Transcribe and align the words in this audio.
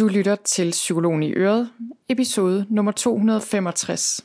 Du 0.00 0.08
lytter 0.08 0.36
til 0.36 0.70
Psykologen 0.70 1.22
i 1.22 1.32
Øret, 1.32 1.70
episode 2.08 2.66
nummer 2.70 2.92
265. 2.92 4.24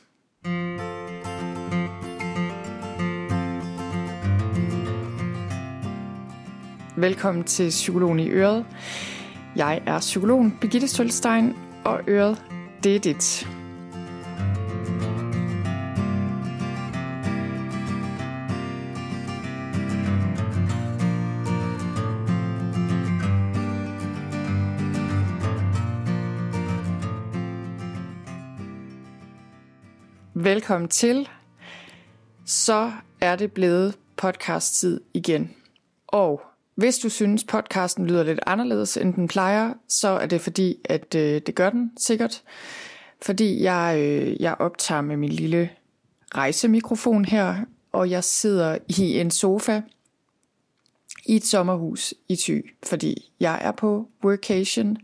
Velkommen 6.96 7.44
til 7.44 7.68
Psykologen 7.68 8.20
i 8.20 8.28
Øret. 8.28 8.66
Jeg 9.56 9.82
er 9.86 10.00
psykologen 10.00 10.58
Birgitte 10.60 10.88
Sølstein, 10.88 11.54
og 11.84 12.00
Øret, 12.08 12.42
det 12.84 12.96
er 12.96 13.00
dit. 13.00 13.48
Velkommen 30.46 30.88
til. 30.88 31.28
Så 32.44 32.92
er 33.20 33.36
det 33.36 33.52
blevet 33.52 33.98
podcast-tid 34.16 35.00
igen. 35.14 35.54
Og 36.06 36.40
hvis 36.74 36.98
du 36.98 37.08
synes, 37.08 37.44
podcasten 37.44 38.06
lyder 38.06 38.22
lidt 38.22 38.40
anderledes, 38.46 38.96
end 38.96 39.14
den 39.14 39.28
plejer, 39.28 39.74
så 39.88 40.08
er 40.08 40.26
det 40.26 40.40
fordi, 40.40 40.76
at 40.84 41.14
øh, 41.14 41.40
det 41.46 41.54
gør 41.54 41.70
den 41.70 41.92
sikkert. 41.96 42.42
Fordi 43.22 43.62
jeg, 43.62 43.96
øh, 43.98 44.42
jeg 44.42 44.56
optager 44.58 45.00
med 45.00 45.16
min 45.16 45.32
lille 45.32 45.70
rejsemikrofon 46.34 47.24
her, 47.24 47.56
og 47.92 48.10
jeg 48.10 48.24
sidder 48.24 48.78
i 48.88 49.20
en 49.20 49.30
sofa 49.30 49.80
i 51.24 51.36
et 51.36 51.44
sommerhus 51.44 52.14
i 52.28 52.36
Thy, 52.36 52.70
fordi 52.82 53.32
jeg 53.40 53.58
er 53.62 53.72
på 53.72 54.08
workation 54.24 54.96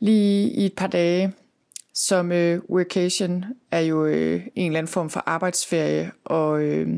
lige 0.00 0.50
i 0.50 0.66
et 0.66 0.72
par 0.72 0.86
dage 0.86 1.32
som 1.96 2.32
øh, 2.32 2.60
workation 2.70 3.44
er 3.70 3.80
jo 3.80 4.04
øh, 4.04 4.46
en 4.54 4.66
eller 4.66 4.78
anden 4.78 4.92
form 4.92 5.10
for 5.10 5.22
arbejdsferie, 5.26 6.12
og 6.24 6.62
øh, 6.62 6.88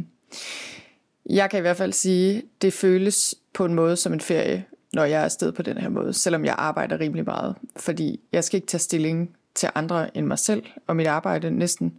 jeg 1.30 1.50
kan 1.50 1.58
i 1.58 1.60
hvert 1.60 1.76
fald 1.76 1.92
sige, 1.92 2.42
det 2.62 2.72
føles 2.72 3.34
på 3.54 3.64
en 3.64 3.74
måde 3.74 3.96
som 3.96 4.12
en 4.12 4.20
ferie, 4.20 4.64
når 4.92 5.04
jeg 5.04 5.20
er 5.20 5.24
afsted 5.24 5.52
på 5.52 5.62
den 5.62 5.78
her 5.78 5.88
måde, 5.88 6.12
selvom 6.12 6.44
jeg 6.44 6.54
arbejder 6.58 7.00
rimelig 7.00 7.24
meget, 7.24 7.54
fordi 7.76 8.20
jeg 8.32 8.44
skal 8.44 8.56
ikke 8.56 8.66
tage 8.66 8.78
stilling 8.78 9.36
til 9.54 9.68
andre 9.74 10.16
end 10.16 10.26
mig 10.26 10.38
selv 10.38 10.62
og 10.86 10.96
mit 10.96 11.06
arbejde 11.06 11.50
næsten. 11.50 11.94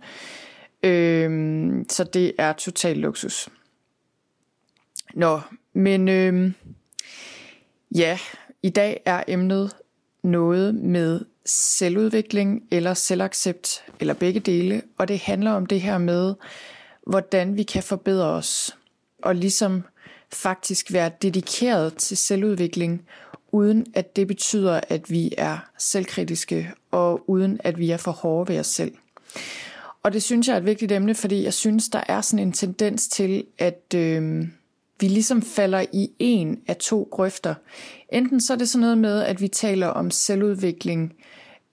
Øh, 0.83 1.71
så 1.89 2.03
det 2.03 2.31
er 2.37 2.53
total 2.53 2.97
luksus. 2.97 3.49
Nå, 5.13 5.39
men 5.73 6.07
øh, 6.07 6.51
ja, 7.95 8.19
i 8.63 8.69
dag 8.69 9.01
er 9.05 9.23
emnet 9.27 9.75
noget 10.23 10.75
med 10.75 11.21
selvudvikling 11.49 12.63
eller 12.71 12.93
selvaccept, 12.93 13.83
eller 13.99 14.13
begge 14.13 14.39
dele, 14.39 14.81
og 14.97 15.07
det 15.07 15.19
handler 15.19 15.51
om 15.51 15.65
det 15.65 15.81
her 15.81 15.97
med, 15.97 16.33
hvordan 17.07 17.57
vi 17.57 17.63
kan 17.63 17.83
forbedre 17.83 18.27
os, 18.27 18.77
og 19.23 19.35
ligesom 19.35 19.83
faktisk 20.31 20.93
være 20.93 21.11
dedikeret 21.21 21.93
til 21.93 22.17
selvudvikling, 22.17 23.01
uden 23.51 23.85
at 23.93 24.15
det 24.15 24.27
betyder, 24.27 24.79
at 24.89 25.11
vi 25.11 25.33
er 25.37 25.57
selvkritiske, 25.77 26.71
og 26.91 27.29
uden 27.29 27.59
at 27.63 27.79
vi 27.79 27.91
er 27.91 27.97
for 27.97 28.11
hårde 28.11 28.53
ved 28.53 28.59
os 28.59 28.67
selv. 28.67 28.93
Og 30.03 30.13
det 30.13 30.23
synes 30.23 30.47
jeg 30.47 30.53
er 30.53 30.57
et 30.57 30.65
vigtigt 30.65 30.91
emne, 30.91 31.15
fordi 31.15 31.43
jeg 31.43 31.53
synes, 31.53 31.89
der 31.89 32.01
er 32.07 32.21
sådan 32.21 32.47
en 32.47 32.53
tendens 32.53 33.07
til, 33.07 33.43
at 33.57 33.93
øh, 33.95 34.47
vi 34.99 35.07
ligesom 35.07 35.41
falder 35.41 35.85
i 35.93 36.11
en 36.19 36.59
af 36.67 36.75
to 36.75 37.07
grøfter. 37.11 37.55
Enten 38.13 38.41
så 38.41 38.53
er 38.53 38.57
det 38.57 38.69
sådan 38.69 38.81
noget 38.81 38.97
med, 38.97 39.21
at 39.21 39.41
vi 39.41 39.47
taler 39.47 39.87
om 39.87 40.11
selvudvikling 40.11 41.13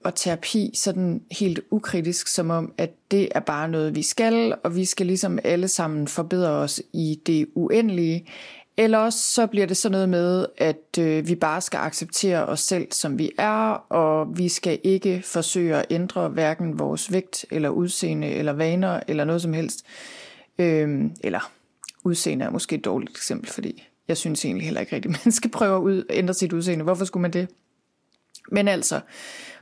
og 0.06 0.14
terapi 0.14 0.70
sådan 0.74 1.22
helt 1.30 1.60
ukritisk, 1.70 2.28
som 2.28 2.50
om, 2.50 2.72
at 2.78 2.90
det 3.10 3.28
er 3.34 3.40
bare 3.40 3.68
noget, 3.68 3.94
vi 3.94 4.02
skal, 4.02 4.54
og 4.64 4.76
vi 4.76 4.84
skal 4.84 5.06
ligesom 5.06 5.38
alle 5.44 5.68
sammen 5.68 6.08
forbedre 6.08 6.50
os 6.50 6.82
i 6.92 7.20
det 7.26 7.46
uendelige. 7.54 8.28
Eller 8.76 9.10
så 9.10 9.46
bliver 9.46 9.66
det 9.66 9.76
sådan 9.76 9.92
noget 9.92 10.08
med, 10.08 10.46
at 10.58 10.98
øh, 10.98 11.28
vi 11.28 11.34
bare 11.34 11.60
skal 11.60 11.78
acceptere 11.78 12.46
os 12.46 12.60
selv, 12.60 12.86
som 12.92 13.18
vi 13.18 13.30
er, 13.38 13.70
og 13.92 14.38
vi 14.38 14.48
skal 14.48 14.78
ikke 14.84 15.22
forsøge 15.24 15.76
at 15.76 15.86
ændre 15.90 16.28
hverken 16.28 16.78
vores 16.78 17.12
vægt, 17.12 17.46
eller 17.50 17.68
udseende, 17.68 18.28
eller 18.28 18.52
vaner, 18.52 19.00
eller 19.08 19.24
noget 19.24 19.42
som 19.42 19.52
helst. 19.52 19.86
Øh, 20.58 21.04
eller 21.20 21.52
udseende 22.04 22.44
er 22.44 22.50
måske 22.50 22.76
et 22.76 22.84
dårligt 22.84 23.10
eksempel, 23.10 23.50
fordi 23.50 23.82
jeg 24.08 24.16
synes 24.16 24.44
egentlig 24.44 24.64
heller 24.64 24.80
ikke 24.80 24.96
rigtigt, 24.96 25.18
man 25.24 25.32
skal 25.32 25.50
prøve 25.50 25.76
at 25.76 25.80
ud, 25.80 26.04
ændre 26.10 26.34
sit 26.34 26.52
udseende. 26.52 26.84
Hvorfor 26.84 27.04
skulle 27.04 27.22
man 27.22 27.32
det? 27.32 27.48
Men 28.52 28.68
altså, 28.68 29.00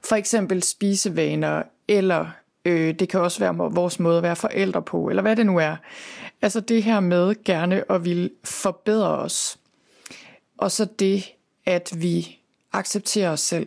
for 0.05 0.17
eksempel 0.17 0.63
spisevaner, 0.63 1.63
eller 1.89 2.27
øh, 2.65 2.95
det 2.95 3.09
kan 3.09 3.21
også 3.21 3.39
være 3.39 3.55
vores 3.55 4.01
måde 4.01 4.17
at 4.17 4.23
være 4.23 4.37
forældre 4.37 4.83
på, 4.83 5.09
eller 5.09 5.23
hvad 5.23 5.37
det 5.37 5.47
nu 5.47 5.59
er. 5.59 5.77
Altså 6.43 6.61
det 6.61 6.83
her 6.83 7.01
med 7.01 7.45
gerne 7.45 7.93
at 7.93 8.05
ville 8.05 8.31
forbedre 8.45 9.19
os. 9.19 9.59
Og 10.59 10.71
så 10.71 10.85
det, 10.99 11.33
at 11.67 11.93
vi 11.97 12.39
accepterer 12.73 13.31
os 13.31 13.41
selv. 13.41 13.67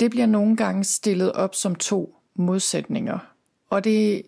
Det 0.00 0.10
bliver 0.10 0.26
nogle 0.26 0.56
gange 0.56 0.84
stillet 0.84 1.32
op 1.32 1.54
som 1.54 1.74
to 1.74 2.16
modsætninger. 2.34 3.18
Og 3.70 3.84
det, 3.84 4.22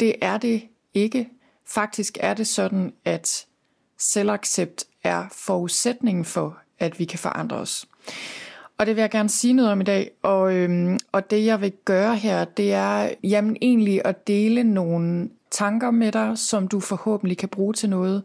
det 0.00 0.14
er 0.22 0.38
det 0.38 0.62
ikke. 0.94 1.28
Faktisk 1.66 2.18
er 2.20 2.34
det 2.34 2.46
sådan, 2.46 2.92
at 3.04 3.46
selvaccept 3.98 4.84
er 5.04 5.24
forudsætningen 5.32 6.24
for, 6.24 6.58
at 6.78 6.98
vi 6.98 7.04
kan 7.04 7.18
forandre 7.18 7.56
os. 7.56 7.86
Og 8.82 8.86
det 8.86 8.96
vil 8.96 9.02
jeg 9.02 9.10
gerne 9.10 9.28
sige 9.28 9.54
noget 9.54 9.72
om 9.72 9.80
i 9.80 9.84
dag. 9.84 10.10
Og, 10.22 10.54
øhm, 10.54 10.98
og 11.12 11.30
det 11.30 11.44
jeg 11.44 11.60
vil 11.60 11.72
gøre 11.84 12.16
her, 12.16 12.44
det 12.44 12.72
er 12.72 13.10
jamen, 13.22 13.56
egentlig 13.60 14.02
at 14.04 14.26
dele 14.26 14.64
nogle 14.64 15.28
tanker 15.50 15.90
med 15.90 16.12
dig, 16.12 16.38
som 16.38 16.68
du 16.68 16.80
forhåbentlig 16.80 17.38
kan 17.38 17.48
bruge 17.48 17.74
til 17.74 17.90
noget. 17.90 18.22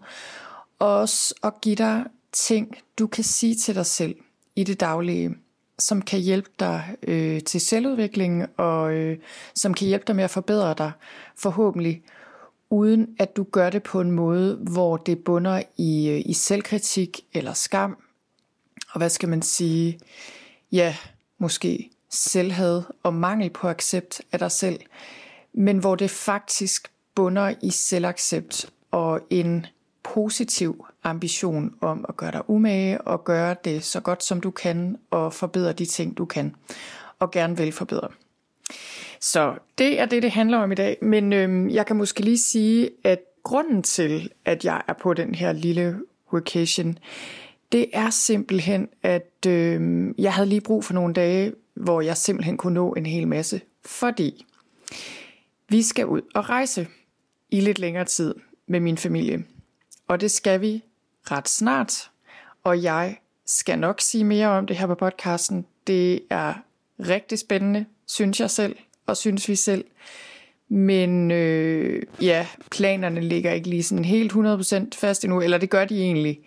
Og 0.80 1.00
også 1.00 1.36
at 1.44 1.62
give 1.62 1.76
dig 1.76 2.06
ting, 2.32 2.78
du 3.00 3.08
kan 3.08 3.24
sige 3.24 3.56
til 3.56 3.76
dig 3.76 3.86
selv 3.86 4.16
i 4.56 4.64
det 4.64 4.80
daglige, 4.80 5.36
som 5.80 6.02
kan 6.02 6.20
hjælpe 6.20 6.50
dig 6.60 6.96
øh, 7.08 7.42
til 7.42 7.62
selvudvikling, 7.62 8.46
og 8.58 8.94
øh, 8.94 9.18
som 9.56 9.74
kan 9.74 9.88
hjælpe 9.88 10.06
dig 10.08 10.16
med 10.16 10.24
at 10.24 10.30
forbedre 10.30 10.76
dig 10.78 10.92
forhåbentlig, 11.36 12.02
uden 12.70 13.08
at 13.20 13.38
du 13.38 13.44
gør 13.44 13.70
det 13.70 13.84
på 13.84 14.02
en 14.02 14.12
måde, 14.12 14.56
hvor 14.56 14.98
det 14.98 15.20
bunder 15.20 15.62
i, 15.78 16.10
øh, 16.10 16.22
i 16.26 16.34
selvkritik 16.34 17.22
eller 17.34 17.54
skam. 17.54 17.98
Og 18.92 18.98
hvad 18.98 19.10
skal 19.10 19.30
man 19.30 19.42
sige? 19.42 20.00
Ja, 20.72 20.96
måske 21.38 21.90
selvhed 22.10 22.84
og 23.04 23.14
mangel 23.14 23.50
på 23.50 23.68
accept 23.68 24.22
af 24.32 24.40
dig 24.40 24.52
selv, 24.52 24.80
men 25.54 25.78
hvor 25.78 25.96
det 25.96 26.10
faktisk 26.10 26.92
bunder 27.16 27.54
i 27.62 27.70
selvaccept 27.70 28.70
og 28.92 29.22
en 29.30 29.66
positiv 30.04 30.86
ambition 31.04 31.76
om 31.82 32.06
at 32.10 32.18
gøre 32.18 32.32
dig 32.32 32.50
umage 32.50 33.02
og 33.02 33.24
gøre 33.24 33.56
det 33.66 33.84
så 33.84 34.00
godt 34.00 34.24
som 34.24 34.42
du 34.42 34.52
kan 34.52 34.98
og 35.12 35.34
forbedre 35.34 35.74
de 35.74 35.86
ting 35.86 36.18
du 36.18 36.26
kan 36.26 36.56
og 37.20 37.32
gerne 37.32 37.58
vil 37.58 37.72
forbedre. 37.72 38.08
Så 39.22 39.58
det 39.78 40.00
er 40.00 40.06
det, 40.06 40.24
det 40.24 40.32
handler 40.32 40.58
om 40.58 40.72
i 40.72 40.76
dag. 40.76 40.98
Men 41.02 41.34
øhm, 41.34 41.70
jeg 41.70 41.86
kan 41.86 41.96
måske 41.96 42.22
lige 42.22 42.38
sige, 42.38 42.90
at 43.04 43.20
grunden 43.44 43.84
til, 43.84 44.32
at 44.46 44.66
jeg 44.66 44.82
er 44.88 44.94
på 44.94 45.14
den 45.14 45.36
her 45.36 45.54
lille 45.54 46.00
vacation, 46.32 46.98
det 47.72 47.86
er 47.94 48.10
simpelthen, 48.10 48.90
at 49.04 49.46
øh, 49.48 50.08
jeg 50.18 50.34
havde 50.34 50.50
lige 50.50 50.62
brug 50.62 50.84
for 50.84 50.94
nogle 50.94 51.14
dage, 51.14 51.54
hvor 51.74 52.02
jeg 52.02 52.18
simpelthen 52.18 52.58
kunne 52.58 52.74
nå 52.74 52.94
en 52.94 53.06
hel 53.06 53.28
masse. 53.28 53.62
Fordi 53.86 54.46
vi 55.70 55.82
skal 55.82 56.06
ud 56.06 56.22
og 56.36 56.50
rejse 56.50 56.88
i 57.50 57.60
lidt 57.60 57.80
længere 57.80 58.06
tid 58.06 58.36
med 58.68 58.80
min 58.80 58.98
familie. 58.98 59.44
Og 60.08 60.22
det 60.22 60.32
skal 60.32 60.62
vi 60.62 60.84
ret 61.32 61.50
snart. 61.50 62.12
Og 62.64 62.84
jeg 62.84 63.18
skal 63.46 63.80
nok 63.80 64.02
sige 64.02 64.24
mere 64.24 64.48
om 64.48 64.68
det 64.68 64.78
her 64.78 64.88
på 64.88 64.96
podcasten. 64.96 65.66
Det 65.88 66.22
er 66.30 66.54
rigtig 67.00 67.40
spændende, 67.40 67.86
synes 68.08 68.40
jeg 68.40 68.50
selv, 68.50 68.76
og 69.06 69.18
synes 69.18 69.50
vi 69.50 69.56
selv. 69.56 69.86
Men 70.70 71.32
øh, 71.32 72.04
ja, 72.22 72.48
planerne 72.72 73.22
ligger 73.22 73.52
ikke 73.52 73.70
lige 73.70 73.84
sådan 73.84 74.06
helt 74.06 74.34
100% 74.34 74.86
fast 74.96 75.24
endnu, 75.24 75.42
eller 75.42 75.58
det 75.58 75.70
gør 75.70 75.86
de 75.86 76.02
egentlig. 76.02 76.40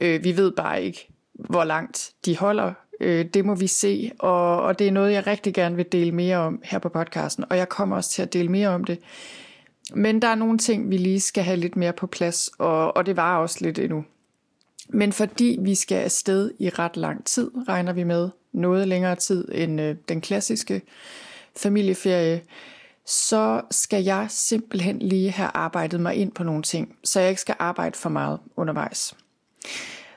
Øh, 0.00 0.24
vi 0.24 0.36
ved 0.36 0.52
bare 0.52 0.82
ikke, 0.82 1.08
hvor 1.34 1.64
langt 1.64 2.12
de 2.24 2.36
holder. 2.36 2.72
Øh, 3.00 3.24
det 3.34 3.44
må 3.44 3.54
vi 3.54 3.66
se, 3.66 4.12
og, 4.18 4.62
og 4.62 4.78
det 4.78 4.86
er 4.86 4.92
noget, 4.92 5.12
jeg 5.12 5.26
rigtig 5.26 5.54
gerne 5.54 5.76
vil 5.76 5.92
dele 5.92 6.12
mere 6.12 6.36
om 6.36 6.60
her 6.64 6.78
på 6.78 6.88
podcasten, 6.88 7.44
og 7.50 7.56
jeg 7.56 7.68
kommer 7.68 7.96
også 7.96 8.10
til 8.10 8.22
at 8.22 8.32
dele 8.32 8.48
mere 8.48 8.68
om 8.68 8.84
det. 8.84 8.98
Men 9.94 10.22
der 10.22 10.28
er 10.28 10.34
nogle 10.34 10.58
ting, 10.58 10.90
vi 10.90 10.96
lige 10.96 11.20
skal 11.20 11.44
have 11.44 11.56
lidt 11.56 11.76
mere 11.76 11.92
på 11.92 12.06
plads, 12.06 12.50
og, 12.58 12.96
og 12.96 13.06
det 13.06 13.16
var 13.16 13.38
også 13.38 13.58
lidt 13.60 13.78
endnu. 13.78 14.04
Men 14.88 15.12
fordi 15.12 15.58
vi 15.60 15.74
skal 15.74 15.96
afsted 15.96 16.50
i 16.58 16.68
ret 16.68 16.96
lang 16.96 17.24
tid, 17.24 17.50
regner 17.68 17.92
vi 17.92 18.04
med 18.04 18.28
noget 18.52 18.88
længere 18.88 19.16
tid 19.16 19.48
end 19.52 19.80
øh, 19.80 19.96
den 20.08 20.20
klassiske 20.20 20.82
familieferie, 21.56 22.42
så 23.06 23.60
skal 23.70 24.04
jeg 24.04 24.26
simpelthen 24.30 24.98
lige 24.98 25.30
have 25.30 25.50
arbejdet 25.54 26.00
mig 26.00 26.14
ind 26.14 26.32
på 26.32 26.44
nogle 26.44 26.62
ting, 26.62 26.96
så 27.04 27.20
jeg 27.20 27.28
ikke 27.28 27.40
skal 27.40 27.56
arbejde 27.58 27.98
for 27.98 28.08
meget 28.08 28.38
undervejs. 28.56 29.14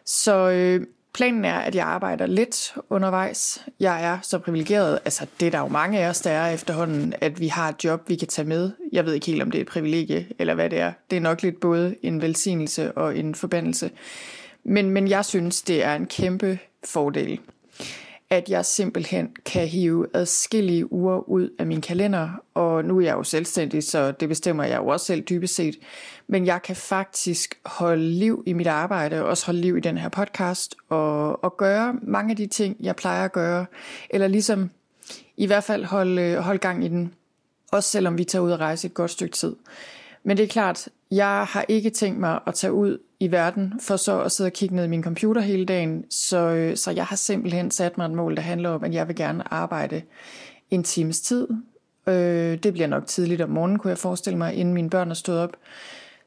Så 0.06 0.50
øh, 0.50 0.86
Planen 1.14 1.46
er, 1.46 1.54
at 1.54 1.76
jeg 1.76 1.86
arbejder 1.86 2.26
lidt 2.26 2.74
undervejs. 2.90 3.66
Jeg 3.80 4.04
er 4.04 4.18
så 4.22 4.40
privilegeret, 4.40 5.00
altså 5.06 5.26
det 5.40 5.46
er 5.46 5.52
der 5.52 5.60
jo 5.60 5.68
mange 5.68 6.00
af 6.00 6.10
os, 6.10 6.22
der 6.22 6.32
er 6.32 6.54
efterhånden, 6.54 7.14
at 7.22 7.40
vi 7.40 7.48
har 7.48 7.70
et 7.70 7.84
job, 7.84 8.10
vi 8.10 8.16
kan 8.16 8.28
tage 8.28 8.48
med. 8.48 8.72
Jeg 8.92 9.06
ved 9.06 9.14
ikke 9.14 9.26
helt, 9.26 9.42
om 9.42 9.52
det 9.52 9.58
er 9.58 9.62
et 9.62 9.68
privilegie, 9.68 10.28
eller 10.40 10.54
hvad 10.54 10.70
det 10.70 10.80
er. 10.80 10.92
Det 11.10 11.16
er 11.16 11.22
nok 11.22 11.42
lidt 11.42 11.60
både 11.60 11.96
en 12.02 12.22
velsignelse 12.22 12.92
og 12.92 13.18
en 13.18 13.36
forbandelse. 13.36 13.92
Men, 14.64 14.90
men 14.90 15.08
jeg 15.08 15.26
synes, 15.26 15.62
det 15.62 15.84
er 15.84 15.96
en 15.96 16.06
kæmpe 16.06 16.60
fordel 16.86 17.40
at 18.30 18.50
jeg 18.50 18.66
simpelthen 18.66 19.36
kan 19.46 19.68
hive 19.68 20.08
adskillige 20.14 20.94
uger 20.94 21.30
ud 21.30 21.50
af 21.60 21.66
min 21.66 21.82
kalender, 21.82 22.30
og 22.54 22.86
nu 22.86 22.98
er 22.98 23.02
jeg 23.02 23.14
jo 23.14 23.24
selvstændig, 23.24 23.84
så 23.84 24.12
det 24.12 24.30
bestemmer 24.30 24.64
jeg 24.64 24.78
jo 24.78 24.88
også 24.88 25.06
selv 25.06 25.22
dybest 25.22 25.56
set, 25.56 25.76
men 26.28 26.46
jeg 26.46 26.62
kan 26.62 26.76
faktisk 26.76 27.60
holde 27.66 28.04
liv 28.04 28.44
i 28.46 28.54
mit 28.54 28.68
arbejde, 28.68 29.22
og 29.22 29.30
også 29.30 29.46
holde 29.46 29.62
liv 29.62 29.78
i 29.78 29.80
den 29.80 29.98
her 29.98 30.10
podcast, 30.10 30.76
og, 30.90 31.44
og 31.44 31.58
gøre 31.58 31.96
mange 32.02 32.32
af 32.32 32.38
de 32.38 32.48
ting, 32.48 32.78
jeg 32.80 32.96
plejer 32.96 33.26
at 33.26 33.32
gøre, 33.32 33.66
eller 34.10 34.28
ligesom 34.28 34.70
i 35.38 35.46
hvert 35.46 35.64
fald 35.64 35.84
holde, 35.84 36.42
holde 36.42 36.60
gang 36.60 36.86
i 36.86 36.88
den, 36.88 37.14
også 37.72 37.90
selvom 37.90 38.18
vi 38.18 38.24
tager 38.24 38.44
ud 38.44 38.52
og 38.52 38.60
rejse 38.60 38.88
et 38.88 38.94
godt 38.94 39.12
stykke 39.12 39.36
tid. 39.36 39.56
Men 40.24 40.38
det 40.38 40.44
er 40.44 40.48
klart, 40.48 40.88
jeg 41.12 41.46
har 41.50 41.66
ikke 41.68 41.90
tænkt 41.90 42.20
mig 42.20 42.40
at 42.48 42.54
tage 42.54 42.74
ud 42.74 42.98
i 43.20 43.32
verden, 43.32 43.74
for 43.82 43.96
så 43.96 44.22
at 44.22 44.32
sidde 44.32 44.48
og 44.48 44.54
kigge 44.54 44.76
ned 44.76 44.84
i 44.86 44.88
min 44.88 45.04
computer 45.04 45.42
hele 45.42 45.66
dagen. 45.66 46.12
Så, 46.12 46.38
øh, 46.38 46.78
så 46.78 46.92
jeg 46.92 47.06
har 47.06 47.16
simpelthen 47.16 47.72
sat 47.72 47.98
mig 47.98 48.06
et 48.06 48.12
mål, 48.12 48.36
der 48.36 48.42
handler 48.42 48.70
om, 48.70 48.84
at 48.84 48.94
jeg 48.94 49.08
vil 49.08 49.16
gerne 49.16 49.54
arbejde 49.54 50.02
en 50.72 50.84
times 50.84 51.22
tid. 51.22 51.48
Øh, 52.08 52.58
det 52.58 52.74
bliver 52.74 52.88
nok 52.88 53.08
tidligt 53.08 53.42
om 53.42 53.50
morgenen, 53.50 53.80
kunne 53.80 53.90
jeg 53.90 53.98
forestille 53.98 54.38
mig, 54.38 54.54
inden 54.54 54.74
mine 54.74 54.90
børn 54.90 55.10
er 55.10 55.16
stået 55.16 55.40
op. 55.40 55.58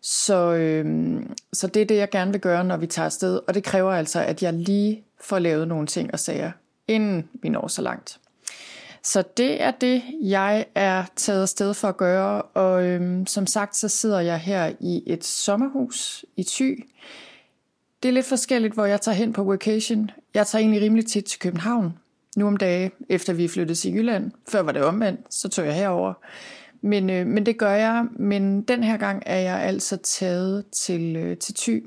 Så, 0.01 0.55
øh, 0.55 1.23
så 1.53 1.67
det 1.67 1.83
er 1.83 1.87
det, 1.87 1.97
jeg 1.97 2.11
gerne 2.11 2.33
vil 2.33 2.41
gøre, 2.41 2.65
når 2.65 2.77
vi 2.77 2.87
tager 2.87 3.07
afsted. 3.07 3.41
Og 3.49 3.55
det 3.55 3.65
kræver 3.65 3.93
altså, 3.93 4.21
at 4.21 4.43
jeg 4.43 4.53
lige 4.53 5.05
får 5.21 5.39
lavet 5.39 5.69
nogle 5.69 5.87
ting 5.87 6.11
og 6.13 6.19
sager, 6.19 6.53
inden 6.89 7.29
vi 7.43 7.49
når 7.49 7.69
så 7.69 7.83
langt. 7.83 8.19
Så 9.05 9.25
det 9.37 9.63
er 9.63 9.71
det, 9.71 10.03
jeg 10.23 10.67
er 10.75 11.05
taget 11.17 11.43
afsted 11.43 11.75
for 11.75 11.89
at 11.89 11.97
gøre, 11.97 12.43
og 12.43 12.85
øhm, 12.85 13.27
som 13.27 13.47
sagt, 13.47 13.77
så 13.77 13.89
sidder 13.89 14.21
jeg 14.21 14.39
her 14.39 14.73
i 14.81 15.03
et 15.07 15.25
sommerhus 15.25 16.25
i 16.37 16.43
Thy. 16.43 16.87
Det 18.03 18.09
er 18.09 18.13
lidt 18.13 18.27
forskelligt, 18.27 18.75
hvor 18.75 18.85
jeg 18.85 19.01
tager 19.01 19.17
hen 19.17 19.33
på 19.33 19.45
vacation. 19.45 20.11
Jeg 20.35 20.47
tager 20.47 20.61
egentlig 20.61 20.83
rimelig 20.83 21.07
tit 21.07 21.25
til 21.25 21.41
København, 21.41 21.99
nu 22.37 22.47
om 22.47 22.57
dage, 22.57 22.91
efter 23.09 23.33
vi 23.33 23.49
flyttede 23.49 23.79
til 23.79 23.95
Jylland. 23.95 24.31
Før 24.49 24.63
var 24.63 24.73
det 24.73 24.85
omvendt, 24.85 25.21
så 25.35 25.49
tog 25.49 25.67
jeg 25.67 25.75
herover. 25.75 26.15
Men, 26.81 27.11
øh, 27.11 27.27
men 27.27 27.47
det 27.47 27.59
gør 27.59 27.73
jeg, 27.73 28.07
men 28.17 28.63
den 28.63 28.85
her 28.85 28.97
gang 28.97 29.23
er 29.27 29.39
jeg 29.39 29.61
altså 29.61 29.97
taget 29.97 30.65
til, 30.73 31.17
øh, 31.17 31.37
til 31.37 31.55
Thy. 31.55 31.87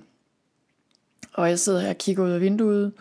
Og 1.33 1.50
jeg 1.50 1.59
sidder 1.59 1.79
her 1.79 1.89
og 1.89 1.97
kigger 1.97 2.23
ud 2.23 2.31
af 2.31 2.41
vinduet, 2.41 2.94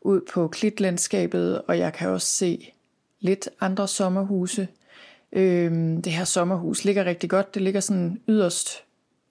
ud 0.00 0.20
på 0.32 0.48
klitlandskabet, 0.48 1.62
og 1.62 1.78
jeg 1.78 1.92
kan 1.92 2.08
også 2.08 2.26
se 2.26 2.72
lidt 3.20 3.48
andre 3.60 3.88
sommerhuse. 3.88 4.68
Øhm, 5.32 6.02
det 6.02 6.12
her 6.12 6.24
sommerhus 6.24 6.84
ligger 6.84 7.04
rigtig 7.04 7.30
godt. 7.30 7.54
Det 7.54 7.62
ligger 7.62 7.80
sådan 7.80 8.20
yderst 8.28 8.68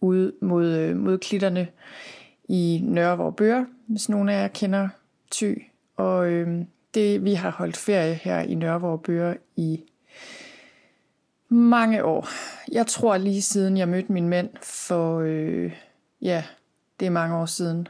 ude 0.02 0.34
mod, 0.42 0.66
øh, 0.66 0.98
mod 0.98 1.18
klitterne 1.18 1.68
i 2.50 2.82
Nørre 2.84 3.34
Bøger, 3.34 3.66
hvis 3.88 4.10
nogen 4.10 4.30
af 4.30 4.42
jer 4.42 4.48
kender 4.48 4.90
Ty. 5.32 5.54
Og 5.96 6.28
øhm, 6.28 6.68
det, 6.94 7.24
vi 7.24 7.34
har 7.34 7.52
holdt 7.52 7.78
ferie 7.78 8.14
her 8.14 8.40
i 8.40 8.56
Nørre 8.56 8.98
Bøger 8.98 9.34
i 9.56 9.84
mange 11.50 12.06
år. 12.06 12.28
Jeg 12.72 12.88
tror 12.88 13.18
lige 13.18 13.42
siden 13.42 13.78
jeg 13.78 13.88
mødte 13.88 14.12
min 14.12 14.30
mand 14.30 14.50
for, 14.64 15.20
øh, 15.20 15.74
ja, 16.22 16.44
det 17.00 17.06
er 17.06 17.10
mange 17.10 17.36
år 17.36 17.46
siden. 17.46 17.88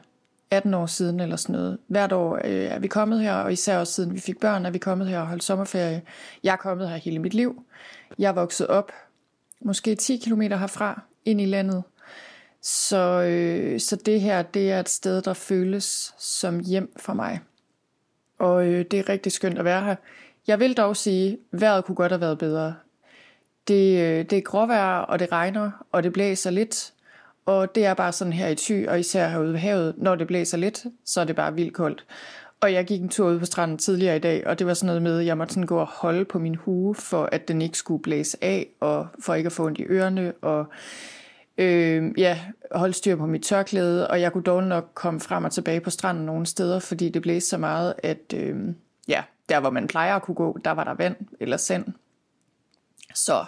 18 0.51 0.73
år 0.73 0.85
siden 0.85 1.19
eller 1.19 1.35
sådan 1.35 1.55
noget. 1.55 1.77
Hvert 1.87 2.11
år 2.11 2.35
øh, 2.35 2.51
er 2.51 2.79
vi 2.79 2.87
kommet 2.87 3.21
her, 3.21 3.33
og 3.33 3.53
især 3.53 3.77
også 3.77 3.93
siden 3.93 4.13
vi 4.13 4.19
fik 4.19 4.39
børn, 4.39 4.65
er 4.65 4.69
vi 4.69 4.77
kommet 4.77 5.07
her 5.07 5.19
og 5.19 5.27
holdt 5.27 5.43
sommerferie. 5.43 6.01
Jeg 6.43 6.51
er 6.51 6.57
kommet 6.57 6.89
her 6.89 6.97
hele 6.97 7.19
mit 7.19 7.33
liv. 7.33 7.63
Jeg 8.19 8.29
er 8.29 8.33
vokset 8.33 8.67
op, 8.67 8.91
måske 9.61 9.95
10 9.95 10.17
km 10.17 10.41
herfra, 10.41 11.01
ind 11.25 11.41
i 11.41 11.45
landet. 11.45 11.83
Så, 12.61 13.21
øh, 13.21 13.79
så 13.79 13.95
det 13.95 14.21
her, 14.21 14.41
det 14.41 14.71
er 14.71 14.79
et 14.79 14.89
sted, 14.89 15.21
der 15.21 15.33
føles 15.33 16.13
som 16.17 16.59
hjem 16.59 16.93
for 16.97 17.13
mig. 17.13 17.39
Og 18.39 18.67
øh, 18.67 18.85
det 18.91 18.99
er 18.99 19.09
rigtig 19.09 19.31
skønt 19.31 19.59
at 19.59 19.65
være 19.65 19.83
her. 19.83 19.95
Jeg 20.47 20.59
vil 20.59 20.77
dog 20.77 20.97
sige, 20.97 21.37
at 21.53 21.61
vejret 21.61 21.85
kunne 21.85 21.95
godt 21.95 22.11
have 22.11 22.21
været 22.21 22.37
bedre. 22.37 22.75
Det, 23.67 23.99
øh, 23.99 24.25
det 24.29 24.37
er 24.37 24.41
gråvejr, 24.41 24.97
og 24.97 25.19
det 25.19 25.31
regner, 25.31 25.71
og 25.91 26.03
det 26.03 26.13
blæser 26.13 26.49
lidt, 26.51 26.93
og 27.47 27.75
det 27.75 27.85
er 27.85 27.93
bare 27.93 28.11
sådan 28.11 28.33
her 28.33 28.47
i 28.47 28.55
Thy, 28.55 28.87
og 28.87 28.99
især 28.99 29.29
herude 29.29 29.53
ved 29.53 29.59
havet, 29.59 29.93
når 29.97 30.15
det 30.15 30.27
blæser 30.27 30.57
lidt, 30.57 30.85
så 31.05 31.21
er 31.21 31.25
det 31.25 31.35
bare 31.35 31.55
vildt 31.55 31.73
koldt. 31.73 32.05
Og 32.61 32.73
jeg 32.73 32.85
gik 32.85 33.01
en 33.01 33.09
tur 33.09 33.29
ud 33.29 33.39
på 33.39 33.45
stranden 33.45 33.77
tidligere 33.77 34.15
i 34.15 34.19
dag, 34.19 34.47
og 34.47 34.59
det 34.59 34.67
var 34.67 34.73
sådan 34.73 34.85
noget 34.85 35.01
med, 35.01 35.19
at 35.19 35.25
jeg 35.25 35.37
måtte 35.37 35.53
sådan 35.53 35.67
gå 35.67 35.77
og 35.77 35.87
holde 35.87 36.25
på 36.25 36.39
min 36.39 36.55
hue, 36.55 36.95
for 36.95 37.29
at 37.31 37.47
den 37.47 37.61
ikke 37.61 37.77
skulle 37.77 38.01
blæse 38.01 38.37
af, 38.41 38.67
og 38.79 39.07
for 39.19 39.33
ikke 39.33 39.47
at 39.47 39.53
få 39.53 39.65
ondt 39.65 39.79
i 39.79 39.83
ørerne, 39.83 40.33
og 40.41 40.65
øh, 41.57 42.11
ja, 42.17 42.39
holde 42.71 42.93
styr 42.93 43.15
på 43.15 43.25
mit 43.25 43.43
tørklæde, 43.43 44.07
og 44.07 44.21
jeg 44.21 44.33
kunne 44.33 44.43
dog 44.43 44.63
nok 44.63 44.91
komme 44.93 45.19
frem 45.19 45.43
og 45.43 45.51
tilbage 45.51 45.79
på 45.79 45.89
stranden 45.89 46.25
nogle 46.25 46.45
steder, 46.45 46.79
fordi 46.79 47.09
det 47.09 47.21
blæste 47.21 47.49
så 47.49 47.57
meget, 47.57 47.93
at 48.03 48.33
øh, 48.33 48.55
ja, 49.07 49.23
der 49.49 49.59
hvor 49.59 49.69
man 49.69 49.87
plejer 49.87 50.15
at 50.15 50.21
kunne 50.21 50.35
gå, 50.35 50.57
der 50.65 50.71
var 50.71 50.83
der 50.83 50.93
vand 50.93 51.15
eller 51.39 51.57
sand. 51.57 51.85
Så 53.15 53.45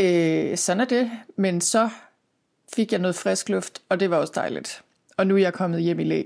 øh, 0.00 0.56
sådan 0.56 0.80
er 0.80 0.84
det. 0.84 1.10
Men 1.36 1.60
så 1.60 1.90
fik 2.74 2.92
jeg 2.92 3.00
noget 3.00 3.16
frisk 3.16 3.48
luft, 3.48 3.82
og 3.88 4.00
det 4.00 4.10
var 4.10 4.16
også 4.16 4.32
dejligt. 4.36 4.82
Og 5.16 5.26
nu 5.26 5.34
er 5.34 5.38
jeg 5.38 5.52
kommet 5.52 5.82
hjem 5.82 6.00
i 6.00 6.04
læ, 6.04 6.22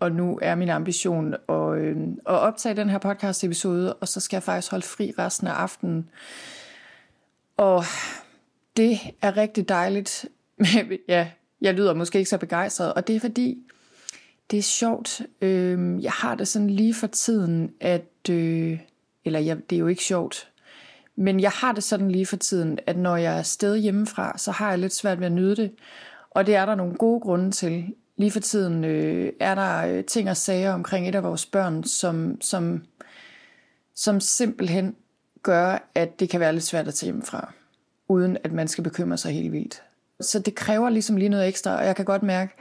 og 0.00 0.12
nu 0.12 0.38
er 0.42 0.54
min 0.54 0.68
ambition 0.68 1.34
at, 1.48 1.78
øh, 1.78 1.96
at 2.26 2.34
optage 2.34 2.76
den 2.76 2.90
her 2.90 2.98
podcast 2.98 3.44
episode, 3.44 3.94
og 3.94 4.08
så 4.08 4.20
skal 4.20 4.36
jeg 4.36 4.42
faktisk 4.42 4.70
holde 4.70 4.86
fri 4.86 5.12
resten 5.18 5.46
af 5.46 5.52
aftenen. 5.52 6.08
Og 7.56 7.84
det 8.76 9.00
er 9.22 9.36
rigtig 9.36 9.68
dejligt. 9.68 10.26
ja, 11.08 11.28
jeg 11.60 11.74
lyder 11.74 11.94
måske 11.94 12.18
ikke 12.18 12.30
så 12.30 12.38
begejstret, 12.38 12.94
og 12.94 13.06
det 13.06 13.16
er 13.16 13.20
fordi, 13.20 13.58
det 14.50 14.58
er 14.58 14.62
sjovt. 14.62 15.20
Øh, 15.40 16.02
jeg 16.02 16.12
har 16.12 16.34
det 16.34 16.48
sådan 16.48 16.70
lige 16.70 16.94
for 16.94 17.06
tiden, 17.06 17.72
at... 17.80 18.30
Øh, 18.30 18.78
eller 19.24 19.38
jeg, 19.38 19.70
det 19.70 19.76
er 19.76 19.80
jo 19.80 19.86
ikke 19.86 20.04
sjovt, 20.04 20.51
men 21.16 21.40
jeg 21.40 21.50
har 21.50 21.72
det 21.72 21.84
sådan 21.84 22.10
lige 22.10 22.26
for 22.26 22.36
tiden, 22.36 22.78
at 22.86 22.98
når 22.98 23.16
jeg 23.16 23.34
er 23.34 23.38
afsted 23.38 23.76
hjemmefra, 23.76 24.38
så 24.38 24.50
har 24.50 24.68
jeg 24.68 24.78
lidt 24.78 24.94
svært 24.94 25.20
ved 25.20 25.26
at 25.26 25.32
nyde 25.32 25.56
det. 25.56 25.72
Og 26.30 26.46
det 26.46 26.54
er 26.54 26.66
der 26.66 26.74
nogle 26.74 26.94
gode 26.94 27.20
grunde 27.20 27.50
til. 27.50 27.94
Lige 28.16 28.30
for 28.30 28.40
tiden 28.40 28.84
øh, 28.84 29.32
er 29.40 29.54
der 29.54 29.86
øh, 29.86 30.04
ting 30.04 30.30
og 30.30 30.36
sager 30.36 30.72
omkring 30.72 31.08
et 31.08 31.14
af 31.14 31.22
vores 31.22 31.46
børn, 31.46 31.84
som, 31.84 32.40
som, 32.40 32.84
som 33.94 34.20
simpelthen 34.20 34.96
gør, 35.42 35.90
at 35.94 36.20
det 36.20 36.30
kan 36.30 36.40
være 36.40 36.52
lidt 36.52 36.64
svært 36.64 36.88
at 36.88 36.94
tage 36.94 37.06
hjemmefra, 37.06 37.52
uden 38.08 38.36
at 38.44 38.52
man 38.52 38.68
skal 38.68 38.84
bekymre 38.84 39.18
sig 39.18 39.32
helt 39.32 39.52
vildt. 39.52 39.82
Så 40.20 40.38
det 40.38 40.54
kræver 40.54 40.90
ligesom 40.90 41.16
lige 41.16 41.28
noget 41.28 41.48
ekstra, 41.48 41.76
og 41.76 41.86
jeg 41.86 41.96
kan 41.96 42.04
godt 42.04 42.22
mærke, 42.22 42.52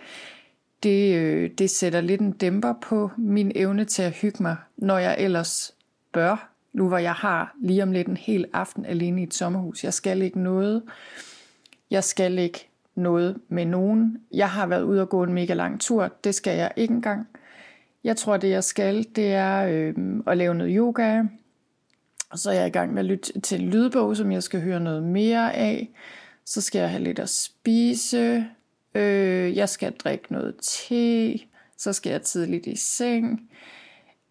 det, 0.83 1.15
øh, 1.15 1.51
det 1.57 1.69
sætter 1.69 2.01
lidt 2.01 2.21
en 2.21 2.31
dæmper 2.31 2.73
på 2.81 3.11
min 3.17 3.51
evne 3.55 3.85
til 3.85 4.01
at 4.01 4.11
hygge 4.11 4.43
mig, 4.43 4.55
når 4.77 4.97
jeg 4.97 5.15
ellers 5.19 5.73
bør 6.13 6.50
nu 6.73 6.87
hvor 6.87 6.97
jeg 6.97 7.13
har 7.13 7.55
lige 7.61 7.83
om 7.83 7.91
lidt 7.91 8.07
en 8.07 8.17
hel 8.17 8.45
aften 8.53 8.85
alene 8.85 9.21
i 9.21 9.23
et 9.23 9.33
sommerhus. 9.33 9.83
Jeg 9.83 9.93
skal 9.93 10.21
ikke 10.21 10.39
noget. 10.39 10.83
Jeg 11.91 12.03
skal 12.03 12.39
ikke 12.39 12.69
noget 12.95 13.39
med 13.49 13.65
nogen. 13.65 14.17
Jeg 14.33 14.49
har 14.49 14.67
været 14.67 14.83
ude 14.83 15.01
og 15.01 15.09
gå 15.09 15.23
en 15.23 15.33
mega 15.33 15.53
lang 15.53 15.81
tur. 15.81 16.11
Det 16.23 16.35
skal 16.35 16.57
jeg 16.57 16.71
ikke 16.75 16.93
engang. 16.93 17.27
Jeg 18.03 18.17
tror, 18.17 18.37
det 18.37 18.49
jeg 18.49 18.63
skal, 18.63 19.05
det 19.15 19.33
er 19.33 19.67
øh, 19.69 19.95
at 20.27 20.37
lave 20.37 20.55
noget 20.55 20.73
yoga. 20.75 21.23
Og 22.29 22.39
så 22.39 22.49
er 22.49 22.53
jeg 22.53 22.67
i 22.67 22.71
gang 22.71 22.93
med 22.93 22.99
at 22.99 23.05
lytte 23.05 23.39
til 23.41 23.61
en 23.61 23.69
lydbog, 23.69 24.17
som 24.17 24.31
jeg 24.31 24.43
skal 24.43 24.61
høre 24.61 24.79
noget 24.79 25.03
mere 25.03 25.55
af. 25.55 25.89
Så 26.45 26.61
skal 26.61 26.79
jeg 26.79 26.89
have 26.89 27.03
lidt 27.03 27.19
at 27.19 27.29
spise. 27.29 28.45
Øh, 28.95 29.57
jeg 29.57 29.69
skal 29.69 29.93
drikke 29.93 30.33
noget 30.33 30.55
te. 30.61 31.39
Så 31.77 31.93
skal 31.93 32.11
jeg 32.11 32.21
tidligt 32.21 32.67
i 32.67 32.75
seng. 32.75 33.49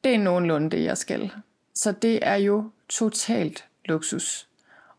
Det 0.04 0.14
er 0.14 0.18
nogenlunde 0.18 0.70
det, 0.70 0.84
jeg 0.84 0.98
skal. 0.98 1.30
Så 1.74 1.92
det 1.92 2.18
er 2.22 2.36
jo 2.36 2.70
totalt 2.88 3.64
luksus. 3.84 4.48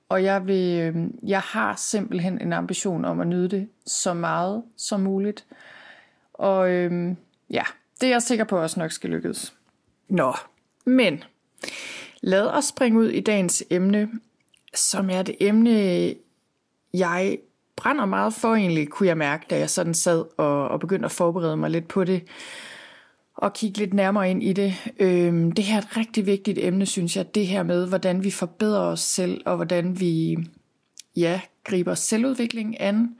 Og 0.09 0.23
jeg, 0.23 0.47
vil, 0.47 0.79
øh, 0.79 0.95
jeg 1.29 1.39
har 1.39 1.75
simpelthen 1.75 2.41
en 2.41 2.53
ambition 2.53 3.05
om 3.05 3.19
at 3.19 3.27
nyde 3.27 3.49
det 3.49 3.69
så 3.85 4.13
meget 4.13 4.63
som 4.77 4.99
muligt. 4.99 5.45
Og 6.33 6.69
øh, 6.69 7.15
ja, 7.49 7.63
det 8.01 8.07
er 8.07 8.11
jeg 8.11 8.21
sikker 8.21 8.45
på 8.45 8.61
også 8.61 8.79
nok 8.79 8.91
skal 8.91 9.09
lykkes. 9.09 9.53
Nå, 10.09 10.33
men 10.85 11.23
lad 12.21 12.47
os 12.47 12.65
springe 12.65 12.99
ud 12.99 13.09
i 13.09 13.19
dagens 13.19 13.63
emne, 13.69 14.09
som 14.75 15.09
er 15.09 15.21
det 15.21 15.35
emne, 15.39 16.15
jeg 16.93 17.37
brænder 17.75 18.05
meget 18.05 18.33
for 18.33 18.55
egentlig, 18.55 18.89
kunne 18.89 19.07
jeg 19.07 19.17
mærke, 19.17 19.45
da 19.49 19.57
jeg 19.57 19.69
sådan 19.69 19.93
sad 19.93 20.25
og, 20.37 20.67
og 20.67 20.79
begyndte 20.79 21.05
at 21.05 21.11
forberede 21.11 21.57
mig 21.57 21.69
lidt 21.69 21.87
på 21.87 22.03
det 22.03 22.23
og 23.41 23.53
kigge 23.53 23.77
lidt 23.77 23.93
nærmere 23.93 24.31
ind 24.31 24.43
i 24.43 24.53
det. 24.53 24.73
Øhm, 24.99 25.51
det 25.51 25.65
her 25.65 25.75
er 25.75 25.81
et 25.81 25.97
rigtig 25.97 26.25
vigtigt 26.25 26.57
emne, 26.61 26.85
synes 26.85 27.15
jeg. 27.17 27.35
Det 27.35 27.47
her 27.47 27.63
med, 27.63 27.87
hvordan 27.87 28.23
vi 28.23 28.31
forbedrer 28.31 28.79
os 28.79 28.99
selv, 28.99 29.41
og 29.45 29.55
hvordan 29.55 29.99
vi 29.99 30.37
ja, 31.15 31.41
griber 31.63 31.93
selvudvikling 31.93 32.81
an. 32.81 33.15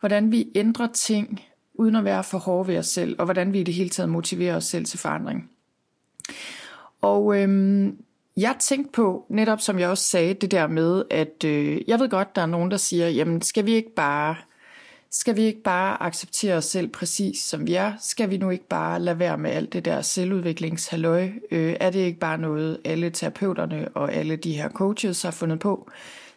Hvordan 0.00 0.32
vi 0.32 0.48
ændrer 0.54 0.86
ting, 0.86 1.40
uden 1.74 1.96
at 1.96 2.04
være 2.04 2.24
for 2.24 2.38
hårde 2.38 2.68
ved 2.68 2.78
os 2.78 2.86
selv, 2.86 3.16
og 3.18 3.24
hvordan 3.24 3.52
vi 3.52 3.60
i 3.60 3.62
det 3.62 3.74
hele 3.74 3.90
taget 3.90 4.08
motiverer 4.08 4.56
os 4.56 4.64
selv 4.64 4.84
til 4.84 4.98
forandring. 4.98 5.50
Og 7.02 7.40
øhm, 7.40 7.96
jeg 8.36 8.56
tænkte 8.60 8.92
på, 8.92 9.26
netop 9.30 9.60
som 9.60 9.78
jeg 9.78 9.88
også 9.88 10.04
sagde, 10.04 10.34
det 10.34 10.50
der 10.50 10.66
med, 10.66 11.02
at 11.10 11.44
øh, 11.44 11.80
jeg 11.88 12.00
ved 12.00 12.08
godt, 12.08 12.36
der 12.36 12.42
er 12.42 12.46
nogen, 12.46 12.70
der 12.70 12.76
siger, 12.76 13.08
jamen 13.08 13.42
skal 13.42 13.66
vi 13.66 13.74
ikke 13.74 13.94
bare 13.94 14.36
skal 15.10 15.36
vi 15.36 15.42
ikke 15.42 15.62
bare 15.62 16.02
acceptere 16.02 16.54
os 16.54 16.64
selv 16.64 16.88
præcis 16.88 17.42
som 17.42 17.66
vi 17.66 17.74
er? 17.74 17.92
Skal 18.00 18.30
vi 18.30 18.36
nu 18.36 18.50
ikke 18.50 18.68
bare 18.68 19.00
lade 19.00 19.18
være 19.18 19.38
med 19.38 19.50
alt 19.50 19.72
det 19.72 19.84
der 19.84 20.02
selvudviklingshalløj? 20.02 21.30
Øh, 21.50 21.76
er 21.80 21.90
det 21.90 21.98
ikke 21.98 22.18
bare 22.18 22.38
noget, 22.38 22.80
alle 22.84 23.10
terapeuterne 23.10 23.88
og 23.88 24.12
alle 24.12 24.36
de 24.36 24.56
her 24.56 24.68
coaches 24.68 25.22
har 25.22 25.30
fundet 25.30 25.58
på? 25.58 25.90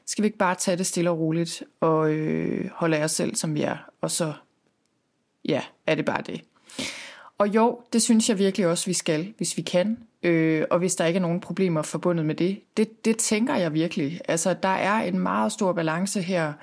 Skal 0.05 0.21
vi 0.21 0.25
ikke 0.25 0.37
bare 0.37 0.55
tage 0.55 0.77
det 0.77 0.85
stille 0.85 1.09
og 1.09 1.19
roligt 1.19 1.63
og 1.79 2.11
øh, 2.11 2.69
holde 2.73 2.97
af 2.97 3.03
os 3.03 3.11
selv 3.11 3.35
som 3.35 3.55
vi 3.55 3.61
er? 3.61 3.77
Og 4.01 4.11
så, 4.11 4.33
ja, 5.45 5.61
er 5.87 5.95
det 5.95 6.05
bare 6.05 6.21
det. 6.21 6.41
Og 7.37 7.47
jo, 7.47 7.79
det 7.93 8.01
synes 8.01 8.29
jeg 8.29 8.37
virkelig 8.37 8.67
også, 8.67 8.85
vi 8.85 8.93
skal, 8.93 9.33
hvis 9.37 9.57
vi 9.57 9.61
kan. 9.61 9.97
Øh, 10.23 10.65
og 10.69 10.79
hvis 10.79 10.95
der 10.95 11.05
ikke 11.05 11.17
er 11.17 11.21
nogen 11.21 11.39
problemer 11.39 11.81
forbundet 11.81 12.25
med 12.25 12.35
det. 12.35 12.61
det. 12.77 13.05
Det 13.05 13.17
tænker 13.17 13.55
jeg 13.55 13.73
virkelig. 13.73 14.21
Altså, 14.27 14.55
der 14.63 14.69
er 14.69 15.01
en 15.01 15.19
meget 15.19 15.51
stor 15.51 15.73
balance 15.73 16.21
her. 16.21 16.53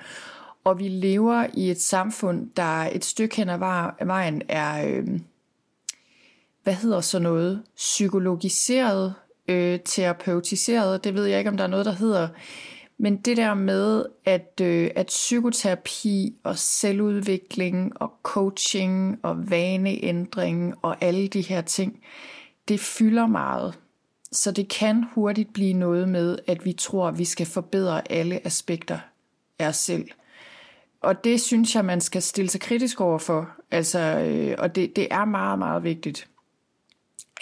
Og 0.67 0.79
vi 0.79 0.87
lever 0.87 1.47
i 1.53 1.71
et 1.71 1.81
samfund, 1.81 2.49
der 2.55 2.89
et 2.91 3.05
stykke 3.05 3.35
hen 3.35 3.49
ad 3.49 3.57
vejen 4.05 4.41
er, 4.49 4.87
øh, 4.87 5.07
hvad 6.63 6.73
hedder 6.73 7.01
så 7.01 7.19
noget, 7.19 7.63
psykologiseret, 7.75 9.13
øh, 9.47 9.79
terapeutiseret, 9.85 11.03
det 11.03 11.13
ved 11.13 11.25
jeg 11.25 11.37
ikke, 11.37 11.49
om 11.49 11.57
der 11.57 11.63
er 11.63 11.67
noget, 11.67 11.85
der 11.85 11.91
hedder. 11.91 12.27
Men 12.97 13.17
det 13.17 13.37
der 13.37 13.53
med, 13.53 14.05
at, 14.25 14.61
øh, 14.61 14.91
at 14.95 15.05
psykoterapi 15.05 16.35
og 16.43 16.57
selvudvikling 16.57 18.01
og 18.01 18.11
coaching 18.23 19.19
og 19.23 19.49
vaneændring 19.49 20.73
og 20.81 20.97
alle 21.01 21.27
de 21.27 21.41
her 21.41 21.61
ting, 21.61 21.99
det 22.67 22.79
fylder 22.79 23.27
meget. 23.27 23.79
Så 24.31 24.51
det 24.51 24.69
kan 24.69 25.05
hurtigt 25.15 25.53
blive 25.53 25.73
noget 25.73 26.09
med, 26.09 26.39
at 26.47 26.65
vi 26.65 26.73
tror, 26.73 27.07
at 27.07 27.17
vi 27.19 27.25
skal 27.25 27.45
forbedre 27.45 28.11
alle 28.11 28.45
aspekter 28.45 28.99
af 29.59 29.67
os 29.67 29.77
selv. 29.77 30.07
Og 31.01 31.23
det 31.23 31.41
synes 31.41 31.75
jeg, 31.75 31.85
man 31.85 32.01
skal 32.01 32.21
stille 32.21 32.49
sig 32.49 32.61
kritisk 32.61 33.01
over 33.01 33.17
for. 33.17 33.49
Altså, 33.71 33.99
øh, 33.99 34.55
og 34.57 34.75
det, 34.75 34.95
det 34.95 35.07
er 35.11 35.25
meget, 35.25 35.59
meget 35.59 35.83
vigtigt, 35.83 36.27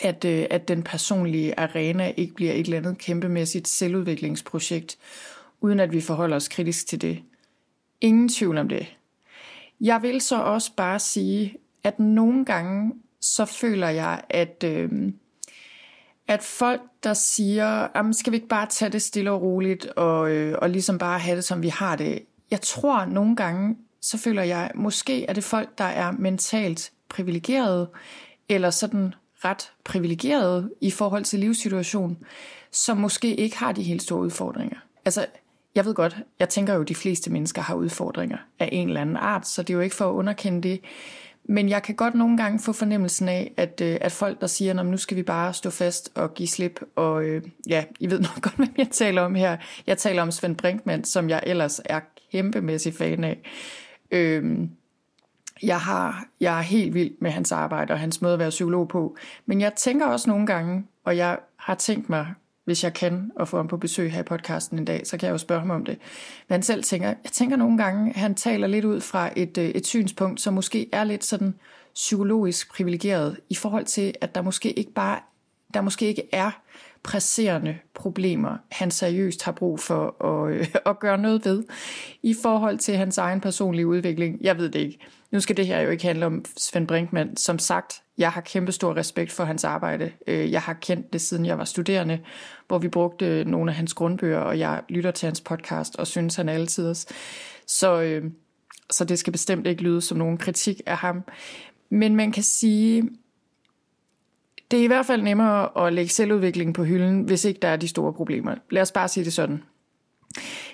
at, 0.02 0.26
øh, 0.26 0.46
at 0.50 0.68
den 0.68 0.84
personlige 0.84 1.60
arena 1.60 2.14
ikke 2.18 2.34
bliver 2.34 2.54
et 2.54 2.60
eller 2.60 2.78
andet 2.78 2.98
kæmpemæssigt 2.98 3.68
selvudviklingsprojekt, 3.68 4.98
uden 5.62 5.80
at 5.80 5.92
vi 5.92 6.02
forholder 6.02 6.36
os 6.36 6.48
kritisk 6.48 6.88
til 6.88 7.02
det. 7.02 7.24
Ingen 8.02 8.30
tvivl 8.30 8.58
om 8.58 8.70
det. 8.70 8.96
Jeg 9.82 10.02
vil 10.02 10.22
så 10.22 10.42
også 10.42 10.72
bare 10.78 11.00
sige, 11.00 11.58
at 11.84 12.00
nogle 12.00 12.46
gange 12.46 12.94
så 13.22 13.46
føler 13.46 13.90
jeg, 13.90 14.22
at, 14.30 14.64
øh, 14.66 14.90
at 16.28 16.44
folk, 16.44 16.82
der 17.04 17.14
siger, 17.14 18.12
skal 18.12 18.32
vi 18.32 18.36
ikke 18.36 18.48
bare 18.48 18.68
tage 18.68 18.92
det 18.92 19.02
stille 19.02 19.32
og 19.32 19.42
roligt, 19.42 19.86
og, 19.86 20.32
øh, 20.32 20.58
og 20.62 20.70
ligesom 20.70 20.98
bare 20.98 21.20
have 21.20 21.36
det, 21.36 21.44
som 21.44 21.62
vi 21.62 21.70
har 21.70 21.96
det, 21.96 22.22
jeg 22.52 22.62
tror 22.62 23.06
nogle 23.06 23.36
gange, 23.36 23.78
så 24.02 24.18
føler 24.18 24.44
jeg, 24.44 24.72
måske 24.76 25.26
er 25.26 25.34
det 25.34 25.44
folk, 25.44 25.78
der 25.78 25.84
er 25.84 26.12
mentalt 26.12 26.92
privilegerede, 27.10 27.90
eller 28.50 28.70
sådan 28.70 29.14
ret 29.46 29.72
privilegerede 29.84 30.70
i 30.82 30.92
forhold 30.92 31.24
til 31.24 31.40
livssituationen, 31.40 32.18
som 32.72 32.98
måske 32.98 33.36
ikke 33.36 33.58
har 33.58 33.72
de 33.72 33.84
helt 33.84 34.02
store 34.02 34.20
udfordringer. 34.20 34.78
Altså, 35.06 35.26
jeg 35.76 35.86
ved 35.86 35.94
godt, 35.94 36.18
jeg 36.40 36.50
tænker 36.50 36.74
jo, 36.74 36.82
at 36.82 36.88
de 36.88 36.96
fleste 36.96 37.32
mennesker 37.32 37.62
har 37.62 37.76
udfordringer 37.76 38.38
af 38.60 38.70
en 38.72 38.88
eller 38.88 39.02
anden 39.02 39.18
art, 39.18 39.48
så 39.48 39.62
det 39.64 39.70
er 39.70 39.74
jo 39.78 39.82
ikke 39.82 39.96
for 39.96 40.10
at 40.10 40.14
underkende 40.14 40.62
det. 40.70 40.82
Men 41.50 41.70
jeg 41.70 41.84
kan 41.84 41.96
godt 41.96 42.16
nogle 42.16 42.38
gange 42.38 42.60
få 42.60 42.74
fornemmelsen 42.74 43.30
af, 43.30 43.54
at, 43.58 43.82
øh, 43.82 43.98
at 44.02 44.12
folk, 44.12 44.42
der 44.42 44.48
siger, 44.48 44.80
at 44.80 44.86
nu 44.86 44.98
skal 44.98 45.18
vi 45.18 45.24
bare 45.24 45.54
stå 45.54 45.70
fast 45.70 46.12
og 46.16 46.34
give 46.34 46.48
slip, 46.48 46.82
og 46.96 47.24
øh, 47.24 47.44
ja, 47.68 47.84
I 48.00 48.10
ved 48.10 48.20
nok 48.30 48.42
godt, 48.42 48.56
hvem 48.56 48.74
jeg 48.78 48.88
taler 48.92 49.22
om 49.22 49.36
her. 49.36 49.58
Jeg 49.88 49.98
taler 49.98 50.22
om 50.22 50.32
Svend 50.32 50.56
Brinkmann, 50.56 51.04
som 51.04 51.30
jeg 51.30 51.44
ellers 51.46 51.82
er 51.86 52.00
kæmpemæssig 52.32 52.94
fan 52.94 53.24
af. 53.24 53.38
Øh, 54.12 54.68
jeg, 55.64 55.80
har, 55.80 56.26
jeg 56.40 56.58
er 56.58 56.62
helt 56.62 56.94
vild 56.94 57.12
med 57.22 57.32
hans 57.32 57.52
arbejde 57.52 57.94
og 57.94 58.00
hans 58.00 58.22
måde 58.22 58.34
at 58.34 58.40
være 58.40 58.50
psykolog 58.50 58.88
på. 58.88 59.18
Men 59.46 59.62
jeg 59.62 59.74
tænker 59.74 60.06
også 60.06 60.30
nogle 60.30 60.48
gange, 60.48 60.86
og 61.04 61.18
jeg 61.18 61.40
har 61.56 61.76
tænkt 61.76 62.10
mig, 62.10 62.28
hvis 62.66 62.84
jeg 62.84 62.94
kan, 62.94 63.32
og 63.36 63.48
få 63.48 63.58
ham 63.58 63.68
på 63.68 63.78
besøg 63.78 64.12
her 64.12 64.20
i 64.20 64.24
podcasten 64.24 64.80
en 64.80 64.86
dag, 64.86 65.08
så 65.08 65.18
kan 65.18 65.28
jeg 65.28 65.34
jo 65.34 65.38
spørge 65.38 65.62
ham 65.62 65.70
om 65.70 65.86
det. 65.86 65.98
Hvad 66.48 66.58
han 66.58 66.64
selv 66.64 66.84
tænker. 66.84 67.08
Jeg 67.08 67.32
tænker 67.32 67.56
nogle 67.56 67.78
gange, 67.78 68.10
at 68.10 68.16
han 68.16 68.36
taler 68.36 68.68
lidt 68.68 68.86
ud 68.86 69.02
fra 69.02 69.30
et, 69.36 69.58
øh, 69.58 69.70
et 69.70 69.88
synspunkt, 69.88 70.42
som 70.42 70.54
måske 70.54 70.90
er 70.92 71.04
lidt 71.04 71.24
sådan 71.24 71.56
psykologisk 71.94 72.74
privilegeret, 72.74 73.40
i 73.50 73.56
forhold 73.56 73.86
til, 73.86 74.14
at 74.22 74.36
der 74.36 74.42
måske 74.42 74.74
ikke 74.74 74.92
bare 74.92 75.20
der 75.74 75.82
måske 75.82 76.06
ikke 76.06 76.24
er 76.32 76.52
presserende 77.04 77.78
problemer, 77.94 78.58
han 78.72 78.92
seriøst 78.92 79.44
har 79.44 79.52
brug 79.52 79.80
for 79.80 80.24
at, 80.26 80.54
øh, 80.54 80.68
at 80.90 81.00
gøre 81.00 81.18
noget 81.18 81.46
ved 81.46 81.64
i 82.24 82.36
forhold 82.42 82.78
til 82.78 82.98
hans 82.98 83.18
egen 83.18 83.42
personlige 83.42 83.88
udvikling. 83.88 84.38
Jeg 84.42 84.58
ved 84.58 84.70
det 84.70 84.80
ikke. 84.80 85.00
Nu 85.36 85.42
skal 85.42 85.58
det 85.58 85.68
her 85.68 85.80
jo 85.80 85.90
ikke 85.90 86.04
handle 86.04 86.26
om 86.26 86.46
Svend 86.58 86.88
Brinkmann. 86.88 87.38
Som 87.38 87.60
sagt, 87.60 88.02
jeg 88.18 88.32
har 88.32 88.42
kæmpe 88.42 88.72
stor 88.72 88.96
respekt 88.96 89.32
for 89.32 89.44
hans 89.44 89.64
arbejde. 89.64 90.12
Øh, 90.28 90.52
jeg 90.52 90.62
har 90.62 90.74
kendt 90.74 91.14
det 91.14 91.22
siden 91.22 91.46
jeg 91.46 91.58
var 91.58 91.64
studerende, 91.64 92.20
hvor 92.68 92.78
vi 92.78 92.88
brugte 92.88 93.44
nogle 93.46 93.72
af 93.72 93.76
hans 93.76 93.94
grundbøger, 93.94 94.40
og 94.40 94.60
jeg 94.60 94.82
lytter 94.90 95.12
til 95.12 95.26
hans 95.28 95.42
podcast 95.42 95.96
og 95.96 96.08
synes 96.08 96.36
han 96.36 96.50
er 96.50 96.54
altid. 96.54 96.96
Så, 97.68 98.02
øh, 98.02 98.24
så 98.90 99.06
det 99.06 99.20
skal 99.20 99.32
bestemt 99.32 99.68
ikke 99.68 99.84
lyde 99.84 100.02
som 100.02 100.18
nogen 100.18 100.38
kritik 100.38 100.82
af 100.86 100.98
ham. 100.98 101.24
Men 101.90 102.16
man 102.16 102.32
kan 102.32 102.44
sige, 102.44 103.10
det 104.72 104.80
er 104.80 104.84
i 104.84 104.88
hvert 104.88 105.06
fald 105.06 105.22
nemmere 105.22 105.88
at 105.88 105.94
lægge 105.94 106.12
selvudvikling 106.12 106.74
på 106.74 106.84
hylden, 106.84 107.22
hvis 107.22 107.46
ikke 107.46 107.60
der 107.60 107.68
er 107.68 107.78
de 107.78 107.88
store 107.88 108.14
problemer. 108.14 108.56
Lad 108.72 108.82
os 108.82 108.92
bare 108.92 109.08
sige 109.08 109.26
det 109.26 109.34
sådan. 109.34 109.64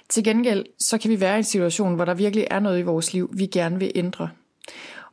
Til 0.10 0.24
gengæld, 0.24 0.66
så 0.80 0.98
kan 0.98 1.12
vi 1.12 1.20
være 1.20 1.36
i 1.36 1.38
en 1.38 1.44
situation, 1.44 1.96
hvor 1.96 2.06
der 2.06 2.14
virkelig 2.14 2.48
er 2.52 2.60
noget 2.60 2.80
i 2.80 2.82
vores 2.84 3.14
liv, 3.14 3.30
vi 3.34 3.46
gerne 3.46 3.80
vil 3.80 3.92
ændre. 3.96 4.30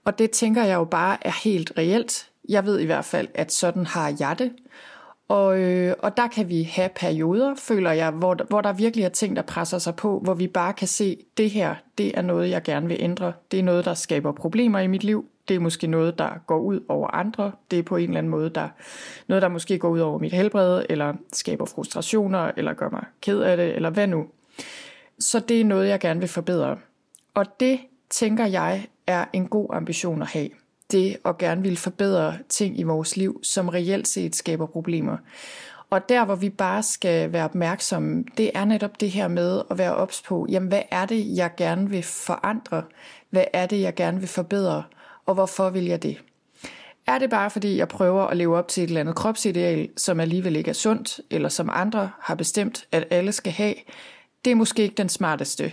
Og 0.04 0.18
det 0.18 0.30
tænker 0.30 0.64
jeg 0.64 0.74
jo 0.74 0.84
bare 0.84 1.16
er 1.20 1.42
helt 1.44 1.72
reelt. 1.78 2.30
Jeg 2.48 2.66
ved 2.66 2.78
i 2.78 2.84
hvert 2.84 3.04
fald, 3.04 3.28
at 3.34 3.52
sådan 3.52 3.86
har 3.86 4.16
jeg 4.20 4.36
det. 4.38 4.52
Og, 5.28 5.58
øh, 5.58 5.94
og 5.98 6.16
der 6.16 6.26
kan 6.26 6.48
vi 6.48 6.62
have 6.62 6.88
perioder, 6.88 7.54
føler 7.54 7.92
jeg, 7.92 8.10
hvor, 8.10 8.36
hvor 8.48 8.60
der 8.60 8.72
virkelig 8.72 9.04
er 9.04 9.08
ting, 9.08 9.36
der 9.36 9.42
presser 9.42 9.78
sig 9.78 9.96
på, 9.96 10.18
hvor 10.18 10.34
vi 10.34 10.46
bare 10.46 10.72
kan 10.72 10.88
se, 10.88 11.16
det 11.36 11.50
her, 11.50 11.74
det 11.98 12.18
er 12.18 12.22
noget, 12.22 12.50
jeg 12.50 12.62
gerne 12.62 12.88
vil 12.88 12.96
ændre. 13.00 13.32
Det 13.50 13.58
er 13.58 13.62
noget, 13.62 13.84
der 13.84 13.94
skaber 13.94 14.32
problemer 14.32 14.78
i 14.78 14.86
mit 14.86 15.04
liv. 15.04 15.24
Det 15.48 15.56
er 15.56 15.60
måske 15.60 15.86
noget, 15.86 16.18
der 16.18 16.30
går 16.46 16.58
ud 16.58 16.80
over 16.88 17.08
andre. 17.08 17.52
Det 17.70 17.78
er 17.78 17.82
på 17.82 17.96
en 17.96 18.04
eller 18.04 18.18
anden 18.18 18.30
måde 18.30 18.50
der, 18.50 18.68
noget, 19.26 19.42
der 19.42 19.48
måske 19.48 19.78
går 19.78 19.88
ud 19.88 20.00
over 20.00 20.18
mit 20.18 20.32
helbred, 20.32 20.84
eller 20.88 21.14
skaber 21.32 21.64
frustrationer, 21.64 22.50
eller 22.56 22.72
gør 22.72 22.88
mig 22.90 23.04
ked 23.20 23.40
af 23.40 23.56
det, 23.56 23.76
eller 23.76 23.90
hvad 23.90 24.06
nu. 24.06 24.26
Så 25.18 25.40
det 25.40 25.60
er 25.60 25.64
noget, 25.64 25.88
jeg 25.88 26.00
gerne 26.00 26.20
vil 26.20 26.28
forbedre. 26.28 26.76
Og 27.34 27.60
det, 27.60 27.80
tænker 28.10 28.46
jeg, 28.46 28.86
er 29.08 29.24
en 29.32 29.48
god 29.48 29.68
ambition 29.72 30.22
at 30.22 30.28
have. 30.28 30.48
Det 30.92 31.16
at 31.24 31.38
gerne 31.38 31.62
vil 31.62 31.76
forbedre 31.76 32.38
ting 32.48 32.78
i 32.78 32.82
vores 32.82 33.16
liv, 33.16 33.40
som 33.42 33.68
reelt 33.68 34.08
set 34.08 34.36
skaber 34.36 34.66
problemer. 34.66 35.16
Og 35.90 36.08
der, 36.08 36.24
hvor 36.24 36.34
vi 36.34 36.50
bare 36.50 36.82
skal 36.82 37.32
være 37.32 37.44
opmærksomme, 37.44 38.24
det 38.36 38.50
er 38.54 38.64
netop 38.64 39.00
det 39.00 39.10
her 39.10 39.28
med 39.28 39.62
at 39.70 39.78
være 39.78 39.94
ops 39.94 40.22
på, 40.22 40.46
jamen 40.48 40.68
hvad 40.68 40.82
er 40.90 41.06
det, 41.06 41.36
jeg 41.36 41.50
gerne 41.56 41.90
vil 41.90 42.02
forandre? 42.02 42.82
Hvad 43.30 43.44
er 43.52 43.66
det, 43.66 43.80
jeg 43.80 43.94
gerne 43.94 44.18
vil 44.18 44.28
forbedre? 44.28 44.82
og 45.28 45.34
hvorfor 45.34 45.70
vil 45.70 45.84
jeg 45.84 46.02
det? 46.02 46.22
Er 47.06 47.18
det 47.18 47.30
bare 47.30 47.50
fordi, 47.50 47.76
jeg 47.76 47.88
prøver 47.88 48.22
at 48.22 48.36
leve 48.36 48.56
op 48.56 48.68
til 48.68 48.82
et 48.82 48.88
eller 48.88 49.00
andet 49.00 49.14
kropsideal, 49.14 49.88
som 49.96 50.20
alligevel 50.20 50.56
ikke 50.56 50.68
er 50.68 50.74
sundt, 50.74 51.20
eller 51.30 51.48
som 51.48 51.70
andre 51.72 52.10
har 52.20 52.34
bestemt, 52.34 52.86
at 52.92 53.06
alle 53.10 53.32
skal 53.32 53.52
have? 53.52 53.74
Det 54.44 54.50
er 54.50 54.54
måske 54.54 54.82
ikke 54.82 54.94
den 54.94 55.08
smarteste 55.08 55.72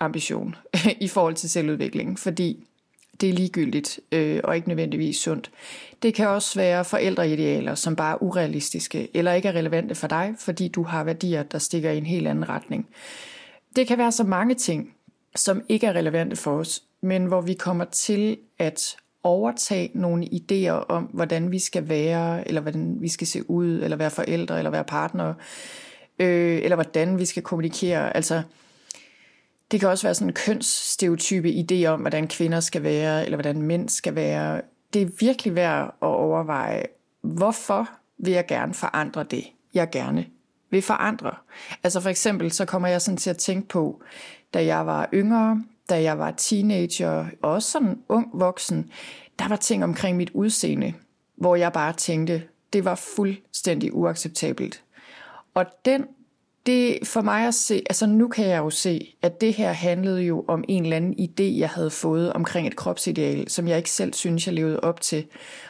ambition 0.00 0.54
i 1.00 1.08
forhold 1.08 1.34
til 1.34 1.50
selvudvikling, 1.50 2.18
fordi 2.18 2.66
det 3.20 3.28
er 3.28 3.32
ligegyldigt 3.32 4.00
øh, 4.12 4.40
og 4.44 4.56
ikke 4.56 4.68
nødvendigvis 4.68 5.16
sundt. 5.16 5.50
Det 6.02 6.14
kan 6.14 6.28
også 6.28 6.58
være 6.58 6.84
forældreidealer, 6.84 7.74
som 7.74 7.96
bare 7.96 8.12
er 8.12 8.22
urealistiske 8.22 9.08
eller 9.14 9.32
ikke 9.32 9.48
er 9.48 9.52
relevante 9.52 9.94
for 9.94 10.06
dig, 10.06 10.34
fordi 10.38 10.68
du 10.68 10.82
har 10.82 11.04
værdier, 11.04 11.42
der 11.42 11.58
stikker 11.58 11.90
i 11.90 11.98
en 11.98 12.06
helt 12.06 12.28
anden 12.28 12.48
retning. 12.48 12.86
Det 13.76 13.86
kan 13.86 13.98
være 13.98 14.12
så 14.12 14.24
mange 14.24 14.54
ting, 14.54 14.94
som 15.36 15.62
ikke 15.68 15.86
er 15.86 15.92
relevante 15.92 16.36
for 16.36 16.58
os, 16.58 16.82
men 17.00 17.24
hvor 17.24 17.40
vi 17.40 17.54
kommer 17.54 17.84
til 17.84 18.38
at 18.58 18.96
overtage 19.22 19.90
nogle 19.94 20.26
idéer 20.32 20.86
om, 20.88 21.02
hvordan 21.04 21.52
vi 21.52 21.58
skal 21.58 21.88
være, 21.88 22.48
eller 22.48 22.60
hvordan 22.60 22.96
vi 23.00 23.08
skal 23.08 23.26
se 23.26 23.50
ud, 23.50 23.82
eller 23.82 23.96
være 23.96 24.10
forældre, 24.10 24.58
eller 24.58 24.70
være 24.70 24.84
partner, 24.84 25.34
øh, 26.18 26.58
eller 26.62 26.76
hvordan 26.76 27.18
vi 27.18 27.24
skal 27.24 27.42
kommunikere. 27.42 28.16
Altså, 28.16 28.42
det 29.70 29.80
kan 29.80 29.88
også 29.88 30.06
være 30.06 30.14
sådan 30.14 30.28
en 30.28 30.34
kønsstereotype 30.34 31.48
idé 31.48 31.86
om, 31.86 32.00
hvordan 32.00 32.28
kvinder 32.28 32.60
skal 32.60 32.82
være, 32.82 33.24
eller 33.24 33.36
hvordan 33.36 33.62
mænd 33.62 33.88
skal 33.88 34.14
være. 34.14 34.60
Det 34.92 35.02
er 35.02 35.08
virkelig 35.20 35.54
værd 35.54 35.84
at 35.84 36.08
overveje, 36.08 36.86
hvorfor 37.22 37.88
vil 38.18 38.32
jeg 38.32 38.46
gerne 38.46 38.74
forandre 38.74 39.24
det, 39.24 39.44
jeg 39.74 39.90
gerne 39.90 40.26
vil 40.70 40.82
forandre. 40.82 41.34
Altså 41.82 42.00
for 42.00 42.10
eksempel, 42.10 42.52
så 42.52 42.64
kommer 42.64 42.88
jeg 42.88 43.02
sådan 43.02 43.16
til 43.16 43.30
at 43.30 43.36
tænke 43.36 43.68
på, 43.68 44.02
da 44.54 44.64
jeg 44.64 44.86
var 44.86 45.08
yngre, 45.14 45.62
da 45.90 46.02
jeg 46.02 46.18
var 46.18 46.30
teenager, 46.30 47.26
og 47.42 47.52
også 47.52 47.70
sådan 47.70 47.98
ung 48.08 48.30
voksen, 48.32 48.90
der 49.38 49.48
var 49.48 49.56
ting 49.56 49.84
omkring 49.84 50.16
mit 50.16 50.30
udseende, 50.34 50.94
hvor 51.36 51.56
jeg 51.56 51.72
bare 51.72 51.92
tænkte, 51.92 52.42
det 52.72 52.84
var 52.84 52.94
fuldstændig 52.94 53.94
uacceptabelt. 53.94 54.82
Og 55.54 55.66
den, 55.84 56.06
det 56.66 56.98
for 57.04 57.20
mig 57.20 57.46
at 57.46 57.54
se, 57.54 57.74
altså 57.74 58.06
nu 58.06 58.28
kan 58.28 58.46
jeg 58.46 58.58
jo 58.58 58.70
se, 58.70 59.16
at 59.22 59.40
det 59.40 59.54
her 59.54 59.72
handlede 59.72 60.22
jo 60.22 60.44
om 60.48 60.64
en 60.68 60.82
eller 60.82 60.96
anden 60.96 61.14
idé, 61.18 61.58
jeg 61.58 61.68
havde 61.68 61.90
fået 61.90 62.32
omkring 62.32 62.66
et 62.66 62.76
kropsideal, 62.76 63.50
som 63.50 63.68
jeg 63.68 63.76
ikke 63.76 63.90
selv 63.90 64.14
synes, 64.14 64.46
jeg 64.46 64.54
levede 64.54 64.80
op 64.80 65.00
til. 65.00 65.26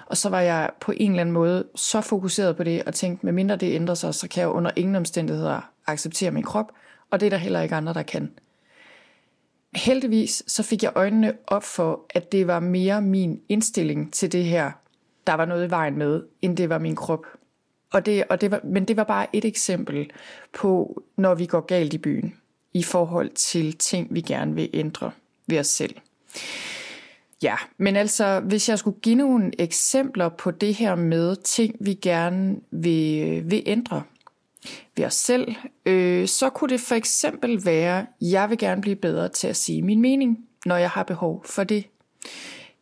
Og 0.06 0.16
så 0.16 0.28
var 0.28 0.40
jeg 0.40 0.70
på 0.80 0.92
en 0.96 1.10
eller 1.10 1.20
anden 1.20 1.32
måde 1.32 1.64
så 1.74 2.00
fokuseret 2.00 2.56
på 2.56 2.64
det, 2.64 2.82
og 2.84 2.94
tænkte, 2.94 3.26
medmindre 3.26 3.56
det 3.56 3.74
ændrer 3.74 3.94
sig, 3.94 4.14
så 4.14 4.28
kan 4.28 4.40
jeg 4.40 4.48
under 4.48 4.70
ingen 4.76 4.96
omstændigheder 4.96 5.70
acceptere 5.86 6.30
min 6.30 6.42
krop, 6.42 6.72
og 7.10 7.20
det 7.20 7.26
er 7.26 7.30
der 7.30 7.36
heller 7.36 7.60
ikke 7.60 7.74
andre, 7.74 7.94
der 7.94 8.02
kan. 8.02 8.30
Heldigvis 9.74 10.42
så 10.46 10.62
fik 10.62 10.82
jeg 10.82 10.92
øjnene 10.94 11.32
op 11.46 11.64
for, 11.64 12.00
at 12.10 12.32
det 12.32 12.46
var 12.46 12.60
mere 12.60 13.02
min 13.02 13.40
indstilling 13.48 14.12
til 14.12 14.32
det 14.32 14.44
her, 14.44 14.70
der 15.26 15.34
var 15.34 15.44
noget 15.44 15.66
i 15.66 15.70
vejen 15.70 15.98
med, 15.98 16.22
end 16.42 16.56
det 16.56 16.68
var 16.68 16.78
min 16.78 16.96
krop. 16.96 17.26
Og 17.96 18.06
det, 18.06 18.24
og 18.28 18.40
det 18.40 18.50
var, 18.50 18.60
men 18.64 18.84
det 18.84 18.96
var 18.96 19.04
bare 19.04 19.26
et 19.32 19.44
eksempel 19.44 20.10
på, 20.52 21.02
når 21.16 21.34
vi 21.34 21.46
går 21.46 21.60
galt 21.60 21.94
i 21.94 21.98
byen, 21.98 22.34
i 22.74 22.82
forhold 22.82 23.30
til 23.30 23.76
ting, 23.76 24.08
vi 24.10 24.20
gerne 24.20 24.54
vil 24.54 24.70
ændre 24.74 25.10
ved 25.46 25.58
os 25.58 25.66
selv. 25.66 25.94
Ja, 27.42 27.56
men 27.78 27.96
altså, 27.96 28.40
hvis 28.40 28.68
jeg 28.68 28.78
skulle 28.78 29.00
give 29.00 29.14
nogle 29.14 29.52
eksempler 29.58 30.28
på 30.28 30.50
det 30.50 30.74
her 30.74 30.94
med 30.94 31.36
ting, 31.36 31.76
vi 31.80 31.94
gerne 31.94 32.56
vil, 32.70 33.42
vil 33.50 33.62
ændre 33.66 34.02
ved 34.96 35.04
os 35.04 35.14
selv, 35.14 35.54
øh, 35.86 36.28
så 36.28 36.50
kunne 36.50 36.70
det 36.70 36.80
for 36.80 36.94
eksempel 36.94 37.64
være, 37.64 38.06
jeg 38.20 38.50
vil 38.50 38.58
gerne 38.58 38.80
blive 38.80 38.96
bedre 38.96 39.28
til 39.28 39.48
at 39.48 39.56
sige 39.56 39.82
min 39.82 40.00
mening, 40.00 40.38
når 40.66 40.76
jeg 40.76 40.90
har 40.90 41.02
behov 41.02 41.44
for 41.44 41.64
det. 41.64 41.84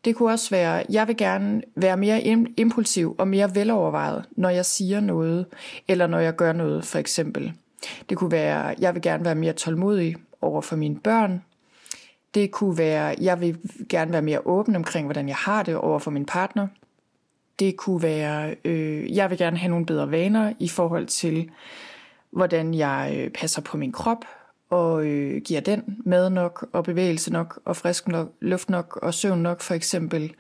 Det 0.04 0.16
kunne 0.16 0.32
også 0.32 0.50
være, 0.50 0.84
jeg 0.90 1.08
vil 1.08 1.16
gerne 1.16 1.62
være 1.76 1.96
mere 1.96 2.22
impulsiv 2.56 3.14
og 3.18 3.28
mere 3.28 3.54
velovervejet, 3.54 4.24
når 4.36 4.48
jeg 4.48 4.64
siger 4.64 5.00
noget, 5.00 5.46
eller 5.88 6.06
når 6.06 6.18
jeg 6.18 6.36
gør 6.36 6.52
noget, 6.52 6.84
for 6.84 6.98
eksempel. 6.98 7.52
Det 8.08 8.18
kunne 8.18 8.32
være, 8.32 8.74
jeg 8.78 8.94
vil 8.94 9.02
gerne 9.02 9.24
være 9.24 9.34
mere 9.34 9.52
tålmodig 9.52 10.16
over 10.40 10.60
for 10.60 10.76
mine 10.76 11.00
børn. 11.00 11.42
Det 12.34 12.50
kunne 12.50 12.78
være, 12.78 13.14
jeg 13.20 13.40
vil 13.40 13.58
gerne 13.88 14.12
være 14.12 14.22
mere 14.22 14.46
åben 14.46 14.76
omkring, 14.76 15.06
hvordan 15.06 15.28
jeg 15.28 15.36
har 15.36 15.62
det 15.62 15.76
over 15.76 15.98
for 15.98 16.10
min 16.10 16.26
partner. 16.26 16.66
Det 17.58 17.76
kunne 17.76 18.02
være, 18.02 18.54
øh, 18.64 19.16
jeg 19.16 19.30
vil 19.30 19.38
gerne 19.38 19.58
have 19.58 19.70
nogle 19.70 19.86
bedre 19.86 20.10
vaner 20.10 20.52
i 20.58 20.68
forhold 20.68 21.06
til, 21.06 21.50
hvordan 22.30 22.74
jeg 22.74 23.14
øh, 23.18 23.30
passer 23.30 23.62
på 23.62 23.76
min 23.76 23.92
krop, 23.92 24.24
og 24.74 25.06
øh, 25.06 25.42
giver 25.42 25.60
den 25.60 25.82
mad 26.04 26.30
nok, 26.30 26.66
og 26.72 26.84
bevægelse 26.84 27.32
nok, 27.32 27.60
og 27.64 27.76
frisk 27.76 28.08
nok, 28.08 28.32
luft 28.40 28.70
nok, 28.70 28.98
og 29.02 29.14
søvn 29.14 29.38
nok 29.38 29.60
for 29.60 29.74
eksempel. 29.74 30.34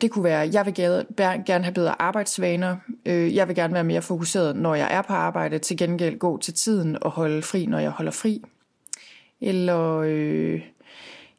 Det 0.00 0.10
kunne 0.10 0.24
være, 0.24 0.50
jeg 0.52 0.66
vil 0.66 0.74
gerne 1.46 1.64
have 1.64 1.74
bedre 1.74 2.02
arbejdsvaner. 2.02 2.76
Øh, 3.06 3.34
jeg 3.34 3.48
vil 3.48 3.56
gerne 3.56 3.74
være 3.74 3.84
mere 3.84 4.02
fokuseret, 4.02 4.56
når 4.56 4.74
jeg 4.74 4.88
er 4.90 5.02
på 5.02 5.12
arbejde. 5.12 5.58
Til 5.58 5.76
gengæld 5.76 6.18
gå 6.18 6.38
til 6.38 6.54
tiden 6.54 7.02
og 7.02 7.10
holde 7.10 7.42
fri, 7.42 7.66
når 7.66 7.78
jeg 7.78 7.90
holder 7.90 8.12
fri. 8.12 8.42
Eller 9.40 9.98
øh, 10.06 10.62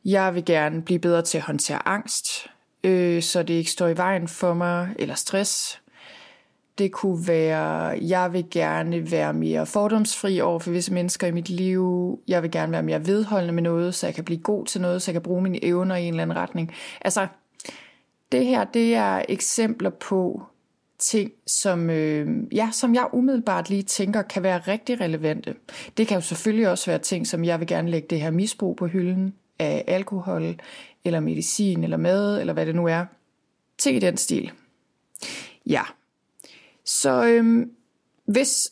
jeg 0.05 0.35
vil 0.35 0.45
gerne 0.45 0.81
blive 0.81 0.99
bedre 0.99 1.21
til 1.21 1.37
at 1.37 1.43
håndtere 1.43 1.87
angst, 1.87 2.47
øh, 2.83 3.21
så 3.21 3.43
det 3.43 3.53
ikke 3.53 3.71
står 3.71 3.87
i 3.87 3.97
vejen 3.97 4.27
for 4.27 4.53
mig. 4.53 4.89
Eller 4.99 5.15
stress. 5.15 5.81
Det 6.77 6.91
kunne 6.91 7.27
være, 7.27 7.99
jeg 8.01 8.33
vil 8.33 8.45
gerne 8.51 9.11
være 9.11 9.33
mere 9.33 9.65
fordomsfri 9.65 10.41
over 10.41 10.59
for 10.59 10.71
visse 10.71 10.93
mennesker 10.93 11.27
i 11.27 11.31
mit 11.31 11.49
liv. 11.49 12.19
Jeg 12.27 12.43
vil 12.43 12.51
gerne 12.51 12.71
være 12.71 12.83
mere 12.83 13.07
vedholdende 13.07 13.53
med 13.53 13.63
noget, 13.63 13.95
så 13.95 14.07
jeg 14.07 14.15
kan 14.15 14.23
blive 14.23 14.39
god 14.39 14.65
til 14.65 14.81
noget, 14.81 15.01
så 15.01 15.11
jeg 15.11 15.13
kan 15.13 15.21
bruge 15.21 15.41
mine 15.41 15.65
evner 15.65 15.95
i 15.95 16.03
en 16.03 16.13
eller 16.13 16.23
anden 16.23 16.37
retning. 16.37 16.71
Altså, 17.01 17.27
det 18.31 18.45
her, 18.45 18.63
det 18.63 18.95
er 18.95 19.21
eksempler 19.29 19.89
på 19.89 20.43
ting, 20.99 21.31
som, 21.47 21.89
øh, 21.89 22.27
ja, 22.51 22.69
som 22.71 22.95
jeg 22.95 23.07
umiddelbart 23.13 23.69
lige 23.69 23.83
tænker 23.83 24.21
kan 24.21 24.43
være 24.43 24.57
rigtig 24.57 25.01
relevante. 25.01 25.55
Det 25.97 26.07
kan 26.07 26.15
jo 26.15 26.21
selvfølgelig 26.21 26.69
også 26.69 26.91
være 26.91 26.99
ting, 26.99 27.27
som 27.27 27.43
jeg 27.43 27.59
vil 27.59 27.67
gerne 27.67 27.91
lægge 27.91 28.07
det 28.09 28.21
her 28.21 28.31
misbrug 28.31 28.75
på 28.75 28.87
hylden 28.87 29.33
af 29.59 29.83
alkohol, 29.87 30.55
eller 31.05 31.19
medicin, 31.19 31.83
eller 31.83 31.97
mad, 31.97 32.39
eller 32.39 32.53
hvad 32.53 32.65
det 32.65 32.75
nu 32.75 32.87
er. 32.87 33.05
Ting 33.77 33.97
i 33.97 33.99
den 33.99 34.17
stil. 34.17 34.51
Ja, 35.65 35.81
så 36.85 37.25
øhm, 37.25 37.71
hvis 38.25 38.71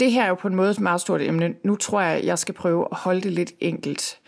det 0.00 0.12
her 0.12 0.24
er 0.24 0.28
jo 0.28 0.34
på 0.34 0.48
en 0.48 0.54
måde 0.54 0.70
et 0.70 0.80
meget 0.80 1.00
stort 1.00 1.22
emne, 1.22 1.54
nu 1.64 1.76
tror 1.76 2.00
jeg, 2.00 2.24
jeg 2.24 2.38
skal 2.38 2.54
prøve 2.54 2.88
at 2.90 2.96
holde 2.96 3.20
det 3.20 3.32
lidt 3.32 3.52
enkelt 3.60 4.20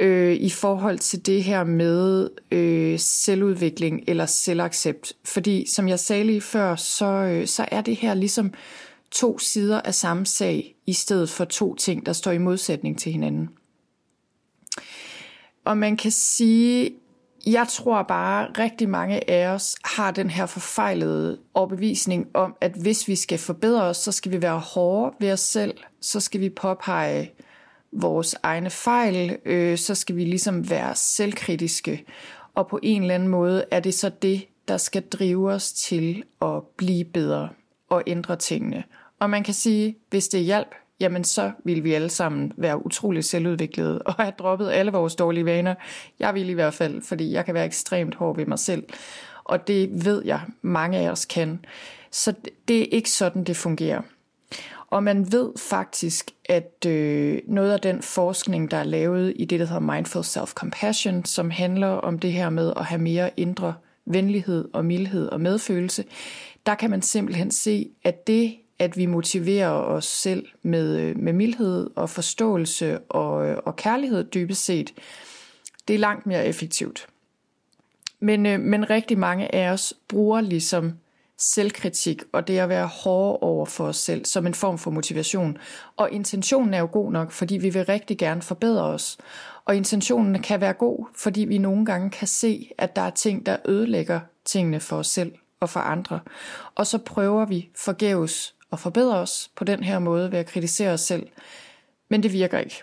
øh, 0.00 0.34
i 0.34 0.50
forhold 0.50 0.98
til 0.98 1.26
det 1.26 1.44
her 1.44 1.64
med 1.64 2.30
øh, 2.50 2.98
selvudvikling 2.98 4.04
eller 4.06 4.26
selvaccept. 4.26 5.12
Fordi 5.24 5.66
som 5.68 5.88
jeg 5.88 6.00
sagde 6.00 6.24
lige 6.24 6.40
før, 6.40 6.76
så, 6.76 7.06
øh, 7.06 7.46
så 7.46 7.66
er 7.70 7.80
det 7.80 7.96
her 7.96 8.14
ligesom 8.14 8.52
to 9.10 9.38
sider 9.38 9.80
af 9.80 9.94
samme 9.94 10.26
sag, 10.26 10.74
i 10.86 10.92
stedet 10.92 11.30
for 11.30 11.44
to 11.44 11.74
ting, 11.74 12.06
der 12.06 12.12
står 12.12 12.30
i 12.30 12.38
modsætning 12.38 12.98
til 12.98 13.12
hinanden. 13.12 13.48
Og 15.64 15.78
man 15.78 15.96
kan 15.96 16.10
sige, 16.10 16.90
jeg 17.46 17.66
tror 17.68 18.02
bare, 18.02 18.48
at 18.48 18.58
rigtig 18.58 18.88
mange 18.88 19.30
af 19.30 19.46
os 19.46 19.76
har 19.84 20.10
den 20.10 20.30
her 20.30 20.46
forfejlede 20.46 21.38
overbevisning 21.54 22.26
om, 22.34 22.56
at 22.60 22.72
hvis 22.72 23.08
vi 23.08 23.16
skal 23.16 23.38
forbedre 23.38 23.82
os, 23.82 23.96
så 23.96 24.12
skal 24.12 24.32
vi 24.32 24.42
være 24.42 24.58
hårde 24.58 25.16
ved 25.20 25.32
os 25.32 25.40
selv, 25.40 25.74
så 26.00 26.20
skal 26.20 26.40
vi 26.40 26.48
påpege 26.48 27.32
vores 27.92 28.36
egne 28.42 28.70
fejl, 28.70 29.38
øh, 29.44 29.78
så 29.78 29.94
skal 29.94 30.16
vi 30.16 30.24
ligesom 30.24 30.70
være 30.70 30.94
selvkritiske, 30.94 32.04
og 32.54 32.66
på 32.68 32.78
en 32.82 33.02
eller 33.02 33.14
anden 33.14 33.28
måde 33.28 33.64
er 33.70 33.80
det 33.80 33.94
så 33.94 34.08
det, 34.22 34.46
der 34.68 34.76
skal 34.76 35.02
drive 35.02 35.52
os 35.52 35.72
til 35.72 36.22
at 36.42 36.62
blive 36.76 37.04
bedre 37.04 37.48
og 37.88 38.02
ændre 38.06 38.36
tingene. 38.36 38.84
Og 39.18 39.30
man 39.30 39.44
kan 39.44 39.54
sige, 39.54 39.96
hvis 40.10 40.28
det 40.28 40.40
hjælper, 40.40 40.76
jamen 41.00 41.24
så 41.24 41.52
vil 41.64 41.84
vi 41.84 41.94
alle 41.94 42.08
sammen 42.08 42.52
være 42.56 42.86
utroligt 42.86 43.26
selvudviklede 43.26 43.98
og 44.02 44.14
have 44.14 44.32
droppet 44.38 44.70
alle 44.70 44.92
vores 44.92 45.16
dårlige 45.16 45.44
vaner. 45.44 45.74
Jeg 46.18 46.34
vil 46.34 46.48
i 46.48 46.52
hvert 46.52 46.74
fald, 46.74 47.02
fordi 47.02 47.32
jeg 47.32 47.44
kan 47.44 47.54
være 47.54 47.64
ekstremt 47.64 48.14
hård 48.14 48.36
ved 48.36 48.46
mig 48.46 48.58
selv. 48.58 48.84
Og 49.44 49.68
det 49.68 50.04
ved 50.04 50.22
jeg, 50.24 50.40
mange 50.62 50.98
af 50.98 51.10
os 51.10 51.24
kan. 51.24 51.64
Så 52.10 52.34
det 52.68 52.80
er 52.80 52.86
ikke 52.92 53.10
sådan, 53.10 53.44
det 53.44 53.56
fungerer. 53.56 54.02
Og 54.90 55.02
man 55.02 55.32
ved 55.32 55.50
faktisk, 55.58 56.30
at 56.44 56.86
øh, 56.86 57.38
noget 57.46 57.72
af 57.72 57.80
den 57.80 58.02
forskning, 58.02 58.70
der 58.70 58.76
er 58.76 58.84
lavet 58.84 59.32
i 59.36 59.44
det, 59.44 59.60
der 59.60 59.66
hedder 59.66 59.94
Mindful 59.94 60.22
Self-Compassion, 60.22 61.24
som 61.24 61.50
handler 61.50 61.88
om 61.88 62.18
det 62.18 62.32
her 62.32 62.50
med 62.50 62.72
at 62.76 62.84
have 62.84 63.00
mere 63.00 63.30
indre 63.36 63.74
venlighed 64.06 64.68
og 64.72 64.84
mildhed 64.84 65.28
og 65.28 65.40
medfølelse, 65.40 66.04
der 66.66 66.74
kan 66.74 66.90
man 66.90 67.02
simpelthen 67.02 67.50
se, 67.50 67.90
at 68.04 68.26
det 68.26 68.56
at 68.80 68.96
vi 68.96 69.06
motiverer 69.06 69.70
os 69.70 70.04
selv 70.04 70.46
med, 70.62 70.96
øh, 70.98 71.18
med 71.18 71.32
mildhed 71.32 71.90
og 71.96 72.10
forståelse 72.10 72.98
og, 72.98 73.48
øh, 73.48 73.56
og 73.64 73.76
kærlighed 73.76 74.24
dybest 74.24 74.64
set, 74.64 74.94
det 75.88 75.94
er 75.94 75.98
langt 75.98 76.26
mere 76.26 76.46
effektivt. 76.46 77.06
Men, 78.20 78.46
øh, 78.46 78.60
men 78.60 78.90
rigtig 78.90 79.18
mange 79.18 79.54
af 79.54 79.70
os 79.72 79.94
bruger 80.08 80.40
ligesom 80.40 80.92
selvkritik 81.38 82.22
og 82.32 82.48
det 82.48 82.58
at 82.58 82.68
være 82.68 82.86
hårde 82.86 83.38
over 83.38 83.66
for 83.66 83.86
os 83.86 83.96
selv 83.96 84.24
som 84.24 84.46
en 84.46 84.54
form 84.54 84.78
for 84.78 84.90
motivation. 84.90 85.58
Og 85.96 86.10
intentionen 86.10 86.74
er 86.74 86.78
jo 86.78 86.88
god 86.92 87.12
nok, 87.12 87.30
fordi 87.30 87.56
vi 87.56 87.70
vil 87.70 87.84
rigtig 87.84 88.18
gerne 88.18 88.42
forbedre 88.42 88.84
os. 88.84 89.18
Og 89.64 89.76
intentionen 89.76 90.42
kan 90.42 90.60
være 90.60 90.72
god, 90.72 91.06
fordi 91.16 91.40
vi 91.40 91.58
nogle 91.58 91.86
gange 91.86 92.10
kan 92.10 92.28
se, 92.28 92.70
at 92.78 92.96
der 92.96 93.02
er 93.02 93.10
ting, 93.10 93.46
der 93.46 93.56
ødelægger 93.64 94.20
tingene 94.44 94.80
for 94.80 94.96
os 94.96 95.06
selv 95.06 95.32
og 95.60 95.70
for 95.70 95.80
andre. 95.80 96.20
Og 96.74 96.86
så 96.86 96.98
prøver 96.98 97.44
vi 97.44 97.68
forgæves 97.76 98.54
og 98.70 98.78
forbedre 98.78 99.18
os 99.18 99.50
på 99.56 99.64
den 99.64 99.82
her 99.82 99.98
måde 99.98 100.32
ved 100.32 100.38
at 100.38 100.46
kritisere 100.46 100.90
os 100.90 101.00
selv. 101.00 101.26
Men 102.10 102.22
det 102.22 102.32
virker 102.32 102.58
ikke. 102.58 102.82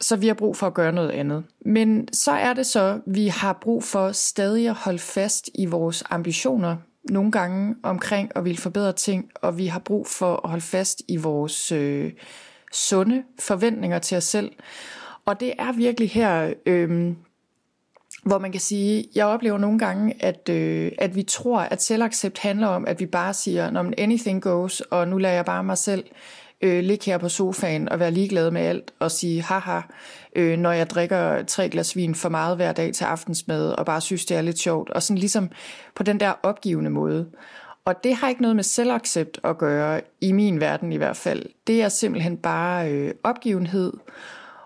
Så 0.00 0.16
vi 0.16 0.26
har 0.26 0.34
brug 0.34 0.56
for 0.56 0.66
at 0.66 0.74
gøre 0.74 0.92
noget 0.92 1.10
andet. 1.10 1.44
Men 1.64 2.08
så 2.12 2.32
er 2.32 2.52
det 2.52 2.66
så, 2.66 3.00
vi 3.06 3.28
har 3.28 3.52
brug 3.52 3.84
for 3.84 4.12
stadig 4.12 4.68
at 4.68 4.74
holde 4.74 4.98
fast 4.98 5.50
i 5.54 5.66
vores 5.66 6.04
ambitioner, 6.10 6.76
nogle 7.10 7.32
gange 7.32 7.76
omkring 7.82 8.30
at 8.34 8.44
ville 8.44 8.58
forbedre 8.58 8.92
ting, 8.92 9.30
og 9.34 9.58
vi 9.58 9.66
har 9.66 9.78
brug 9.78 10.06
for 10.06 10.40
at 10.44 10.50
holde 10.50 10.64
fast 10.64 11.02
i 11.08 11.16
vores 11.16 11.72
øh, 11.72 12.12
sunde 12.72 13.22
forventninger 13.38 13.98
til 13.98 14.16
os 14.16 14.24
selv. 14.24 14.52
Og 15.24 15.40
det 15.40 15.52
er 15.58 15.72
virkelig 15.72 16.10
her, 16.10 16.54
øh, 16.66 17.12
hvor 18.26 18.38
man 18.38 18.52
kan 18.52 18.60
sige, 18.60 19.08
jeg 19.14 19.26
oplever 19.26 19.58
nogle 19.58 19.78
gange, 19.78 20.14
at, 20.20 20.48
øh, 20.48 20.92
at 20.98 21.16
vi 21.16 21.22
tror, 21.22 21.60
at 21.60 21.82
selvaccept 21.82 22.38
handler 22.38 22.66
om, 22.66 22.84
at 22.86 23.00
vi 23.00 23.06
bare 23.06 23.34
siger, 23.34 23.70
når 23.70 23.92
anything 23.98 24.42
goes, 24.42 24.80
og 24.80 25.08
nu 25.08 25.18
lader 25.18 25.34
jeg 25.34 25.44
bare 25.44 25.64
mig 25.64 25.78
selv 25.78 26.04
øh, 26.60 26.84
ligge 26.84 27.04
her 27.06 27.18
på 27.18 27.28
sofaen 27.28 27.88
og 27.88 28.00
være 28.00 28.10
ligeglad 28.10 28.50
med 28.50 28.62
alt, 28.62 28.94
og 28.98 29.10
sige 29.10 29.42
haha, 29.42 29.80
øh, 30.36 30.58
når 30.58 30.72
jeg 30.72 30.90
drikker 30.90 31.42
tre 31.42 31.68
glas 31.68 31.96
vin 31.96 32.14
for 32.14 32.28
meget 32.28 32.56
hver 32.56 32.72
dag 32.72 32.94
til 32.94 33.04
aftensmad, 33.04 33.68
og 33.68 33.86
bare 33.86 34.00
synes, 34.00 34.24
det 34.24 34.36
er 34.36 34.42
lidt 34.42 34.58
sjovt, 34.58 34.90
og 34.90 35.02
sådan 35.02 35.18
ligesom 35.18 35.50
på 35.94 36.02
den 36.02 36.20
der 36.20 36.32
opgivende 36.42 36.90
måde. 36.90 37.26
Og 37.84 38.04
det 38.04 38.14
har 38.14 38.28
ikke 38.28 38.42
noget 38.42 38.56
med 38.56 38.64
selvaccept 38.64 39.40
at 39.44 39.58
gøre, 39.58 40.00
i 40.20 40.32
min 40.32 40.60
verden 40.60 40.92
i 40.92 40.96
hvert 40.96 41.16
fald. 41.16 41.46
Det 41.66 41.82
er 41.82 41.88
simpelthen 41.88 42.36
bare 42.36 42.92
øh, 42.92 43.14
opgivenhed, 43.24 43.92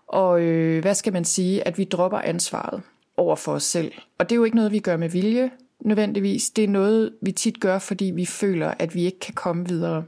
Og 0.07 0.41
øh, 0.41 0.83
hvad 0.83 0.95
skal 0.95 1.13
man 1.13 1.25
sige, 1.25 1.67
at 1.67 1.79
vi 1.79 1.85
dropper 1.85 2.19
ansvaret 2.19 2.83
over 3.21 3.37
for 3.37 3.53
os 3.53 3.63
selv. 3.63 3.93
Og 4.19 4.31
det 4.31 4.35
er 4.35 4.37
jo 4.37 4.45
ikke 4.45 4.57
noget, 4.57 4.73
vi 4.73 4.79
gør 4.79 4.97
med 4.97 5.09
vilje 5.09 5.51
nødvendigvis. 5.81 6.51
Det 6.51 6.65
er 6.65 6.69
noget, 6.69 7.15
vi 7.23 7.33
tit 7.33 7.61
gør, 7.61 7.79
fordi 7.79 8.05
vi 8.05 8.27
føler, 8.27 8.75
at 8.79 8.95
vi 8.95 9.05
ikke 9.05 9.19
kan 9.19 9.35
komme 9.35 9.69
videre. 9.69 10.05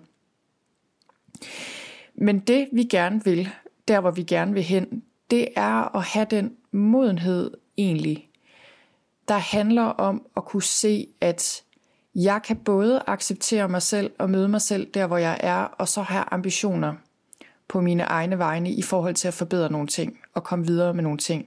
Men 2.15 2.39
det, 2.39 2.69
vi 2.73 2.85
gerne 2.85 3.25
vil, 3.25 3.49
der 3.89 4.01
hvor 4.01 4.11
vi 4.11 4.23
gerne 4.23 4.53
vil 4.53 4.63
hen, 4.63 5.03
det 5.31 5.49
er 5.57 5.97
at 5.97 6.03
have 6.03 6.27
den 6.31 6.57
modenhed 6.73 7.51
egentlig, 7.77 8.29
der 9.29 9.39
handler 9.39 9.83
om 9.83 10.27
at 10.37 10.45
kunne 10.45 10.63
se, 10.63 11.09
at 11.21 11.63
jeg 12.15 12.41
kan 12.45 12.57
både 12.57 13.03
acceptere 13.07 13.69
mig 13.69 13.83
selv 13.83 14.11
og 14.19 14.31
møde 14.31 14.49
mig 14.49 14.61
selv 14.61 14.91
der, 14.95 15.07
hvor 15.07 15.17
jeg 15.17 15.41
er, 15.41 15.63
og 15.63 15.89
så 15.89 16.03
have 16.03 16.25
ambitioner 16.31 16.95
på 17.69 17.81
mine 17.81 18.03
egne 18.03 18.39
vegne 18.39 18.71
i 18.71 18.83
forhold 18.83 19.15
til 19.15 19.29
at 19.29 19.35
forbedre 19.35 19.73
nogle 19.73 19.87
ting 19.87 20.19
og 20.35 20.45
komme 20.45 20.67
videre 20.67 20.95
med 20.95 21.03
nogle 21.03 21.19
ting. 21.19 21.47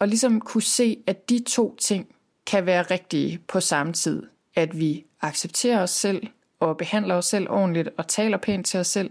Og 0.00 0.08
ligesom 0.08 0.40
kunne 0.40 0.62
se, 0.62 1.02
at 1.06 1.28
de 1.28 1.44
to 1.48 1.76
ting 1.76 2.06
kan 2.46 2.66
være 2.66 2.82
rigtige 2.82 3.40
på 3.48 3.60
samme 3.60 3.92
tid. 3.92 4.22
At 4.54 4.78
vi 4.78 5.04
accepterer 5.20 5.82
os 5.82 5.90
selv 5.90 6.26
og 6.60 6.76
behandler 6.76 7.14
os 7.14 7.26
selv 7.26 7.50
ordentligt 7.50 7.88
og 7.96 8.08
taler 8.08 8.36
pænt 8.36 8.66
til 8.66 8.80
os 8.80 8.86
selv, 8.86 9.10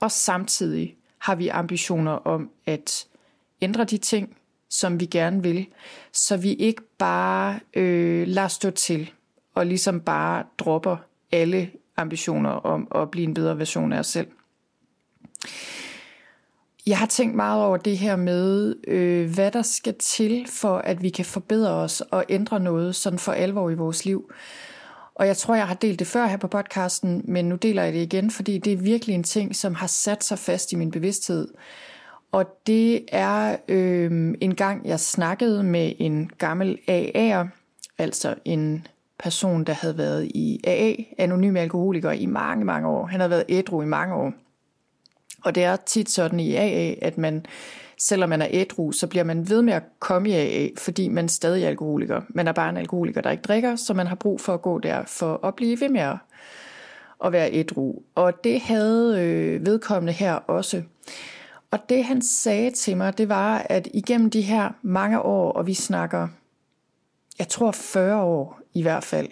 og 0.00 0.10
samtidig 0.10 0.96
har 1.18 1.34
vi 1.34 1.48
ambitioner 1.48 2.12
om 2.12 2.50
at 2.66 3.06
ændre 3.62 3.84
de 3.84 3.98
ting, 3.98 4.36
som 4.70 5.00
vi 5.00 5.06
gerne 5.06 5.42
vil, 5.42 5.66
så 6.12 6.36
vi 6.36 6.52
ikke 6.52 6.82
bare 6.98 7.60
øh, 7.74 8.26
lader 8.28 8.48
stå 8.48 8.70
til 8.70 9.10
og 9.54 9.66
ligesom 9.66 10.00
bare 10.00 10.44
dropper 10.58 10.96
alle 11.32 11.70
ambitioner 11.96 12.50
om 12.50 12.88
at 12.94 13.10
blive 13.10 13.24
en 13.24 13.34
bedre 13.34 13.58
version 13.58 13.92
af 13.92 13.98
os 13.98 14.06
selv. 14.06 14.28
Jeg 16.86 16.98
har 16.98 17.06
tænkt 17.06 17.34
meget 17.34 17.64
over 17.64 17.76
det 17.76 17.98
her 17.98 18.16
med, 18.16 18.74
øh, 18.88 19.34
hvad 19.34 19.50
der 19.50 19.62
skal 19.62 19.94
til 19.94 20.46
for, 20.48 20.78
at 20.78 21.02
vi 21.02 21.08
kan 21.08 21.24
forbedre 21.24 21.70
os 21.70 22.00
og 22.00 22.24
ændre 22.28 22.60
noget 22.60 22.94
sådan 22.94 23.18
for 23.18 23.32
alvor 23.32 23.70
i 23.70 23.74
vores 23.74 24.04
liv. 24.04 24.32
Og 25.14 25.26
jeg 25.26 25.36
tror, 25.36 25.54
jeg 25.54 25.66
har 25.66 25.74
delt 25.74 25.98
det 25.98 26.06
før 26.06 26.26
her 26.26 26.36
på 26.36 26.46
podcasten, 26.48 27.22
men 27.24 27.48
nu 27.48 27.56
deler 27.56 27.82
jeg 27.82 27.92
det 27.92 28.02
igen, 28.02 28.30
fordi 28.30 28.58
det 28.58 28.72
er 28.72 28.76
virkelig 28.76 29.14
en 29.14 29.22
ting, 29.22 29.56
som 29.56 29.74
har 29.74 29.86
sat 29.86 30.24
sig 30.24 30.38
fast 30.38 30.72
i 30.72 30.76
min 30.76 30.90
bevidsthed. 30.90 31.48
Og 32.32 32.44
det 32.66 33.04
er 33.12 33.56
øh, 33.68 34.34
en 34.40 34.54
gang, 34.54 34.86
jeg 34.86 35.00
snakkede 35.00 35.62
med 35.62 35.92
en 35.98 36.30
gammel 36.38 36.78
AA'er, 36.88 37.46
altså 37.98 38.34
en 38.44 38.86
person, 39.18 39.64
der 39.64 39.72
havde 39.72 39.98
været 39.98 40.24
i 40.24 40.60
AA, 40.64 40.94
anonym 41.18 41.56
alkoholiker, 41.56 42.10
i 42.10 42.26
mange, 42.26 42.64
mange 42.64 42.88
år. 42.88 43.06
Han 43.06 43.20
havde 43.20 43.30
været 43.30 43.44
ædru 43.48 43.82
i 43.82 43.86
mange 43.86 44.14
år. 44.14 44.32
Og 45.46 45.54
det 45.54 45.64
er 45.64 45.76
tit 45.76 46.10
sådan 46.10 46.40
i 46.40 46.54
AA, 46.54 46.94
at 47.02 47.18
man, 47.18 47.46
selvom 47.98 48.28
man 48.28 48.42
er 48.42 48.48
ædru, 48.50 48.92
så 48.92 49.06
bliver 49.06 49.24
man 49.24 49.48
ved 49.48 49.62
med 49.62 49.72
at 49.72 49.82
komme 49.98 50.28
i 50.28 50.32
AA, 50.32 50.68
fordi 50.76 51.08
man 51.08 51.28
stadig 51.28 51.64
er 51.64 51.68
alkoholiker. 51.68 52.22
Man 52.28 52.48
er 52.48 52.52
bare 52.52 52.68
en 52.68 52.76
alkoholiker, 52.76 53.20
der 53.20 53.30
ikke 53.30 53.42
drikker, 53.42 53.76
så 53.76 53.94
man 53.94 54.06
har 54.06 54.14
brug 54.14 54.40
for 54.40 54.54
at 54.54 54.62
gå 54.62 54.78
der 54.78 55.04
for 55.04 55.46
at 55.46 55.54
blive 55.54 55.80
ved 55.80 55.88
med 55.88 56.00
at, 56.00 56.16
at 57.24 57.32
være 57.32 57.52
ædru. 57.52 57.94
Og 58.14 58.44
det 58.44 58.60
havde 58.60 59.20
øh, 59.20 59.66
vedkommende 59.66 60.12
her 60.12 60.34
også. 60.34 60.82
Og 61.70 61.78
det 61.88 62.04
han 62.04 62.22
sagde 62.22 62.70
til 62.70 62.96
mig, 62.96 63.18
det 63.18 63.28
var, 63.28 63.58
at 63.58 63.88
igennem 63.94 64.30
de 64.30 64.42
her 64.42 64.70
mange 64.82 65.20
år, 65.20 65.52
og 65.52 65.66
vi 65.66 65.74
snakker, 65.74 66.28
jeg 67.38 67.48
tror 67.48 67.70
40 67.70 68.22
år 68.22 68.60
i 68.74 68.82
hvert 68.82 69.04
fald, 69.04 69.28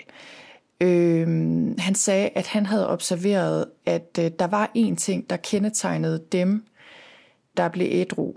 øh, 0.80 1.26
han 1.78 1.94
sagde, 1.94 2.30
at 2.34 2.46
han 2.46 2.66
havde 2.66 2.88
observeret, 2.88 3.66
at 3.86 4.18
øh, 4.20 4.30
der 4.38 4.46
var 4.46 4.70
en 4.74 4.96
ting, 4.96 5.30
der 5.30 5.36
kendetegnede 5.36 6.24
dem, 6.32 6.64
der 7.56 7.68
blev 7.68 7.88
ædru. 7.90 8.34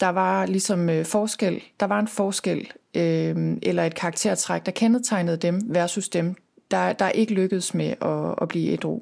Der 0.00 0.08
var 0.08 0.46
ligesom 0.46 0.90
øh, 0.90 1.04
forskel, 1.04 1.62
der 1.80 1.86
var 1.86 2.00
en 2.00 2.08
forskel, 2.08 2.72
øh, 2.94 3.56
eller 3.62 3.84
et 3.84 3.94
karaktertræk, 3.94 4.66
der 4.66 4.72
kendetegnede 4.72 5.36
dem 5.36 5.60
versus 5.64 6.08
dem, 6.08 6.34
der, 6.70 6.92
der 6.92 7.08
ikke 7.08 7.34
lykkedes 7.34 7.74
med 7.74 7.94
at, 8.00 8.42
at 8.42 8.48
blive 8.48 8.72
ædru. 8.72 9.00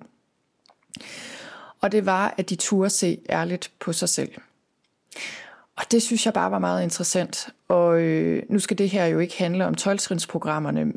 Og 1.80 1.92
det 1.92 2.06
var, 2.06 2.34
at 2.36 2.50
de 2.50 2.56
turde 2.56 2.90
se 2.90 3.18
ærligt 3.30 3.72
på 3.80 3.92
sig 3.92 4.08
selv. 4.08 4.32
Og 5.76 5.84
det 5.90 6.02
synes 6.02 6.26
jeg 6.26 6.34
bare 6.34 6.50
var 6.50 6.58
meget 6.58 6.82
interessant. 6.82 7.48
Og 7.68 8.00
øh, 8.00 8.42
nu 8.48 8.58
skal 8.58 8.78
det 8.78 8.90
her 8.90 9.06
jo 9.06 9.18
ikke 9.18 9.38
handle 9.38 9.66
om 9.66 9.74
12 9.74 9.98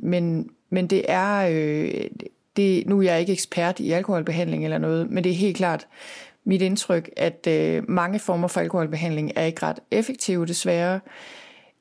men, 0.01 0.49
men 0.69 0.87
det 0.87 1.05
er, 1.07 1.49
øh, 1.51 2.09
det, 2.57 2.87
nu 2.87 2.99
er 2.99 3.03
jeg 3.03 3.19
ikke 3.19 3.33
ekspert 3.33 3.79
i 3.79 3.91
alkoholbehandling 3.91 4.63
eller 4.63 4.77
noget, 4.77 5.11
men 5.11 5.23
det 5.23 5.31
er 5.31 5.35
helt 5.35 5.57
klart 5.57 5.87
mit 6.47 6.61
indtryk, 6.61 7.09
at 7.17 7.47
øh, 7.47 7.83
mange 7.89 8.19
former 8.19 8.47
for 8.47 8.59
alkoholbehandling 8.59 9.31
er 9.35 9.43
ikke 9.43 9.63
ret 9.63 9.79
effektive 9.91 10.45
desværre. 10.45 10.99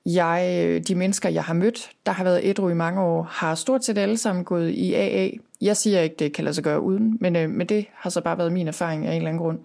Jeg, 0.07 0.65
øh, 0.67 0.83
de 0.83 0.95
mennesker, 0.95 1.29
jeg 1.29 1.45
har 1.45 1.55
mødt, 1.55 1.91
der 2.07 2.13
har 2.13 2.25
været 2.25 2.41
ædru 2.43 2.69
i 2.69 2.75
mange 2.75 3.01
år, 3.01 3.23
har 3.23 3.55
stort 3.55 3.85
set 3.85 3.99
alle 3.99 4.17
sammen 4.17 4.45
gået 4.45 4.71
i 4.71 4.95
AA. 4.95 5.29
Jeg 5.61 5.77
siger 5.77 6.01
ikke, 6.01 6.17
det 6.19 6.33
kan 6.33 6.45
lade 6.45 6.55
sig 6.55 6.65
gøre 6.65 6.81
uden, 6.81 7.19
men, 7.21 7.37
øh, 7.37 7.51
men 7.51 7.67
det 7.67 7.87
har 7.95 8.11
så 8.11 8.21
bare 8.21 8.39
været 8.39 8.53
min 8.53 8.69
erfaring 8.69 9.07
af 9.07 9.11
en 9.11 9.17
eller 9.17 9.29
anden 9.29 9.43
grund. 9.43 9.59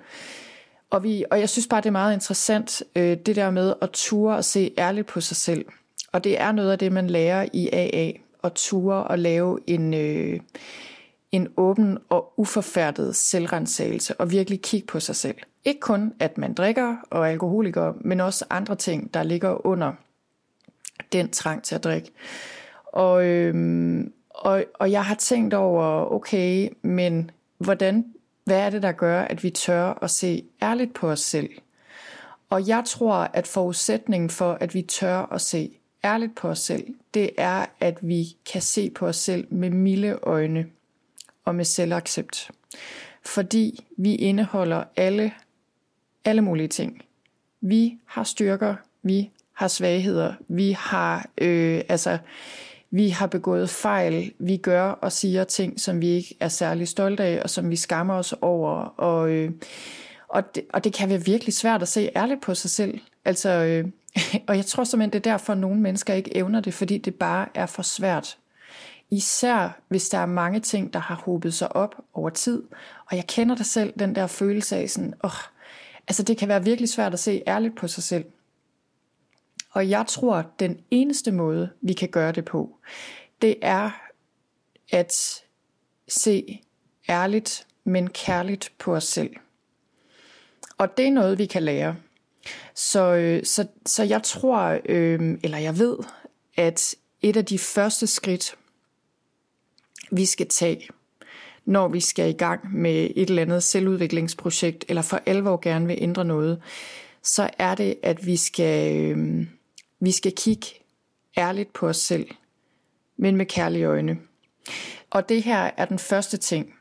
Og, 0.89 1.03
vi, 1.03 1.25
og 1.31 1.39
jeg 1.39 1.49
synes 1.49 1.67
bare, 1.67 1.81
det 1.81 1.87
er 1.87 1.91
meget 1.91 2.13
interessant, 2.13 2.83
øh, 2.95 3.17
det 3.25 3.35
der 3.35 3.51
med 3.51 3.73
at 3.81 3.89
ture 3.89 4.35
og 4.35 4.45
se 4.45 4.71
ærligt 4.77 5.07
på 5.07 5.21
sig 5.21 5.37
selv. 5.37 5.65
Og 6.11 6.23
det 6.23 6.41
er 6.41 6.51
noget 6.51 6.71
af 6.71 6.79
det, 6.79 6.91
man 6.91 7.07
lærer 7.07 7.45
i 7.53 7.69
AA, 7.73 8.11
at 8.43 8.53
ture 8.53 9.03
og 9.03 9.19
lave 9.19 9.59
en, 9.67 9.93
øh, 9.93 10.39
en 11.31 11.47
åben 11.57 11.97
og 12.09 12.33
uforfærdet 12.37 13.15
selvrensagelse 13.15 14.19
og 14.19 14.31
virkelig 14.31 14.61
kigge 14.61 14.87
på 14.87 14.99
sig 14.99 15.15
selv. 15.15 15.35
Ikke 15.65 15.79
kun, 15.79 16.13
at 16.19 16.37
man 16.37 16.53
drikker 16.53 16.95
og 17.09 17.21
er 17.21 17.31
alkoholiker, 17.31 17.93
men 18.01 18.19
også 18.19 18.45
andre 18.49 18.75
ting, 18.75 19.13
der 19.13 19.23
ligger 19.23 19.65
under 19.65 19.93
den 21.11 21.29
trang 21.29 21.63
til 21.63 21.75
at 21.75 21.83
drikke. 21.83 22.11
Og, 22.85 23.25
øhm, 23.25 24.13
og, 24.29 24.63
og 24.73 24.91
jeg 24.91 25.05
har 25.05 25.15
tænkt 25.15 25.53
over, 25.53 26.11
okay, 26.13 26.69
men 26.81 27.31
hvordan, 27.57 28.05
hvad 28.43 28.59
er 28.59 28.69
det, 28.69 28.81
der 28.81 28.91
gør, 28.91 29.21
at 29.21 29.43
vi 29.43 29.49
tør 29.49 29.99
at 30.01 30.11
se 30.11 30.43
ærligt 30.61 30.93
på 30.93 31.09
os 31.09 31.19
selv? 31.19 31.49
Og 32.49 32.67
jeg 32.67 32.83
tror, 32.85 33.13
at 33.13 33.47
forudsætningen 33.47 34.29
for, 34.29 34.53
at 34.53 34.73
vi 34.73 34.81
tør 34.81 35.33
at 35.33 35.41
se 35.41 35.77
ærligt 36.03 36.35
på 36.35 36.47
os 36.47 36.59
selv, 36.59 36.87
det 37.13 37.29
er, 37.37 37.65
at 37.79 37.97
vi 38.01 38.35
kan 38.51 38.61
se 38.61 38.89
på 38.89 39.07
os 39.07 39.15
selv 39.15 39.47
med 39.49 39.69
milde 39.69 40.19
øjne 40.21 40.65
og 41.45 41.55
med 41.55 41.65
selvaccept. 41.65 42.51
Fordi 43.25 43.85
vi 43.97 44.15
indeholder 44.15 44.83
alle, 44.95 45.33
alle 46.25 46.41
mulige 46.41 46.67
ting. 46.67 47.01
Vi 47.61 47.97
har 48.05 48.23
styrker, 48.23 48.75
vi 49.03 49.29
har 49.53 49.67
svagheder, 49.67 50.33
vi 50.47 50.71
har, 50.71 51.29
øh, 51.37 51.81
altså, 51.89 52.17
vi 52.91 53.09
har 53.09 53.27
begået 53.27 53.69
fejl, 53.69 54.33
vi 54.39 54.57
gør 54.57 54.83
og 54.83 55.11
siger 55.11 55.43
ting, 55.43 55.79
som 55.79 56.01
vi 56.01 56.07
ikke 56.07 56.35
er 56.39 56.47
særlig 56.47 56.87
stolte 56.87 57.23
af, 57.23 57.41
og 57.43 57.49
som 57.49 57.69
vi 57.69 57.75
skammer 57.75 58.13
os 58.13 58.33
over. 58.41 58.71
Og, 58.81 59.29
øh, 59.29 59.51
og, 60.27 60.55
det, 60.55 60.63
og 60.73 60.83
det 60.83 60.93
kan 60.93 61.09
være 61.09 61.25
virkelig 61.25 61.53
svært 61.53 61.81
at 61.81 61.87
se 61.87 62.09
ærligt 62.15 62.41
på 62.41 62.55
sig 62.55 62.69
selv. 62.69 62.99
Altså, 63.25 63.49
øh, 63.49 63.91
og 64.47 64.55
jeg 64.57 64.65
tror 64.65 64.83
simpelthen, 64.83 65.13
det 65.13 65.27
er 65.27 65.31
derfor, 65.31 65.53
at 65.53 65.59
nogle 65.59 65.81
mennesker 65.81 66.13
ikke 66.13 66.37
evner 66.37 66.59
det, 66.59 66.73
fordi 66.73 66.97
det 66.97 67.15
bare 67.15 67.47
er 67.53 67.65
for 67.65 67.81
svært. 67.81 68.37
Især 69.09 69.79
hvis 69.87 70.09
der 70.09 70.17
er 70.17 70.25
mange 70.25 70.59
ting, 70.59 70.93
der 70.93 70.99
har 70.99 71.15
hobet 71.15 71.53
sig 71.53 71.75
op 71.75 71.95
over 72.13 72.29
tid. 72.29 72.63
Og 73.05 73.15
jeg 73.17 73.27
kender 73.27 73.55
det 73.55 73.65
selv, 73.65 73.93
den 73.99 74.15
der 74.15 74.27
følelse 74.27 74.75
af 74.75 74.89
sådan, 74.89 75.13
åh, 75.23 75.31
altså 76.07 76.23
det 76.23 76.37
kan 76.37 76.47
være 76.47 76.63
virkelig 76.63 76.89
svært 76.89 77.13
at 77.13 77.19
se 77.19 77.43
ærligt 77.47 77.75
på 77.75 77.87
sig 77.87 78.03
selv. 78.03 78.25
Og 79.71 79.89
jeg 79.89 80.05
tror, 80.07 80.35
at 80.35 80.45
den 80.59 80.79
eneste 80.91 81.31
måde, 81.31 81.69
vi 81.81 81.93
kan 81.93 82.09
gøre 82.09 82.31
det 82.31 82.45
på, 82.45 82.77
det 83.41 83.55
er 83.61 83.91
at 84.91 85.41
se 86.07 86.61
ærligt, 87.09 87.67
men 87.83 88.09
kærligt 88.09 88.71
på 88.79 88.95
os 88.95 89.03
selv. 89.03 89.35
Og 90.77 90.97
det 90.97 91.07
er 91.07 91.11
noget, 91.11 91.37
vi 91.37 91.45
kan 91.45 91.63
lære. 91.63 91.95
Så, 92.75 93.15
øh, 93.15 93.45
så, 93.45 93.67
så 93.85 94.03
jeg 94.03 94.23
tror, 94.23 94.79
øh, 94.85 95.37
eller 95.43 95.57
jeg 95.57 95.79
ved, 95.79 95.97
at 96.57 96.95
et 97.21 97.37
af 97.37 97.45
de 97.45 97.59
første 97.59 98.07
skridt, 98.07 98.55
vi 100.11 100.25
skal 100.25 100.47
tage, 100.47 100.87
når 101.65 101.87
vi 101.87 101.99
skal 101.99 102.29
i 102.29 102.37
gang 102.37 102.73
med 102.73 103.11
et 103.15 103.29
eller 103.29 103.41
andet 103.41 103.63
selvudviklingsprojekt, 103.63 104.85
eller 104.87 105.01
for 105.01 105.21
alvor 105.25 105.59
gerne 105.61 105.87
vil 105.87 105.97
ændre 105.99 106.25
noget, 106.25 106.61
så 107.23 107.49
er 107.57 107.75
det, 107.75 107.95
at 108.03 108.25
vi 108.25 108.37
skal, 108.37 109.01
øh, 109.01 109.47
vi 109.99 110.11
skal 110.11 110.31
kigge 110.35 110.67
ærligt 111.37 111.73
på 111.73 111.87
os 111.87 111.97
selv, 111.97 112.27
men 113.17 113.35
med 113.35 113.45
kærlige 113.45 113.85
øjne. 113.85 114.17
Og 115.09 115.29
det 115.29 115.43
her 115.43 115.71
er 115.77 115.85
den 115.85 115.99
første 115.99 116.37
ting, 116.37 116.73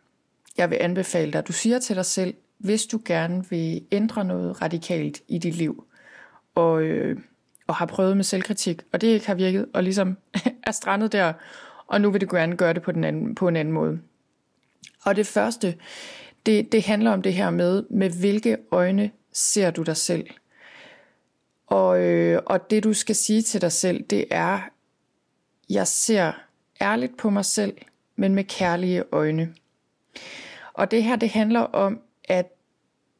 jeg 0.57 0.71
vil 0.71 0.79
anbefale 0.81 1.33
dig. 1.33 1.49
Du 1.49 1.53
siger 1.53 1.79
til 1.79 1.97
dig 1.97 2.07
selv, 2.07 2.35
hvis 2.61 2.87
du 2.87 3.01
gerne 3.05 3.45
vil 3.51 3.83
ændre 3.93 4.25
noget 4.25 4.63
radikalt 4.63 5.23
i 5.29 5.39
dit 5.39 5.55
liv, 5.55 5.85
og, 6.55 6.83
øh, 6.83 7.19
og 7.67 7.75
har 7.75 7.87
prøvet 7.87 8.17
med 8.17 8.25
selvkritik, 8.25 8.83
og 8.93 9.01
det 9.01 9.07
ikke 9.07 9.27
har 9.27 9.35
virket, 9.35 9.67
og 9.75 9.83
ligesom 9.83 10.17
er 10.67 10.73
strandet 10.73 11.13
der, 11.13 11.33
og 11.87 12.01
nu 12.01 12.11
vil 12.11 12.21
du 12.21 12.37
gerne 12.37 12.57
gøre 12.57 12.75
det 12.75 12.83
på, 12.83 12.93
den 12.93 13.05
anden, 13.05 13.35
på 13.35 13.49
en 13.49 13.57
anden 13.57 13.75
måde. 13.75 14.01
Og 15.05 15.17
det 15.17 15.27
første, 15.27 15.77
det, 16.47 16.73
det 16.73 16.83
handler 16.83 17.11
om 17.11 17.23
det 17.23 17.35
her 17.35 17.51
med, 17.51 17.85
med 17.91 18.11
hvilke 18.11 18.57
øjne 18.71 19.11
ser 19.33 19.71
du 19.71 19.83
dig 19.83 19.97
selv? 19.97 20.27
Og, 21.67 22.01
øh, 22.01 22.43
og 22.47 22.71
det 22.71 22.85
du 22.85 22.93
skal 22.93 23.15
sige 23.15 23.43
til 23.43 23.61
dig 23.61 23.73
selv, 23.73 24.03
det 24.03 24.25
er, 24.31 24.61
jeg 25.71 25.87
ser 25.87 26.33
ærligt 26.81 27.17
på 27.17 27.31
mig 27.31 27.45
selv, 27.45 27.77
men 28.17 28.35
med 28.35 28.45
kærlige 28.45 29.05
øjne. 29.13 29.55
Og 30.73 30.91
det 30.91 31.05
her, 31.05 31.17
det 31.17 31.31
handler 31.31 31.61
om, 31.61 32.01
at 32.31 32.47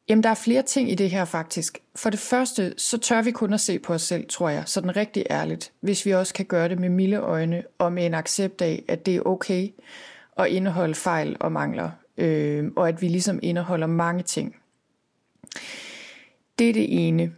jamen, 0.09 0.23
der 0.23 0.29
er 0.29 0.35
flere 0.35 0.61
ting 0.61 0.91
i 0.91 0.95
det 0.95 1.09
her 1.09 1.25
faktisk. 1.25 1.81
For 1.95 2.09
det 2.09 2.19
første, 2.19 2.73
så 2.77 2.97
tør 2.97 3.21
vi 3.21 3.31
kun 3.31 3.53
at 3.53 3.59
se 3.59 3.79
på 3.79 3.93
os 3.93 4.01
selv, 4.01 4.27
tror 4.29 4.49
jeg, 4.49 4.63
sådan 4.65 4.95
rigtig 4.95 5.25
ærligt, 5.29 5.71
hvis 5.79 6.05
vi 6.05 6.13
også 6.13 6.33
kan 6.33 6.45
gøre 6.45 6.69
det 6.69 6.79
med 6.79 6.89
milde 6.89 7.17
øjne 7.17 7.63
og 7.77 7.93
med 7.93 8.05
en 8.05 8.13
accept 8.13 8.61
af, 8.61 8.83
at 8.87 9.05
det 9.05 9.15
er 9.15 9.21
okay 9.21 9.69
at 10.37 10.47
indeholde 10.47 10.95
fejl 10.95 11.37
og 11.39 11.51
mangler, 11.51 11.91
øh, 12.17 12.71
og 12.75 12.87
at 12.87 13.01
vi 13.01 13.07
ligesom 13.07 13.39
indeholder 13.41 13.87
mange 13.87 14.23
ting. 14.23 14.55
Det 16.59 16.69
er 16.69 16.73
det 16.73 17.07
ene. 17.07 17.33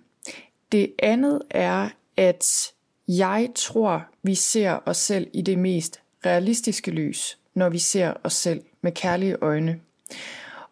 Det 0.72 0.94
andet 1.00 1.42
er, 1.50 1.90
at 2.18 2.72
jeg 3.08 3.50
tror, 3.56 4.06
vi 4.24 4.36
ser 4.36 4.80
os 4.86 4.98
selv 4.98 5.28
i 5.34 5.42
det 5.42 5.60
mest 5.60 6.02
realistiske 6.26 6.92
lys, 6.92 7.38
når 7.54 7.70
vi 7.70 7.80
ser 7.80 8.14
os 8.24 8.34
selv 8.34 8.62
med 8.82 8.92
kærlige 8.92 9.36
øjne. 9.42 9.80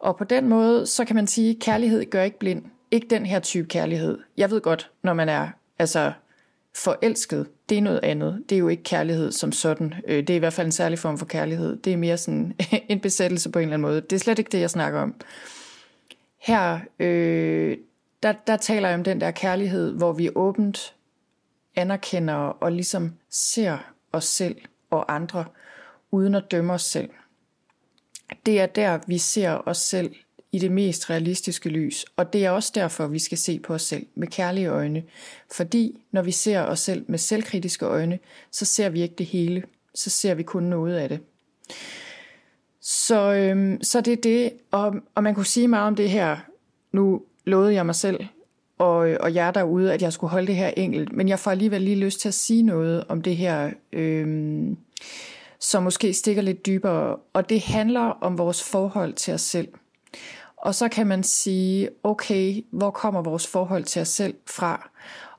Og 0.02 0.18
på 0.18 0.24
den 0.24 0.50
måde, 0.50 0.88
så 0.88 1.06
kan 1.06 1.16
man 1.16 1.28
sige, 1.28 1.50
at 1.50 1.60
kærlighed 1.60 2.06
gør 2.10 2.24
ikke 2.24 2.40
blind. 2.40 2.64
Ikke 2.92 3.08
den 3.08 3.26
her 3.26 3.40
type 3.40 3.68
kærlighed. 3.68 4.20
Jeg 4.38 4.52
ved 4.52 4.62
godt, 4.62 4.92
når 5.04 5.14
man 5.14 5.30
er 5.30 5.50
altså 5.80 6.14
forelsket, 6.76 7.48
det 7.70 7.78
er 7.78 7.82
noget 7.82 8.00
andet. 8.04 8.44
Det 8.50 8.56
er 8.56 8.60
jo 8.60 8.68
ikke 8.68 8.84
kærlighed 8.84 9.32
som 9.32 9.52
sådan. 9.52 9.94
Øh, 10.08 10.18
det 10.18 10.30
er 10.30 10.36
i 10.36 10.40
hvert 10.40 10.54
fald 10.54 10.68
en 10.68 10.72
særlig 10.72 11.00
form 11.00 11.18
for 11.18 11.26
kærlighed. 11.26 11.78
Det 11.78 11.94
er 11.94 11.98
mere 11.98 12.18
sådan 12.18 12.56
en 12.90 13.00
besættelse 13.00 13.52
på 13.52 13.60
en 13.60 13.64
eller 13.64 13.74
anden 13.74 13.82
måde. 13.82 14.02
Det 14.02 14.14
er 14.14 14.20
slet 14.20 14.40
ikke 14.40 14.52
det, 14.52 14.60
jeg 14.60 14.70
snakker 14.70 15.00
om. 15.00 15.16
Her, 16.38 16.80
øh, 17.00 17.78
der, 18.24 18.34
der 18.48 18.58
taler 18.58 18.90
jeg 18.90 18.98
om 18.98 19.04
den 19.04 19.22
der 19.22 19.32
kærlighed, 19.32 19.92
hvor 19.92 20.14
vi 20.14 20.30
åbent 20.36 20.96
anerkender 21.76 22.36
og 22.36 22.72
ligesom 22.72 23.14
ser 23.30 23.78
os 24.12 24.26
selv 24.26 24.56
og 24.90 25.16
andre, 25.16 25.46
uden 26.12 26.36
at 26.36 26.52
dømme 26.52 26.74
os 26.74 26.84
selv. 26.84 27.10
Det 28.46 28.60
er 28.60 28.65
der, 28.65 29.00
vi 29.08 29.17
ser 29.17 29.67
os 29.67 29.78
selv 29.78 30.15
i 30.52 30.60
det 30.60 30.72
mest 30.72 31.10
realistiske 31.10 31.70
lys, 31.70 32.06
og 32.17 32.34
det 32.34 32.46
er 32.46 32.50
også 32.50 32.72
derfor, 32.76 33.08
vi 33.08 33.20
skal 33.20 33.38
se 33.38 33.60
på 33.60 33.74
os 33.74 33.82
selv 33.82 34.06
med 34.15 34.28
kærlige 34.28 34.67
øjne. 34.67 35.04
Fordi 35.52 36.00
når 36.12 36.22
vi 36.22 36.32
ser 36.32 36.62
os 36.62 36.80
selv 36.80 37.06
med 37.08 37.20
selvkritiske 37.20 37.86
øjne, 37.86 38.20
så 38.52 38.65
ser 38.65 38.89
vi 38.89 39.02
ikke 39.02 39.15
det 39.17 39.26
hele, 39.26 39.63
så 39.96 40.10
ser 40.10 40.34
vi 40.34 40.44
kun 40.44 40.63
noget 40.63 40.96
af 40.96 41.10
det. 41.10 41.20
Så, 42.82 43.34
øhm, 43.34 43.84
så 43.84 44.02
det 44.02 44.13
er 44.13 44.22
det, 44.22 44.54
og, 44.72 44.96
og 45.15 45.24
man 45.24 45.36
kunne 45.36 45.46
sige 45.46 45.67
meget 45.67 45.88
om 45.88 45.96
det 45.96 46.10
her. 46.10 46.38
Nu 46.91 47.22
lovede 47.46 47.74
jeg 47.74 47.86
mig 47.86 47.96
selv 47.96 48.20
og, 48.82 48.98
og 48.98 49.36
jer 49.36 49.52
derude, 49.52 49.94
at 49.94 50.02
jeg 50.02 50.13
skulle 50.13 50.32
holde 50.32 50.48
det 50.48 50.56
her 50.56 50.67
enkelt, 50.67 51.13
men 51.13 51.30
jeg 51.30 51.39
får 51.39 51.52
alligevel 51.52 51.82
lige 51.82 51.96
lyst 51.96 52.20
til 52.20 52.28
at 52.28 52.34
sige 52.34 52.63
noget 52.63 53.04
om 53.10 53.22
det 53.22 53.38
her, 53.38 53.72
øhm, 53.94 54.78
som 55.62 55.84
måske 55.84 56.13
stikker 56.13 56.41
lidt 56.41 56.65
dybere, 56.65 57.15
og 57.34 57.50
det 57.50 57.62
handler 57.62 58.02
om 58.02 58.38
vores 58.38 58.63
forhold 58.63 59.13
til 59.13 59.34
os 59.34 59.41
selv. 59.41 59.67
Og 60.58 60.76
så 60.76 60.89
kan 60.89 61.08
man 61.08 61.24
sige, 61.24 61.89
okay, 62.04 62.65
hvor 62.71 62.91
kommer 62.91 63.21
vores 63.21 63.47
forhold 63.47 63.84
til 63.84 64.02
os 64.02 64.08
selv 64.08 64.36
fra? 64.45 64.89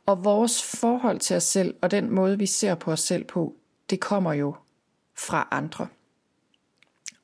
Og 0.06 0.24
vores 0.24 0.62
forhold 0.62 1.18
til 1.18 1.36
os 1.36 1.42
selv, 1.42 1.74
og 1.82 1.90
den 1.90 2.10
måde, 2.10 2.38
vi 2.38 2.46
ser 2.46 2.74
på 2.74 2.92
os 2.92 3.00
selv 3.00 3.24
på, 3.24 3.54
det 3.90 4.00
kommer 4.00 4.32
jo 4.32 4.54
fra 5.18 5.48
andre. 5.50 5.86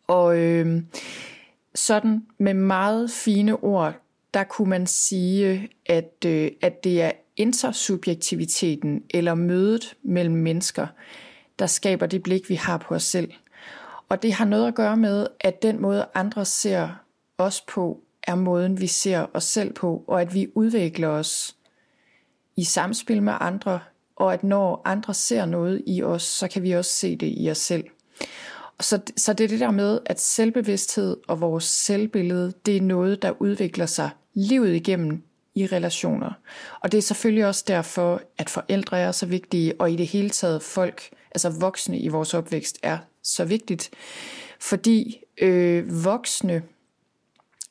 Og 0.07 0.39
øh, 0.39 0.83
sådan 1.75 2.27
med 2.39 2.55
meget 2.55 3.11
fine 3.11 3.57
ord, 3.57 3.95
der 4.35 4.45
kunne 4.45 4.71
man 4.71 4.87
sige, 4.87 5.69
at, 5.87 6.25
øh, 6.27 6.51
at 6.61 6.85
det 6.85 7.03
er 7.03 7.13
intersubjektiviteten 7.37 9.03
eller 9.11 9.35
mødet 9.35 9.97
mellem 10.03 10.35
mennesker, 10.35 10.87
der 11.59 11.67
skaber 11.67 12.07
det 12.07 12.23
blik, 12.23 12.49
vi 12.49 12.55
har 12.55 12.77
på 12.77 12.95
os 12.95 13.03
selv. 13.03 13.33
Og 14.09 14.23
det 14.23 14.33
har 14.33 14.45
noget 14.45 14.69
at 14.69 14.75
gøre 14.75 14.97
med, 14.97 15.27
at 15.41 15.63
den 15.63 15.83
måde 15.83 16.07
andre 16.15 16.45
ser 16.45 16.89
os 17.39 17.61
på, 17.61 18.01
er 18.23 18.35
måden, 18.35 18.81
vi 18.81 18.87
ser 18.87 19.27
os 19.35 19.45
selv 19.45 19.73
på, 19.73 20.05
og 20.07 20.21
at 20.21 20.35
vi 20.35 20.49
udvikler 20.55 21.09
os 21.09 21.57
i 22.57 22.65
samspil 22.65 23.23
med 23.23 23.33
andre, 23.41 23.81
og 24.17 24.33
at 24.33 24.45
når 24.45 24.83
andre 24.85 25.15
ser 25.15 25.47
noget 25.47 25.83
i 25.87 26.03
os, 26.03 26.23
så 26.23 26.49
kan 26.49 26.63
vi 26.63 26.73
også 26.73 26.91
se 26.91 27.17
det 27.17 27.35
i 27.37 27.51
os 27.51 27.59
selv. 27.59 27.85
Så, 28.81 29.01
så 29.17 29.33
det 29.33 29.45
er 29.45 29.49
det 29.49 29.61
der 29.61 29.71
med, 29.71 29.99
at 30.07 30.21
selvbevidsthed 30.21 31.17
og 31.29 31.41
vores 31.41 31.65
selvbillede, 31.65 32.53
det 32.67 32.77
er 32.77 32.81
noget, 32.81 33.23
der 33.23 33.43
udvikler 33.43 33.87
sig 33.87 34.11
livet 34.35 34.75
igennem 34.75 35.23
i 35.55 35.67
relationer. 35.67 36.33
Og 36.81 36.93
det 36.93 36.99
er 36.99 37.03
selvfølgelig 37.03 37.47
også 37.47 37.65
derfor, 37.69 38.23
at 38.39 38.51
forældre 38.51 38.99
er 38.99 39.13
så 39.13 39.27
vigtige, 39.27 39.81
og 39.81 39.91
i 39.91 39.97
det 39.97 40.07
hele 40.07 40.31
taget 40.31 40.63
folk, 40.63 41.03
altså 41.31 41.51
voksne 41.61 41.99
i 41.99 42.09
vores 42.09 42.35
opvækst, 42.35 42.79
er 42.83 42.99
så 43.23 43.45
vigtigt. 43.45 43.91
Fordi 44.61 45.21
øh, 45.41 46.05
voksne 46.05 46.63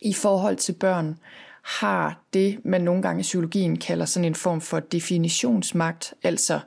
i 0.01 0.13
forhold 0.13 0.55
til 0.55 0.73
børn 0.73 1.19
har 1.63 2.21
det, 2.33 2.65
man 2.65 2.81
nogle 2.81 3.01
gange 3.01 3.19
i 3.19 3.21
psykologien 3.21 3.79
kalder 3.79 4.05
sådan 4.05 4.25
en 4.25 4.35
form 4.35 4.61
for 4.61 4.79
definitionsmagt, 4.79 6.13
altså 6.23 6.59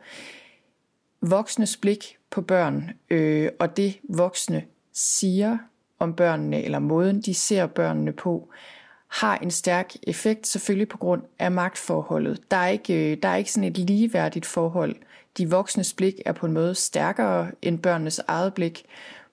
voksnes 1.22 1.76
blik 1.76 2.16
på 2.30 2.40
børn, 2.40 2.90
øh, 3.10 3.50
og 3.60 3.76
det 3.76 3.98
voksne 4.08 4.64
siger 4.92 5.58
om 5.98 6.14
børnene, 6.14 6.62
eller 6.62 6.78
måden 6.78 7.20
de 7.20 7.34
ser 7.34 7.66
børnene 7.66 8.12
på, 8.12 8.50
har 9.08 9.36
en 9.36 9.50
stærk 9.50 9.94
effekt, 10.02 10.46
selvfølgelig 10.46 10.88
på 10.88 10.98
grund 10.98 11.22
af 11.38 11.52
magtforholdet. 11.52 12.50
Der 12.50 12.56
er 12.56 12.68
ikke, 12.68 13.12
øh, 13.12 13.16
der 13.22 13.28
er 13.28 13.36
ikke 13.36 13.52
sådan 13.52 13.68
et 13.68 13.78
ligeværdigt 13.78 14.46
forhold. 14.46 14.96
De 15.38 15.50
voksnes 15.50 15.94
blik 15.94 16.14
er 16.26 16.32
på 16.32 16.46
en 16.46 16.52
måde 16.52 16.74
stærkere 16.74 17.50
end 17.62 17.78
børnenes 17.78 18.20
eget 18.28 18.54
blik, 18.54 18.84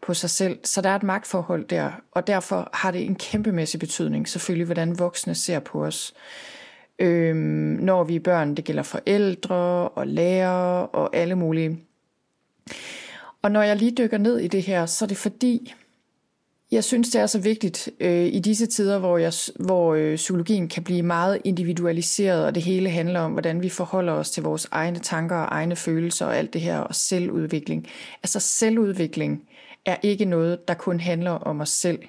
på 0.02 0.14
sig 0.14 0.30
selv. 0.30 0.60
Så 0.64 0.82
der 0.82 0.90
er 0.90 0.96
et 0.96 1.04
magtforhold 1.04 1.68
der, 1.68 1.92
og 2.12 2.28
derfor 2.28 2.70
har 2.74 2.92
det 2.92 3.06
en 3.06 3.16
kæmpemæssig 3.16 3.80
betydning, 3.80 4.28
selvfølgelig, 4.28 4.66
hvordan 4.66 5.00
voksne 5.00 5.36
ser 5.36 5.60
på 5.60 5.86
os. 5.86 6.14
Øhm, 7.00 7.38
når 7.82 8.04
vi 8.04 8.16
er 8.16 8.20
børn, 8.20 8.56
det 8.56 8.66
gælder 8.66 8.84
forældre 8.84 9.90
og 9.90 10.08
lærere 10.08 10.88
og 10.88 11.16
alle 11.16 11.36
mulige. 11.36 11.80
Og 13.42 13.52
når 13.52 13.62
jeg 13.62 13.76
lige 13.76 13.96
dykker 13.98 14.18
ned 14.18 14.38
i 14.38 14.48
det 14.48 14.64
her, 14.64 14.86
så 14.86 15.06
er 15.06 15.08
det 15.08 15.18
fordi, 15.18 15.74
jeg 16.72 16.84
synes, 16.84 17.10
det 17.10 17.22
er 17.22 17.26
så 17.26 17.40
vigtigt 17.40 17.90
øh, 18.00 18.26
i 18.26 18.40
disse 18.40 18.66
tider, 18.66 19.00
hvor, 19.00 19.18
jeg, 19.18 19.34
hvor 19.60 19.94
øh, 19.94 20.16
psykologien 20.16 20.68
kan 20.68 20.84
blive 20.84 21.04
meget 21.04 21.42
individualiseret, 21.44 22.46
og 22.46 22.56
det 22.56 22.64
hele 22.64 22.90
handler 22.90 23.20
om, 23.20 23.32
hvordan 23.32 23.62
vi 23.62 23.70
forholder 23.70 24.14
os 24.14 24.32
til 24.32 24.44
vores 24.44 24.68
egne 24.72 25.00
tanker 25.00 25.36
og 25.36 25.48
egne 25.52 25.76
følelser 25.76 26.26
og 26.26 26.38
alt 26.38 26.54
det 26.54 26.62
her, 26.62 26.80
og 26.80 26.96
selvudvikling. 26.96 27.88
Altså 28.24 28.40
selvudvikling 28.40 29.44
er 29.86 29.96
ikke 30.04 30.26
noget, 30.26 30.68
der 30.68 30.74
kun 30.74 31.00
handler 31.00 31.32
om 31.32 31.62
os 31.62 31.70
selv. 31.70 32.00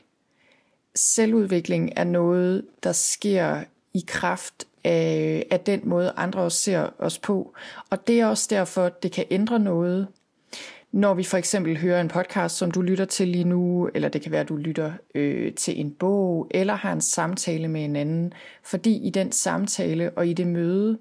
Selvudvikling 0.95 1.93
er 1.97 2.05
noget, 2.05 2.65
der 2.83 2.93
sker 2.93 3.65
i 3.95 4.05
kraft 4.07 4.65
af, 4.85 5.47
af 5.51 5.61
den 5.61 5.81
måde, 5.85 6.13
andre 6.17 6.41
også 6.41 6.59
ser 6.59 6.89
os 6.99 7.19
på. 7.19 7.55
Og 7.91 8.07
det 8.07 8.21
er 8.21 8.27
også 8.27 8.47
derfor, 8.51 8.89
det 8.89 9.13
kan 9.13 9.25
ændre 9.31 9.59
noget, 9.59 10.07
når 10.93 11.15
vi 11.15 11.25
for 11.25 11.37
eksempel 11.37 11.79
hører 11.79 12.01
en 12.01 12.09
podcast, 12.09 12.57
som 12.57 12.71
du 12.71 12.83
lytter 12.83 13.05
til 13.05 13.29
lige 13.29 13.45
nu, 13.45 13.91
eller 13.95 14.09
det 14.09 14.23
kan 14.23 14.33
være, 14.33 14.41
at 14.41 14.49
du 14.49 14.57
lytter 14.57 14.93
øh, 15.15 15.55
til 15.55 15.81
en 15.81 15.91
bog, 15.91 16.47
eller 16.51 16.75
har 16.75 16.93
en 16.93 17.01
samtale 17.01 17.69
med 17.69 17.85
en 17.85 17.97
anden. 17.97 18.33
Fordi 18.63 19.07
i 19.07 19.11
den 19.11 19.33
samtale 19.33 20.11
og 20.11 20.27
i 20.27 20.33
det 20.33 20.47
møde, 20.47 20.99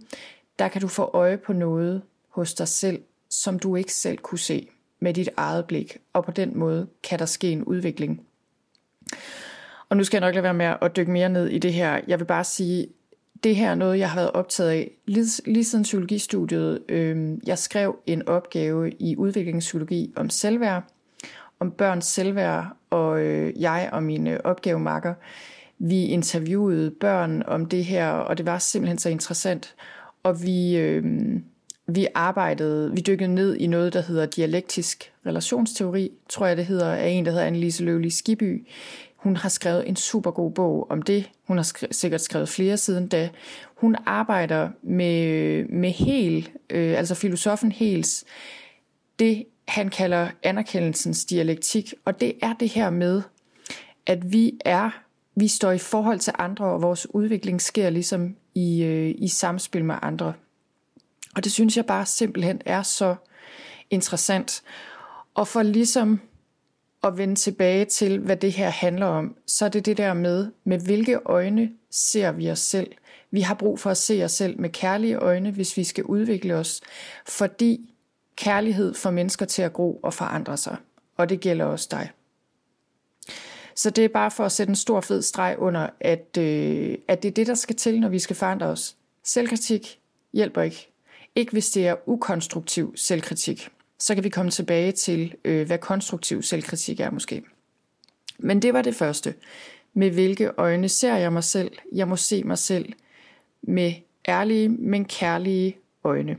der 0.59 0.67
kan 0.67 0.81
du 0.81 0.87
få 0.87 1.03
øje 1.13 1.37
på 1.37 1.53
noget 1.53 2.01
hos 2.29 2.53
dig 2.53 2.67
selv, 2.67 3.01
som 3.29 3.59
du 3.59 3.75
ikke 3.75 3.93
selv 3.93 4.17
kunne 4.17 4.39
se 4.39 4.69
med 4.99 5.13
dit 5.13 5.29
eget 5.37 5.65
blik, 5.65 5.97
og 6.13 6.25
på 6.25 6.31
den 6.31 6.57
måde 6.57 6.87
kan 7.03 7.19
der 7.19 7.25
ske 7.25 7.51
en 7.51 7.63
udvikling. 7.63 8.21
Og 9.89 9.97
nu 9.97 10.03
skal 10.03 10.17
jeg 10.17 10.27
nok 10.27 10.35
lade 10.35 10.43
være 10.43 10.53
med 10.53 10.73
at 10.81 10.95
dykke 10.95 11.11
mere 11.11 11.29
ned 11.29 11.47
i 11.47 11.59
det 11.59 11.73
her. 11.73 12.01
Jeg 12.07 12.19
vil 12.19 12.25
bare 12.25 12.43
sige, 12.43 12.87
det 13.43 13.55
her 13.55 13.71
er 13.71 13.75
noget, 13.75 13.99
jeg 13.99 14.09
har 14.09 14.15
været 14.15 14.31
optaget 14.31 14.69
af 14.69 14.91
lige, 15.05 15.25
lige 15.45 15.63
siden 15.63 15.83
psykologistudiet. 15.83 16.79
Øh, 16.89 17.37
jeg 17.47 17.57
skrev 17.57 17.99
en 18.05 18.27
opgave 18.27 18.91
i 18.91 19.15
udviklingspsykologi 19.17 20.13
om 20.15 20.29
selvværd, 20.29 20.83
om 21.59 21.71
børns 21.71 22.05
selvværd, 22.05 22.67
og 22.89 23.21
øh, 23.21 23.61
jeg 23.61 23.89
og 23.91 24.03
mine 24.03 24.45
opgavemarker, 24.45 25.13
vi 25.79 26.05
interviewede 26.05 26.91
børn 26.91 27.43
om 27.47 27.65
det 27.65 27.85
her, 27.85 28.09
og 28.09 28.37
det 28.37 28.45
var 28.45 28.57
simpelthen 28.57 28.97
så 28.97 29.09
interessant. 29.09 29.75
Og 30.23 30.43
vi, 30.43 30.77
øh, 30.77 31.05
vi 31.87 32.07
arbejdede, 32.15 32.91
vi 32.91 33.01
dykkede 33.01 33.35
ned 33.35 33.55
i 33.55 33.67
noget, 33.67 33.93
der 33.93 34.01
hedder 34.01 34.25
dialektisk 34.25 35.11
relationsteori, 35.25 36.11
tror 36.29 36.47
jeg 36.47 36.57
det 36.57 36.65
hedder, 36.65 36.91
af 36.91 37.09
en, 37.09 37.25
der 37.25 37.31
hedder 37.31 37.45
Annelise 37.45 37.83
Løvlig 37.83 38.13
Skiby. 38.13 38.67
Hun 39.15 39.35
har 39.35 39.49
skrevet 39.49 39.89
en 39.89 39.95
super 39.95 40.31
god 40.31 40.51
bog 40.51 40.91
om 40.91 41.01
det. 41.01 41.29
Hun 41.47 41.57
har 41.57 41.63
skrevet, 41.63 41.95
sikkert 41.95 42.21
skrevet 42.21 42.49
flere 42.49 42.77
siden 42.77 43.07
da. 43.07 43.29
Hun 43.75 43.95
arbejder 44.05 44.69
med, 44.81 45.65
med 45.65 45.89
Hel, 45.89 46.49
øh, 46.69 46.97
altså 46.97 47.15
filosofen 47.15 47.71
Hels, 47.71 48.25
det 49.19 49.45
han 49.67 49.89
kalder 49.89 50.29
anerkendelsens 50.43 51.25
dialektik, 51.25 51.93
og 52.05 52.19
det 52.19 52.33
er 52.41 52.53
det 52.53 52.69
her 52.69 52.89
med, 52.89 53.21
at 54.05 54.31
vi 54.31 54.59
er, 54.65 54.89
vi 55.35 55.47
står 55.47 55.71
i 55.71 55.77
forhold 55.77 56.19
til 56.19 56.33
andre, 56.39 56.65
og 56.65 56.81
vores 56.81 57.07
udvikling 57.15 57.61
sker 57.61 57.89
ligesom 57.89 58.35
i, 58.55 58.83
øh, 58.83 59.15
i 59.17 59.27
samspil 59.27 59.85
med 59.85 59.95
andre. 60.01 60.33
Og 61.35 61.43
det 61.43 61.51
synes 61.51 61.77
jeg 61.77 61.85
bare 61.85 62.05
simpelthen 62.05 62.61
er 62.65 62.83
så 62.83 63.15
interessant. 63.89 64.63
Og 65.33 65.47
for 65.47 65.63
ligesom 65.63 66.19
at 67.03 67.17
vende 67.17 67.35
tilbage 67.35 67.85
til, 67.85 68.19
hvad 68.19 68.37
det 68.37 68.51
her 68.51 68.69
handler 68.69 69.05
om, 69.05 69.35
så 69.47 69.65
er 69.65 69.69
det 69.69 69.85
det 69.85 69.97
der 69.97 70.13
med, 70.13 70.51
med 70.63 70.79
hvilke 70.79 71.19
øjne 71.25 71.71
ser 71.91 72.31
vi 72.31 72.51
os 72.51 72.59
selv. 72.59 72.91
Vi 73.31 73.41
har 73.41 73.53
brug 73.53 73.79
for 73.79 73.89
at 73.89 73.97
se 73.97 74.23
os 74.23 74.31
selv 74.31 74.59
med 74.59 74.69
kærlige 74.69 75.15
øjne, 75.15 75.51
hvis 75.51 75.77
vi 75.77 75.83
skal 75.83 76.03
udvikle 76.03 76.55
os, 76.55 76.81
fordi 77.27 77.93
kærlighed 78.35 78.93
får 78.93 79.11
mennesker 79.11 79.45
til 79.45 79.61
at 79.61 79.73
gro 79.73 79.99
og 80.03 80.13
forandre 80.13 80.57
sig. 80.57 80.77
Og 81.17 81.29
det 81.29 81.39
gælder 81.39 81.65
også 81.65 81.87
dig. 81.91 82.11
Så 83.75 83.89
det 83.89 84.05
er 84.05 84.09
bare 84.09 84.31
for 84.31 84.45
at 84.45 84.51
sætte 84.51 84.71
en 84.71 84.75
stor 84.75 85.01
fed 85.01 85.21
streg 85.21 85.55
under, 85.59 85.89
at, 85.99 86.37
øh, 86.37 86.97
at 87.07 87.23
det 87.23 87.29
er 87.29 87.33
det, 87.33 87.47
der 87.47 87.53
skal 87.53 87.75
til, 87.75 87.99
når 87.99 88.09
vi 88.09 88.19
skal 88.19 88.35
forandre 88.35 88.65
os. 88.65 88.95
Selvkritik 89.23 89.99
hjælper 90.33 90.61
ikke. 90.61 90.91
Ikke 91.35 91.51
hvis 91.51 91.69
det 91.69 91.87
er 91.87 91.95
ukonstruktiv 92.05 92.93
selvkritik. 92.95 93.69
Så 93.99 94.15
kan 94.15 94.23
vi 94.23 94.29
komme 94.29 94.51
tilbage 94.51 94.91
til, 94.91 95.35
øh, 95.45 95.67
hvad 95.67 95.77
konstruktiv 95.77 96.43
selvkritik 96.43 96.99
er 96.99 97.11
måske. 97.11 97.43
Men 98.37 98.61
det 98.61 98.73
var 98.73 98.81
det 98.81 98.95
første. 98.95 99.33
Med 99.93 100.11
hvilke 100.11 100.51
øjne 100.57 100.89
ser 100.89 101.15
jeg 101.15 101.33
mig 101.33 101.43
selv? 101.43 101.71
Jeg 101.93 102.07
må 102.07 102.15
se 102.15 102.43
mig 102.43 102.57
selv 102.57 102.93
med 103.61 103.93
ærlige, 104.27 104.69
men 104.69 105.05
kærlige 105.05 105.77
øjne. 106.03 106.37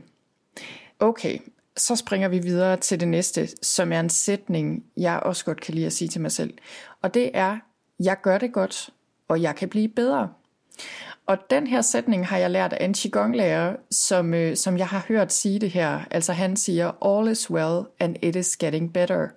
Okay, 0.99 1.39
så 1.77 1.95
springer 1.95 2.27
vi 2.27 2.39
videre 2.39 2.77
til 2.77 2.99
det 2.99 3.07
næste, 3.07 3.49
som 3.61 3.91
er 3.91 3.99
en 3.99 4.09
sætning, 4.09 4.85
jeg 4.97 5.19
også 5.19 5.45
godt 5.45 5.61
kan 5.61 5.73
lide 5.73 5.85
at 5.85 5.93
sige 5.93 6.07
til 6.07 6.21
mig 6.21 6.31
selv. 6.31 6.53
Og 7.01 7.13
det 7.13 7.31
er, 7.33 7.57
jeg 7.99 8.21
gør 8.21 8.37
det 8.37 8.53
godt, 8.53 8.89
og 9.27 9.41
jeg 9.41 9.55
kan 9.55 9.69
blive 9.69 9.87
bedre. 9.87 10.29
Og 11.29 11.37
den 11.49 11.67
her 11.67 11.81
sætning 11.81 12.27
har 12.27 12.37
jeg 12.37 12.51
lært 12.51 12.73
af 12.73 12.85
en 12.85 12.93
Qigong-lærer, 12.93 13.75
som, 13.91 14.33
øh, 14.33 14.55
som 14.55 14.77
jeg 14.77 14.87
har 14.87 15.05
hørt 15.07 15.33
sige 15.33 15.59
det 15.59 15.71
her. 15.71 15.99
Altså 16.11 16.33
han 16.33 16.55
siger, 16.57 16.91
all 17.05 17.31
is 17.31 17.51
well 17.51 17.85
and 17.99 18.15
it 18.21 18.35
is 18.35 18.57
getting 18.57 18.93
better. 18.93 19.27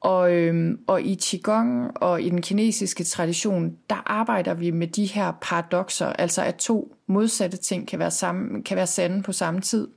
Og, 0.00 0.32
øhm, 0.32 0.78
og 0.86 1.02
i 1.02 1.18
Qigong 1.22 1.96
og 1.96 2.22
i 2.22 2.30
den 2.30 2.42
kinesiske 2.42 3.04
tradition, 3.04 3.76
der 3.90 4.02
arbejder 4.06 4.54
vi 4.54 4.70
med 4.70 4.86
de 4.86 5.06
her 5.06 5.32
paradoxer, 5.40 6.06
altså 6.06 6.42
at 6.42 6.56
to 6.56 6.94
modsatte 7.06 7.56
ting 7.56 7.88
kan 7.88 7.98
være, 7.98 8.10
sammen, 8.10 8.62
kan 8.62 8.76
være 8.76 8.86
sande 8.86 9.22
på 9.22 9.32
samme 9.32 9.60
tid. 9.60 9.88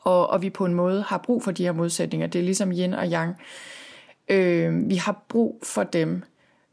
Og, 0.00 0.30
og 0.30 0.42
vi 0.42 0.50
på 0.50 0.64
en 0.64 0.74
måde 0.74 1.02
har 1.02 1.18
brug 1.18 1.42
for 1.42 1.50
de 1.50 1.64
her 1.64 1.72
modsætninger. 1.72 2.26
Det 2.26 2.38
er 2.38 2.44
ligesom 2.44 2.72
yin 2.72 2.94
og 2.94 3.06
yang. 3.12 3.34
Øh, 4.28 4.88
vi 4.88 4.96
har 4.96 5.24
brug 5.28 5.60
for 5.64 5.82
dem 5.82 6.22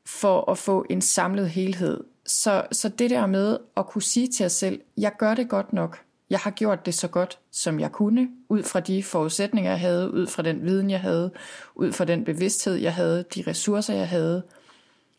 for 0.05 0.51
at 0.51 0.57
få 0.57 0.85
en 0.89 1.01
samlet 1.01 1.49
helhed. 1.49 2.03
Så, 2.29 2.63
så 2.71 2.89
det 2.89 3.09
der 3.09 3.25
med 3.25 3.57
at 3.77 3.87
kunne 3.87 4.01
sige 4.01 4.27
til 4.27 4.45
os 4.45 4.51
selv, 4.51 4.81
jeg 4.97 5.11
gør 5.17 5.33
det 5.33 5.49
godt 5.49 5.73
nok. 5.73 5.99
Jeg 6.29 6.39
har 6.39 6.51
gjort 6.51 6.85
det 6.85 6.93
så 6.93 7.07
godt, 7.07 7.39
som 7.51 7.79
jeg 7.79 7.91
kunne, 7.91 8.29
ud 8.49 8.63
fra 8.63 8.79
de 8.79 9.03
forudsætninger, 9.03 9.71
jeg 9.71 9.79
havde, 9.79 10.13
ud 10.13 10.27
fra 10.27 10.43
den 10.43 10.65
viden, 10.65 10.89
jeg 10.89 10.99
havde, 10.99 11.31
ud 11.75 11.91
fra 11.91 12.05
den 12.05 12.25
bevidsthed, 12.25 12.75
jeg 12.75 12.93
havde, 12.93 13.25
de 13.35 13.43
ressourcer, 13.47 13.93
jeg 13.93 14.09
havde. 14.09 14.43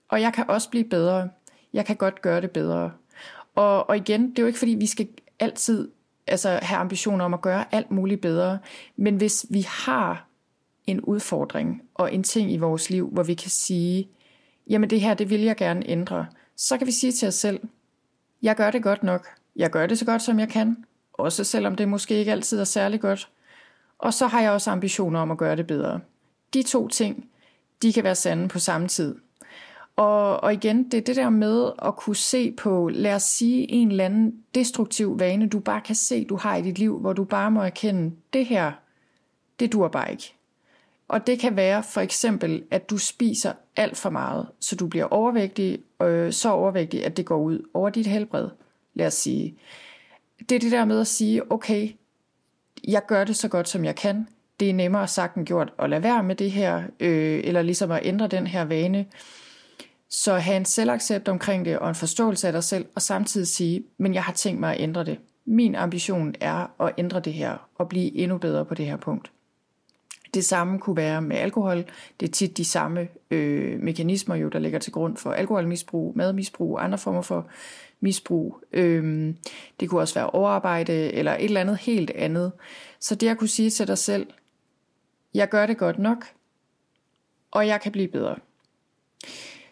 Og 0.08 0.20
jeg 0.20 0.32
kan 0.32 0.50
også 0.50 0.70
blive 0.70 0.84
bedre. 0.84 1.28
Jeg 1.72 1.86
kan 1.86 1.96
godt 1.96 2.22
gøre 2.22 2.40
det 2.40 2.50
bedre. 2.50 2.92
Og, 3.54 3.88
og 3.88 3.96
igen, 3.96 4.30
det 4.30 4.38
er 4.38 4.42
jo 4.42 4.46
ikke 4.46 4.58
fordi, 4.58 4.72
vi 4.72 4.86
skal 4.86 5.08
altid 5.38 5.88
altså, 6.26 6.58
have 6.62 6.78
ambitioner 6.78 7.24
om 7.24 7.34
at 7.34 7.40
gøre 7.40 7.74
alt 7.74 7.90
muligt 7.90 8.20
bedre. 8.20 8.58
Men 8.96 9.16
hvis 9.16 9.46
vi 9.50 9.66
har 9.68 10.26
en 10.86 11.00
udfordring 11.00 11.82
og 11.94 12.14
en 12.14 12.22
ting 12.22 12.52
i 12.52 12.56
vores 12.56 12.90
liv, 12.90 13.08
hvor 13.08 13.22
vi 13.22 13.34
kan 13.34 13.50
sige, 13.50 14.08
jamen 14.68 14.90
det 14.90 15.00
her, 15.00 15.14
det 15.14 15.30
vil 15.30 15.40
jeg 15.40 15.56
gerne 15.56 15.88
ændre, 15.88 16.26
så 16.60 16.78
kan 16.78 16.86
vi 16.86 16.92
sige 16.92 17.12
til 17.12 17.28
os 17.28 17.34
selv, 17.34 17.60
jeg 18.42 18.56
gør 18.56 18.70
det 18.70 18.82
godt 18.82 19.02
nok. 19.02 19.26
Jeg 19.56 19.70
gør 19.70 19.86
det 19.86 19.98
så 19.98 20.04
godt, 20.04 20.22
som 20.22 20.38
jeg 20.38 20.48
kan. 20.48 20.84
Også 21.12 21.44
selvom 21.44 21.74
det 21.74 21.88
måske 21.88 22.14
ikke 22.14 22.32
altid 22.32 22.60
er 22.60 22.64
særlig 22.64 23.00
godt. 23.00 23.28
Og 23.98 24.14
så 24.14 24.26
har 24.26 24.40
jeg 24.40 24.50
også 24.50 24.70
ambitioner 24.70 25.20
om 25.20 25.30
at 25.30 25.38
gøre 25.38 25.56
det 25.56 25.66
bedre. 25.66 26.00
De 26.54 26.62
to 26.62 26.88
ting, 26.88 27.28
de 27.82 27.92
kan 27.92 28.04
være 28.04 28.14
sande 28.14 28.48
på 28.48 28.58
samme 28.58 28.88
tid. 28.88 29.16
Og, 29.96 30.42
og 30.42 30.52
igen, 30.52 30.84
det 30.90 30.94
er 30.94 31.00
det 31.00 31.16
der 31.16 31.30
med 31.30 31.70
at 31.82 31.96
kunne 31.96 32.16
se 32.16 32.52
på, 32.52 32.88
lad 32.88 33.14
os 33.14 33.22
sige, 33.22 33.70
en 33.70 33.90
eller 33.90 34.04
anden 34.04 34.44
destruktiv 34.54 35.18
vane, 35.18 35.48
du 35.48 35.58
bare 35.58 35.80
kan 35.80 35.94
se, 35.94 36.24
du 36.24 36.36
har 36.36 36.56
i 36.56 36.62
dit 36.62 36.78
liv, 36.78 36.98
hvor 36.98 37.12
du 37.12 37.24
bare 37.24 37.50
må 37.50 37.62
erkende, 37.62 38.16
det 38.32 38.46
her, 38.46 38.72
det 39.60 39.72
dur 39.72 39.88
bare 39.88 40.10
ikke. 40.10 40.34
Og 41.10 41.26
det 41.26 41.38
kan 41.38 41.56
være 41.56 41.82
for 41.82 42.00
eksempel, 42.00 42.62
at 42.70 42.90
du 42.90 42.98
spiser 42.98 43.52
alt 43.76 43.96
for 43.96 44.10
meget, 44.10 44.46
så 44.60 44.76
du 44.76 44.86
bliver 44.86 45.04
overvægtig, 45.04 45.78
øh, 46.02 46.32
så 46.32 46.50
overvægtig, 46.50 47.04
at 47.04 47.16
det 47.16 47.26
går 47.26 47.36
ud 47.36 47.68
over 47.74 47.90
dit 47.90 48.06
helbred, 48.06 48.48
lad 48.94 49.06
os 49.06 49.14
sige. 49.14 49.58
Det 50.48 50.52
er 50.52 50.58
det 50.58 50.72
der 50.72 50.84
med 50.84 51.00
at 51.00 51.06
sige, 51.06 51.52
okay, 51.52 51.90
jeg 52.88 53.06
gør 53.06 53.24
det 53.24 53.36
så 53.36 53.48
godt 53.48 53.68
som 53.68 53.84
jeg 53.84 53.96
kan. 53.96 54.28
Det 54.60 54.70
er 54.70 54.74
nemmere 54.74 55.08
sagt 55.08 55.36
end 55.36 55.46
gjort 55.46 55.72
at 55.78 55.90
lade 55.90 56.02
være 56.02 56.22
med 56.22 56.34
det 56.34 56.50
her, 56.50 56.82
øh, 57.00 57.40
eller 57.44 57.62
ligesom 57.62 57.90
at 57.90 58.00
ændre 58.04 58.26
den 58.26 58.46
her 58.46 58.64
vane. 58.64 59.06
Så 60.08 60.34
have 60.34 60.56
en 60.56 60.64
selvaccept 60.64 61.28
omkring 61.28 61.64
det 61.64 61.78
og 61.78 61.88
en 61.88 61.94
forståelse 61.94 62.46
af 62.46 62.52
dig 62.52 62.64
selv, 62.64 62.86
og 62.94 63.02
samtidig 63.02 63.48
sige, 63.48 63.84
men 63.98 64.14
jeg 64.14 64.22
har 64.22 64.32
tænkt 64.32 64.60
mig 64.60 64.74
at 64.74 64.80
ændre 64.80 65.04
det. 65.04 65.18
Min 65.44 65.74
ambition 65.74 66.34
er 66.40 66.82
at 66.82 66.92
ændre 66.98 67.20
det 67.20 67.32
her 67.32 67.56
og 67.74 67.88
blive 67.88 68.14
endnu 68.16 68.38
bedre 68.38 68.64
på 68.64 68.74
det 68.74 68.86
her 68.86 68.96
punkt. 68.96 69.30
Det 70.34 70.44
samme 70.44 70.78
kunne 70.78 70.96
være 70.96 71.22
med 71.22 71.36
alkohol. 71.36 71.84
Det 72.20 72.28
er 72.28 72.32
tit 72.32 72.56
de 72.56 72.64
samme 72.64 73.08
øh, 73.30 73.80
mekanismer, 73.80 74.34
jo, 74.34 74.48
der 74.48 74.58
ligger 74.58 74.78
til 74.78 74.92
grund 74.92 75.16
for 75.16 75.32
alkoholmisbrug, 75.32 76.16
madmisbrug, 76.16 76.82
andre 76.82 76.98
former 76.98 77.22
for 77.22 77.46
misbrug. 78.00 78.60
Øh, 78.72 79.34
det 79.80 79.88
kunne 79.88 80.00
også 80.00 80.14
være 80.14 80.30
overarbejde 80.30 80.92
eller 80.92 81.32
et 81.32 81.44
eller 81.44 81.60
andet 81.60 81.76
helt 81.78 82.10
andet. 82.10 82.52
Så 83.00 83.14
det 83.14 83.28
at 83.28 83.38
kunne 83.38 83.48
sige 83.48 83.70
til 83.70 83.86
dig 83.86 83.98
selv, 83.98 84.26
jeg 85.34 85.48
gør 85.48 85.66
det 85.66 85.78
godt 85.78 85.98
nok, 85.98 86.24
og 87.50 87.66
jeg 87.66 87.80
kan 87.80 87.92
blive 87.92 88.08
bedre. 88.08 88.36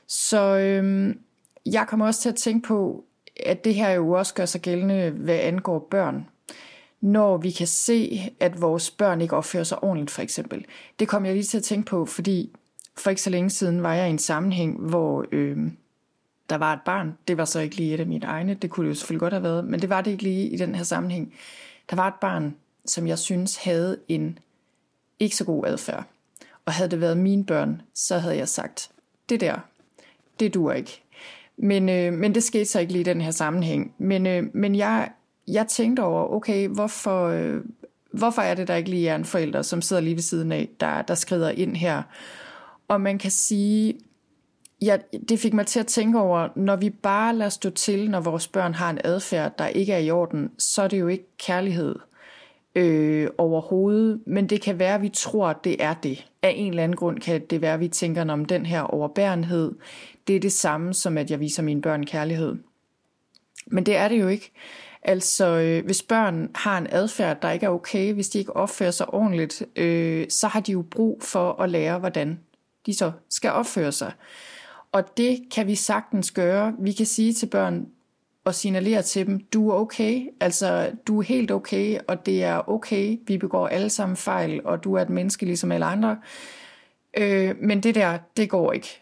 Så 0.06 0.58
øhm, 0.58 1.20
jeg 1.66 1.86
kommer 1.88 2.06
også 2.06 2.20
til 2.20 2.28
at 2.28 2.34
tænke 2.34 2.68
på, 2.68 3.04
at 3.46 3.64
det 3.64 3.74
her 3.74 3.90
jo 3.90 4.12
også 4.12 4.34
gør 4.34 4.44
sig 4.44 4.60
gældende, 4.60 5.10
hvad 5.10 5.38
angår 5.38 5.88
børn. 5.90 6.26
Når 7.00 7.37
vi 7.37 7.50
kan 7.50 7.66
se, 7.66 8.30
at 8.40 8.61
vores 8.61 8.90
børn 8.90 9.20
ikke 9.20 9.37
opfører 9.37 9.64
sig 9.64 9.82
ordentligt, 9.84 10.11
for 10.11 10.22
eksempel. 10.22 10.64
Det 10.98 11.08
kom 11.08 11.26
jeg 11.26 11.34
lige 11.34 11.44
til 11.44 11.58
at 11.58 11.64
tænke 11.64 11.87
på, 11.87 12.06
fordi 12.06 12.52
for 12.96 13.11
ikke 13.11 13.22
så 13.22 13.30
længe 13.30 13.50
siden 13.50 13.82
var 13.82 13.94
jeg 13.94 14.06
i 14.06 14.11
en 14.11 14.18
sammenhæng, 14.18 14.80
hvor 14.80 15.24
øh, 15.32 15.56
der 16.50 16.56
var 16.56 16.72
et 16.72 16.80
barn. 16.84 17.18
Det 17.28 17.37
var 17.37 17.44
så 17.44 17.61
ikke 17.61 17.76
lige 17.76 17.94
et 17.94 18.00
af 18.00 18.06
mine 18.06 18.26
egne, 18.26 18.54
det 18.54 18.70
kunne 18.70 18.84
det 18.84 18.90
jo 18.90 18.94
selvfølgelig 18.94 19.20
godt 19.20 19.32
have 19.32 19.42
været, 19.42 19.64
men 19.64 19.80
det 19.80 19.88
var 19.88 20.00
det 20.00 20.11
ikke 20.11 20.22
lige 20.22 20.48
i 20.48 20.56
den 20.56 20.74
her 20.74 20.84
sammenhæng. 20.84 21.34
Der 21.90 21.96
var 21.96 22.08
et 22.08 22.14
barn, 22.20 22.56
som 22.87 23.06
jeg 23.06 23.18
synes 23.18 23.56
havde 23.56 23.98
en 24.08 24.38
ikke 25.20 25.37
så 25.37 25.44
god 25.44 25.66
adfærd. 25.66 26.04
Og 26.66 26.72
havde 26.72 26.90
det 26.90 27.00
været 27.00 27.16
mine 27.16 27.44
børn, 27.44 27.82
så 27.94 28.18
havde 28.18 28.37
jeg 28.37 28.48
sagt, 28.48 28.90
det 29.28 29.40
der, 29.40 29.58
det 30.40 30.54
dur 30.54 30.72
ikke. 30.72 31.02
Men, 31.56 31.88
øh, 31.88 32.12
men 32.12 32.34
det 32.34 32.42
skete 32.42 32.64
så 32.64 32.80
ikke 32.80 32.92
lige 32.92 33.00
i 33.00 33.04
den 33.04 33.20
her 33.20 33.30
sammenhæng. 33.30 33.94
Men, 33.98 34.26
øh, 34.26 34.44
men 34.54 34.74
jeg, 34.74 35.11
jeg 35.52 35.66
tænkte 35.66 36.00
over, 36.00 36.32
okay, 36.32 36.68
hvorfor, 36.68 37.26
øh, 37.26 37.61
hvorfor 38.12 38.42
er 38.42 38.54
det, 38.54 38.68
der 38.68 38.74
ikke 38.74 38.90
lige 38.90 39.08
er 39.08 39.14
en 39.14 39.24
forælder, 39.24 39.62
som 39.62 39.82
sidder 39.82 40.02
lige 40.02 40.14
ved 40.14 40.22
siden 40.22 40.52
af, 40.52 40.68
der, 40.80 41.02
der 41.02 41.14
skrider 41.14 41.50
ind 41.50 41.76
her? 41.76 42.02
Og 42.88 43.00
man 43.00 43.18
kan 43.18 43.30
sige, 43.30 43.94
ja, 44.82 44.96
det 45.28 45.38
fik 45.38 45.54
mig 45.54 45.66
til 45.66 45.80
at 45.80 45.87
tænke 45.87 46.18
over, 46.18 46.48
når 46.56 46.76
vi 46.76 46.90
bare 46.90 47.37
lader 47.37 47.50
stå 47.50 47.70
til, 47.70 48.11
når 48.11 48.20
vores 48.20 48.48
børn 48.48 48.74
har 48.74 48.90
en 48.90 49.00
adfærd, 49.04 49.58
der 49.58 49.66
ikke 49.66 49.92
er 49.92 49.98
i 49.98 50.11
orden, 50.11 50.50
så 50.58 50.82
er 50.82 50.88
det 50.88 51.00
jo 51.00 51.08
ikke 51.08 51.26
kærlighed 51.38 51.94
øh, 52.74 53.28
overhovedet, 53.38 54.20
men 54.26 54.46
det 54.46 54.61
kan 54.61 54.78
være, 54.78 54.94
at 54.94 55.02
vi 55.02 55.08
tror, 55.08 55.48
at 55.48 55.64
det 55.64 55.82
er 55.82 55.94
det. 55.94 56.26
Af 56.42 56.52
en 56.56 56.70
eller 56.70 56.84
anden 56.84 56.96
grund 56.96 57.18
kan 57.18 57.46
det 57.50 57.61
være, 57.61 57.74
at 57.74 57.80
vi 57.80 57.88
tænker 57.88 58.32
om 58.32 58.44
den 58.44 58.66
her 58.66 58.80
overbærenhed, 58.80 59.74
det 60.26 60.37
er 60.37 60.40
det 60.40 60.52
samme 60.52 60.94
som, 60.94 61.18
at 61.18 61.30
jeg 61.30 61.40
viser 61.40 61.62
mine 61.62 61.82
børn 61.82 62.06
kærlighed. 62.06 62.56
Men 63.66 63.87
det 63.87 63.96
er 63.96 64.08
det 64.08 64.20
jo 64.20 64.28
ikke. 64.28 64.52
Altså, 65.02 65.46
øh, 65.46 65.84
hvis 65.84 66.02
børn 66.02 66.50
har 66.54 66.78
en 66.78 66.87
adfærd, 66.90 67.42
der 67.42 67.50
ikke 67.50 67.66
er 67.66 67.70
okay, 67.70 68.12
hvis 68.12 68.28
de 68.28 68.38
ikke 68.38 68.56
opfører 68.56 68.90
sig 68.90 69.14
ordentligt, 69.14 69.62
øh, 69.76 70.26
så 70.28 70.48
har 70.48 70.61
de 70.61 70.72
jo 70.72 70.82
brug 70.82 71.22
for 71.22 71.62
at 71.62 71.70
lære, 71.70 71.99
hvordan 71.99 72.40
de 72.86 72.94
så 72.94 73.12
skal 73.30 73.51
opføre 73.51 73.92
sig. 73.92 74.12
Og 74.92 75.16
det 75.16 75.38
kan 75.55 75.66
vi 75.66 75.74
sagtens 75.74 76.30
gøre. 76.30 76.74
Vi 76.78 76.92
kan 76.92 77.07
sige 77.07 77.32
til 77.32 77.46
børn, 77.46 77.86
og 78.49 78.55
signalere 78.55 79.03
til 79.03 79.26
dem, 79.26 79.40
du 79.40 79.70
er 79.70 79.74
okay, 79.74 80.26
altså 80.40 80.90
du 81.07 81.18
er 81.18 81.22
helt 81.22 81.51
okay, 81.51 81.99
og 82.09 82.26
det 82.26 82.44
er 82.44 82.68
okay, 82.68 83.18
vi 83.26 83.38
begår 83.38 83.68
alle 83.68 83.90
sammen 83.90 84.16
fejl, 84.16 84.61
og 84.64 84.84
du 84.84 84.94
er 84.94 85.03
et 85.03 85.11
menneske 85.11 85.46
ligesom 85.46 85.72
alle 85.72 85.86
andre. 85.86 86.18
Øh, 87.16 87.55
men 87.61 87.82
det 87.82 87.94
der, 87.94 88.18
det 88.36 88.51
går 88.51 88.72
ikke. 88.72 89.01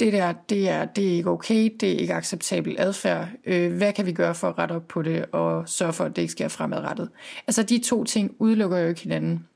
Det 0.00 0.12
der, 0.12 0.32
det 0.32 0.68
er, 0.68 0.84
det 0.84 1.08
er 1.08 1.12
ikke 1.12 1.30
okay, 1.30 1.70
det 1.80 1.92
er 1.92 1.98
ikke 1.98 2.14
acceptabel 2.14 2.76
adfærd. 2.78 3.28
Øh, 3.44 3.76
hvad 3.76 3.92
kan 3.92 4.06
vi 4.06 4.12
gøre 4.12 4.34
for 4.34 4.48
at 4.48 4.58
rette 4.58 4.72
op 4.72 4.88
på 4.88 5.02
det, 5.02 5.26
og 5.32 5.68
sørge 5.68 5.92
for, 5.92 6.04
at 6.04 6.16
det 6.16 6.22
ikke 6.22 6.32
sker 6.32 6.48
fremadrettet? 6.48 7.10
Altså 7.46 7.62
de 7.62 7.78
to 7.78 8.04
ting 8.04 8.36
udelukker 8.38 8.78
jo 8.78 8.88
ikke 8.88 9.00
hinanden. 9.00 9.48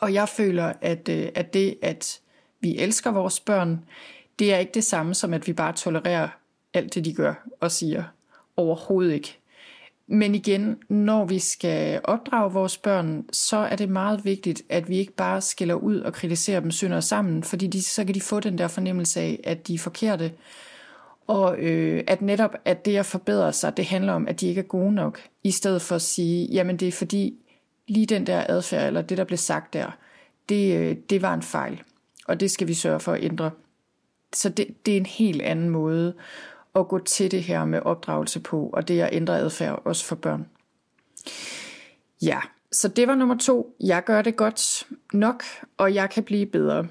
Og 0.00 0.14
jeg 0.14 0.28
føler, 0.28 0.72
at, 0.80 1.08
øh, 1.08 1.28
at 1.34 1.54
det, 1.54 1.78
at 1.82 2.20
vi 2.60 2.78
elsker 2.78 3.10
vores 3.10 3.40
børn, 3.40 3.84
det 4.38 4.54
er 4.54 4.58
ikke 4.58 4.74
det 4.74 4.84
samme 4.84 5.14
som, 5.14 5.34
at 5.34 5.46
vi 5.46 5.52
bare 5.52 5.72
tolererer 5.72 6.28
alt 6.74 6.94
det, 6.94 7.04
de 7.04 7.14
gør 7.14 7.34
og 7.60 7.70
siger. 7.70 8.04
Overhovedet 8.56 9.14
ikke. 9.14 9.38
Men 10.06 10.34
igen, 10.34 10.76
når 10.88 11.24
vi 11.24 11.38
skal 11.38 12.00
opdrage 12.04 12.52
vores 12.52 12.78
børn, 12.78 13.24
så 13.32 13.56
er 13.56 13.76
det 13.76 13.88
meget 13.88 14.24
vigtigt, 14.24 14.62
at 14.68 14.88
vi 14.88 14.96
ikke 14.98 15.12
bare 15.12 15.40
skiller 15.40 15.74
ud 15.74 16.00
og 16.00 16.12
kritiserer 16.12 16.60
dem 16.60 16.70
synder 16.70 17.00
sammen, 17.00 17.42
fordi 17.42 17.66
de, 17.66 17.82
så 17.82 18.04
kan 18.04 18.14
de 18.14 18.20
få 18.20 18.40
den 18.40 18.58
der 18.58 18.68
fornemmelse 18.68 19.20
af, 19.20 19.40
at 19.44 19.68
de 19.68 19.74
er 19.74 19.78
forkerte. 19.78 20.32
Og 21.26 21.58
øh, 21.58 22.04
at 22.06 22.22
netop, 22.22 22.54
at 22.64 22.84
det 22.84 22.96
at 22.96 23.06
forbedre 23.06 23.52
sig, 23.52 23.76
det 23.76 23.84
handler 23.84 24.12
om, 24.12 24.28
at 24.28 24.40
de 24.40 24.46
ikke 24.46 24.58
er 24.58 24.64
gode 24.64 24.94
nok, 24.94 25.20
i 25.44 25.50
stedet 25.50 25.82
for 25.82 25.94
at 25.94 26.02
sige, 26.02 26.46
jamen 26.52 26.76
det 26.76 26.88
er 26.88 26.92
fordi, 26.92 27.34
lige 27.88 28.06
den 28.06 28.26
der 28.26 28.44
adfærd, 28.48 28.86
eller 28.86 29.02
det 29.02 29.18
der 29.18 29.24
blev 29.24 29.38
sagt 29.38 29.72
der, 29.72 29.90
det, 30.48 30.76
øh, 30.76 30.96
det 31.10 31.22
var 31.22 31.34
en 31.34 31.42
fejl, 31.42 31.82
og 32.26 32.40
det 32.40 32.50
skal 32.50 32.68
vi 32.68 32.74
sørge 32.74 33.00
for 33.00 33.12
at 33.12 33.24
ændre. 33.24 33.50
Så 34.34 34.48
det, 34.48 34.86
det 34.86 34.92
er 34.92 34.98
en 34.98 35.06
helt 35.06 35.42
anden 35.42 35.68
måde 35.68 36.14
at 36.74 36.88
gå 36.88 36.98
til 36.98 37.30
det 37.30 37.42
her 37.42 37.64
med 37.64 37.80
opdragelse 37.84 38.40
på, 38.40 38.70
og 38.72 38.88
det 38.88 39.00
at 39.00 39.08
ændre 39.12 39.38
adfærd 39.38 39.82
også 39.84 40.04
for 40.04 40.16
børn. 40.16 40.46
Ja, 42.22 42.40
så 42.72 42.88
det 42.88 43.08
var 43.08 43.14
nummer 43.14 43.36
to. 43.38 43.76
Jeg 43.80 44.04
gør 44.04 44.22
det 44.22 44.36
godt 44.36 44.86
nok, 45.12 45.44
og 45.76 45.94
jeg 45.94 46.10
kan 46.10 46.24
blive 46.24 46.46
bedre. 46.46 46.86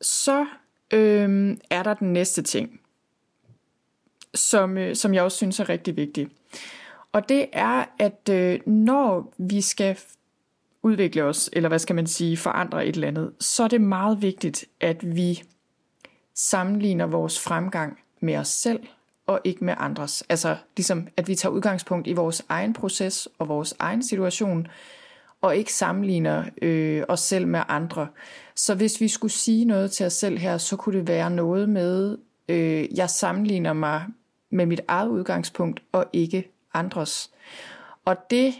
Så 0.00 0.46
øhm, 0.92 1.60
er 1.70 1.82
der 1.82 1.94
den 1.94 2.12
næste 2.12 2.42
ting, 2.42 2.80
som, 4.34 4.78
øh, 4.78 4.96
som 4.96 5.14
jeg 5.14 5.22
også 5.22 5.36
synes 5.36 5.60
er 5.60 5.68
rigtig 5.68 5.96
vigtig. 5.96 6.28
Og 7.12 7.28
det 7.28 7.46
er, 7.52 7.84
at 7.98 8.28
øh, 8.30 8.60
når 8.66 9.34
vi 9.38 9.60
skal 9.60 9.98
udvikle 10.82 11.24
os, 11.24 11.50
eller 11.52 11.68
hvad 11.68 11.78
skal 11.78 11.96
man 11.96 12.06
sige, 12.06 12.36
forandre 12.36 12.86
et 12.86 12.94
eller 12.94 13.08
andet, 13.08 13.32
så 13.40 13.62
er 13.64 13.68
det 13.68 13.80
meget 13.80 14.22
vigtigt, 14.22 14.64
at 14.80 15.16
vi 15.16 15.42
sammenligner 16.34 17.06
vores 17.06 17.40
fremgang 17.40 17.98
med 18.20 18.36
os 18.36 18.48
selv 18.48 18.80
og 19.26 19.40
ikke 19.44 19.64
med 19.64 19.74
andres. 19.78 20.22
Altså 20.28 20.56
ligesom, 20.76 21.08
at 21.16 21.28
vi 21.28 21.34
tager 21.34 21.52
udgangspunkt 21.52 22.06
i 22.06 22.12
vores 22.12 22.42
egen 22.48 22.72
proces 22.72 23.28
og 23.38 23.48
vores 23.48 23.74
egen 23.78 24.02
situation, 24.02 24.66
og 25.40 25.56
ikke 25.56 25.72
sammenligner 25.72 26.44
øh, 26.62 27.02
os 27.08 27.20
selv 27.20 27.46
med 27.48 27.62
andre. 27.68 28.08
Så 28.54 28.74
hvis 28.74 29.00
vi 29.00 29.08
skulle 29.08 29.32
sige 29.32 29.64
noget 29.64 29.90
til 29.90 30.06
os 30.06 30.12
selv 30.12 30.38
her, 30.38 30.58
så 30.58 30.76
kunne 30.76 30.98
det 30.98 31.08
være 31.08 31.30
noget 31.30 31.68
med, 31.68 32.18
øh, 32.48 32.96
jeg 32.96 33.10
sammenligner 33.10 33.72
mig 33.72 34.04
med 34.50 34.66
mit 34.66 34.80
eget 34.88 35.08
udgangspunkt 35.08 35.82
og 35.92 36.06
ikke 36.12 36.50
andres. 36.74 37.30
Og 38.04 38.16
det 38.30 38.54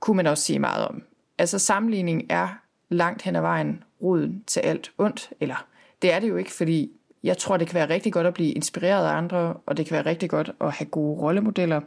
kunne 0.00 0.16
man 0.16 0.26
også 0.26 0.44
sige 0.44 0.58
meget 0.58 0.88
om. 0.88 1.02
Altså 1.38 1.58
sammenligning 1.58 2.26
er 2.30 2.48
langt 2.88 3.22
hen 3.22 3.36
ad 3.36 3.40
vejen 3.40 3.84
roden 4.02 4.44
til 4.46 4.60
alt 4.60 4.92
ondt, 4.98 5.30
eller 5.40 5.66
det 6.02 6.12
er 6.12 6.18
det 6.18 6.28
jo 6.28 6.36
ikke, 6.36 6.52
fordi 6.52 6.90
jeg 7.22 7.38
tror, 7.38 7.56
det 7.56 7.66
kan 7.66 7.74
være 7.74 7.88
rigtig 7.88 8.12
godt 8.12 8.26
at 8.26 8.34
blive 8.34 8.52
inspireret 8.52 9.06
af 9.06 9.16
andre, 9.16 9.54
og 9.66 9.76
det 9.76 9.86
kan 9.86 9.94
være 9.94 10.06
rigtig 10.06 10.30
godt 10.30 10.50
at 10.60 10.72
have 10.72 10.86
gode 10.88 11.20
rollemodeller. 11.20 11.80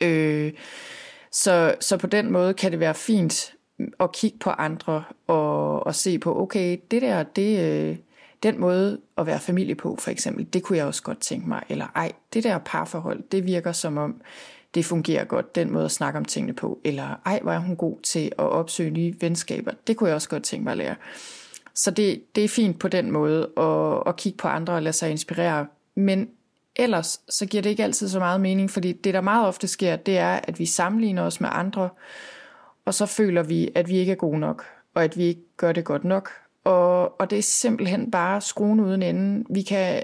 Øh, 0.00 0.52
så, 1.32 1.74
så 1.80 1.96
på 1.96 2.06
den 2.06 2.32
måde 2.32 2.54
kan 2.54 2.72
det 2.72 2.80
være 2.80 2.94
fint 2.94 3.54
at 4.00 4.12
kigge 4.12 4.38
på 4.38 4.50
andre 4.50 5.04
og, 5.26 5.86
og 5.86 5.94
se 5.94 6.18
på, 6.18 6.42
okay, 6.42 6.78
det 6.90 7.02
der, 7.02 7.22
det, 7.22 7.60
øh, 7.64 7.96
den 8.42 8.60
måde 8.60 9.00
at 9.18 9.26
være 9.26 9.40
familie 9.40 9.74
på, 9.74 9.96
for 9.98 10.10
eksempel, 10.10 10.46
det 10.52 10.62
kunne 10.62 10.78
jeg 10.78 10.86
også 10.86 11.02
godt 11.02 11.20
tænke 11.20 11.48
mig. 11.48 11.62
Eller 11.68 11.86
ej, 11.94 12.12
det 12.32 12.44
der 12.44 12.58
parforhold, 12.58 13.22
det 13.32 13.46
virker 13.46 13.72
som 13.72 13.98
om, 13.98 14.20
det 14.74 14.84
fungerer 14.84 15.24
godt, 15.24 15.54
den 15.54 15.72
måde 15.72 15.84
at 15.84 15.90
snakke 15.90 16.18
om 16.18 16.24
tingene 16.24 16.52
på. 16.52 16.80
Eller 16.84 17.20
ej, 17.26 17.40
var 17.42 17.54
er 17.54 17.58
hun 17.58 17.76
god 17.76 18.00
til 18.02 18.32
at 18.38 18.44
opsøge 18.44 18.90
nye 18.90 19.14
venskaber. 19.20 19.72
Det 19.86 19.96
kunne 19.96 20.08
jeg 20.08 20.14
også 20.14 20.28
godt 20.28 20.42
tænke 20.42 20.64
mig 20.64 20.70
at 20.70 20.78
lære. 20.78 20.94
Så 21.84 21.90
det, 21.90 22.22
det 22.34 22.44
er 22.44 22.48
fint 22.48 22.78
på 22.78 22.88
den 22.88 23.10
måde 23.10 23.50
at, 23.56 24.02
at 24.06 24.16
kigge 24.16 24.36
på 24.36 24.48
andre 24.48 24.72
og 24.72 24.82
lade 24.82 24.92
sig 24.92 25.10
inspirere. 25.10 25.66
Men 25.94 26.28
ellers 26.76 27.20
så 27.28 27.46
giver 27.46 27.62
det 27.62 27.70
ikke 27.70 27.84
altid 27.84 28.08
så 28.08 28.18
meget 28.18 28.40
mening, 28.40 28.70
fordi 28.70 28.92
det 28.92 29.14
der 29.14 29.20
meget 29.20 29.46
ofte 29.46 29.68
sker, 29.68 29.96
det 29.96 30.18
er, 30.18 30.40
at 30.42 30.58
vi 30.58 30.66
sammenligner 30.66 31.22
os 31.22 31.40
med 31.40 31.48
andre, 31.52 31.88
og 32.84 32.94
så 32.94 33.06
føler 33.06 33.42
vi, 33.42 33.70
at 33.74 33.88
vi 33.88 33.96
ikke 33.96 34.12
er 34.12 34.16
gode 34.16 34.38
nok, 34.38 34.64
og 34.94 35.04
at 35.04 35.16
vi 35.16 35.24
ikke 35.24 35.56
gør 35.56 35.72
det 35.72 35.84
godt 35.84 36.04
nok. 36.04 36.30
Og, 36.64 37.20
og 37.20 37.30
det 37.30 37.38
er 37.38 37.42
simpelthen 37.42 38.10
bare 38.10 38.40
skruen 38.40 38.80
uden 38.80 39.02
ende. 39.02 39.44
Vi 39.50 39.62
kan, 39.62 40.02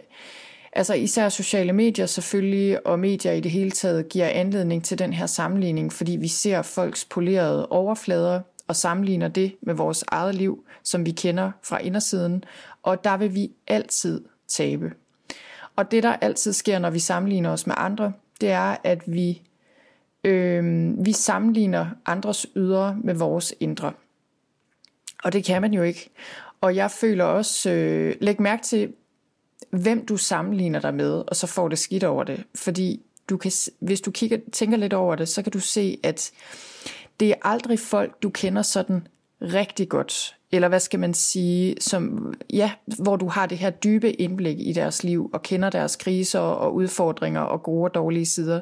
altså 0.72 0.94
især 0.94 1.28
sociale 1.28 1.72
medier 1.72 2.06
selvfølgelig, 2.06 2.86
og 2.86 2.98
medier 2.98 3.32
i 3.32 3.40
det 3.40 3.50
hele 3.50 3.70
taget, 3.70 4.08
giver 4.08 4.28
anledning 4.28 4.84
til 4.84 4.98
den 4.98 5.12
her 5.12 5.26
sammenligning, 5.26 5.92
fordi 5.92 6.16
vi 6.16 6.28
ser 6.28 6.62
folks 6.62 7.04
polerede 7.04 7.66
overflader, 7.68 8.40
og 8.68 8.76
sammenligner 8.76 9.28
det 9.28 9.56
med 9.60 9.74
vores 9.74 10.04
eget 10.08 10.34
liv, 10.34 10.64
som 10.82 11.06
vi 11.06 11.10
kender 11.10 11.50
fra 11.62 11.78
indersiden, 11.78 12.44
og 12.82 13.04
der 13.04 13.16
vil 13.16 13.34
vi 13.34 13.50
altid 13.66 14.24
tabe. 14.48 14.92
Og 15.76 15.90
det, 15.90 16.02
der 16.02 16.12
altid 16.12 16.52
sker, 16.52 16.78
når 16.78 16.90
vi 16.90 16.98
sammenligner 16.98 17.50
os 17.50 17.66
med 17.66 17.74
andre, 17.78 18.12
det 18.40 18.50
er, 18.50 18.76
at 18.84 19.02
vi, 19.06 19.42
øh, 20.24 20.92
vi 21.04 21.12
sammenligner 21.12 21.86
andres 22.06 22.46
ydre 22.56 22.96
med 23.04 23.14
vores 23.14 23.54
indre. 23.60 23.92
Og 25.24 25.32
det 25.32 25.44
kan 25.44 25.62
man 25.62 25.74
jo 25.74 25.82
ikke. 25.82 26.10
Og 26.60 26.76
jeg 26.76 26.90
føler 26.90 27.24
også, 27.24 27.70
øh, 27.70 28.14
læg 28.20 28.40
mærke 28.40 28.62
til, 28.62 28.92
hvem 29.70 30.06
du 30.06 30.16
sammenligner 30.16 30.80
dig 30.80 30.94
med, 30.94 31.12
og 31.28 31.36
så 31.36 31.46
får 31.46 31.68
det 31.68 31.78
skidt 31.78 32.04
over 32.04 32.24
det. 32.24 32.44
Fordi 32.54 33.02
du 33.30 33.36
kan, 33.36 33.52
hvis 33.80 34.00
du 34.00 34.10
kigger, 34.10 34.38
tænker 34.52 34.76
lidt 34.76 34.92
over 34.92 35.16
det, 35.16 35.28
så 35.28 35.42
kan 35.42 35.52
du 35.52 35.60
se, 35.60 35.98
at 36.02 36.30
det 37.20 37.28
er 37.28 37.34
aldrig 37.42 37.78
folk, 37.78 38.22
du 38.22 38.30
kender 38.30 38.62
sådan 38.62 39.06
rigtig 39.42 39.88
godt. 39.88 40.36
Eller 40.52 40.68
hvad 40.68 40.80
skal 40.80 41.00
man 41.00 41.14
sige, 41.14 41.76
som, 41.80 42.34
ja, 42.52 42.70
hvor 42.98 43.16
du 43.16 43.28
har 43.28 43.46
det 43.46 43.58
her 43.58 43.70
dybe 43.70 44.12
indblik 44.12 44.56
i 44.60 44.72
deres 44.72 45.04
liv, 45.04 45.30
og 45.32 45.42
kender 45.42 45.70
deres 45.70 45.96
kriser 45.96 46.40
og 46.40 46.74
udfordringer 46.74 47.40
og 47.40 47.62
gode 47.62 47.84
og 47.84 47.94
dårlige 47.94 48.26
sider. 48.26 48.60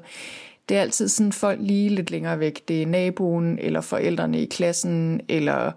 Det 0.69 0.77
er 0.77 0.81
altid 0.81 1.09
sådan 1.09 1.33
folk 1.33 1.59
lige 1.63 1.89
lidt 1.89 2.11
længere 2.11 2.41
væk. 2.41 2.69
Det 2.69 2.83
er 2.83 2.87
naboen, 2.87 3.59
eller 3.59 3.81
forældrene 3.81 4.43
i 4.43 4.47
klassen, 4.47 5.21
eller 5.29 5.73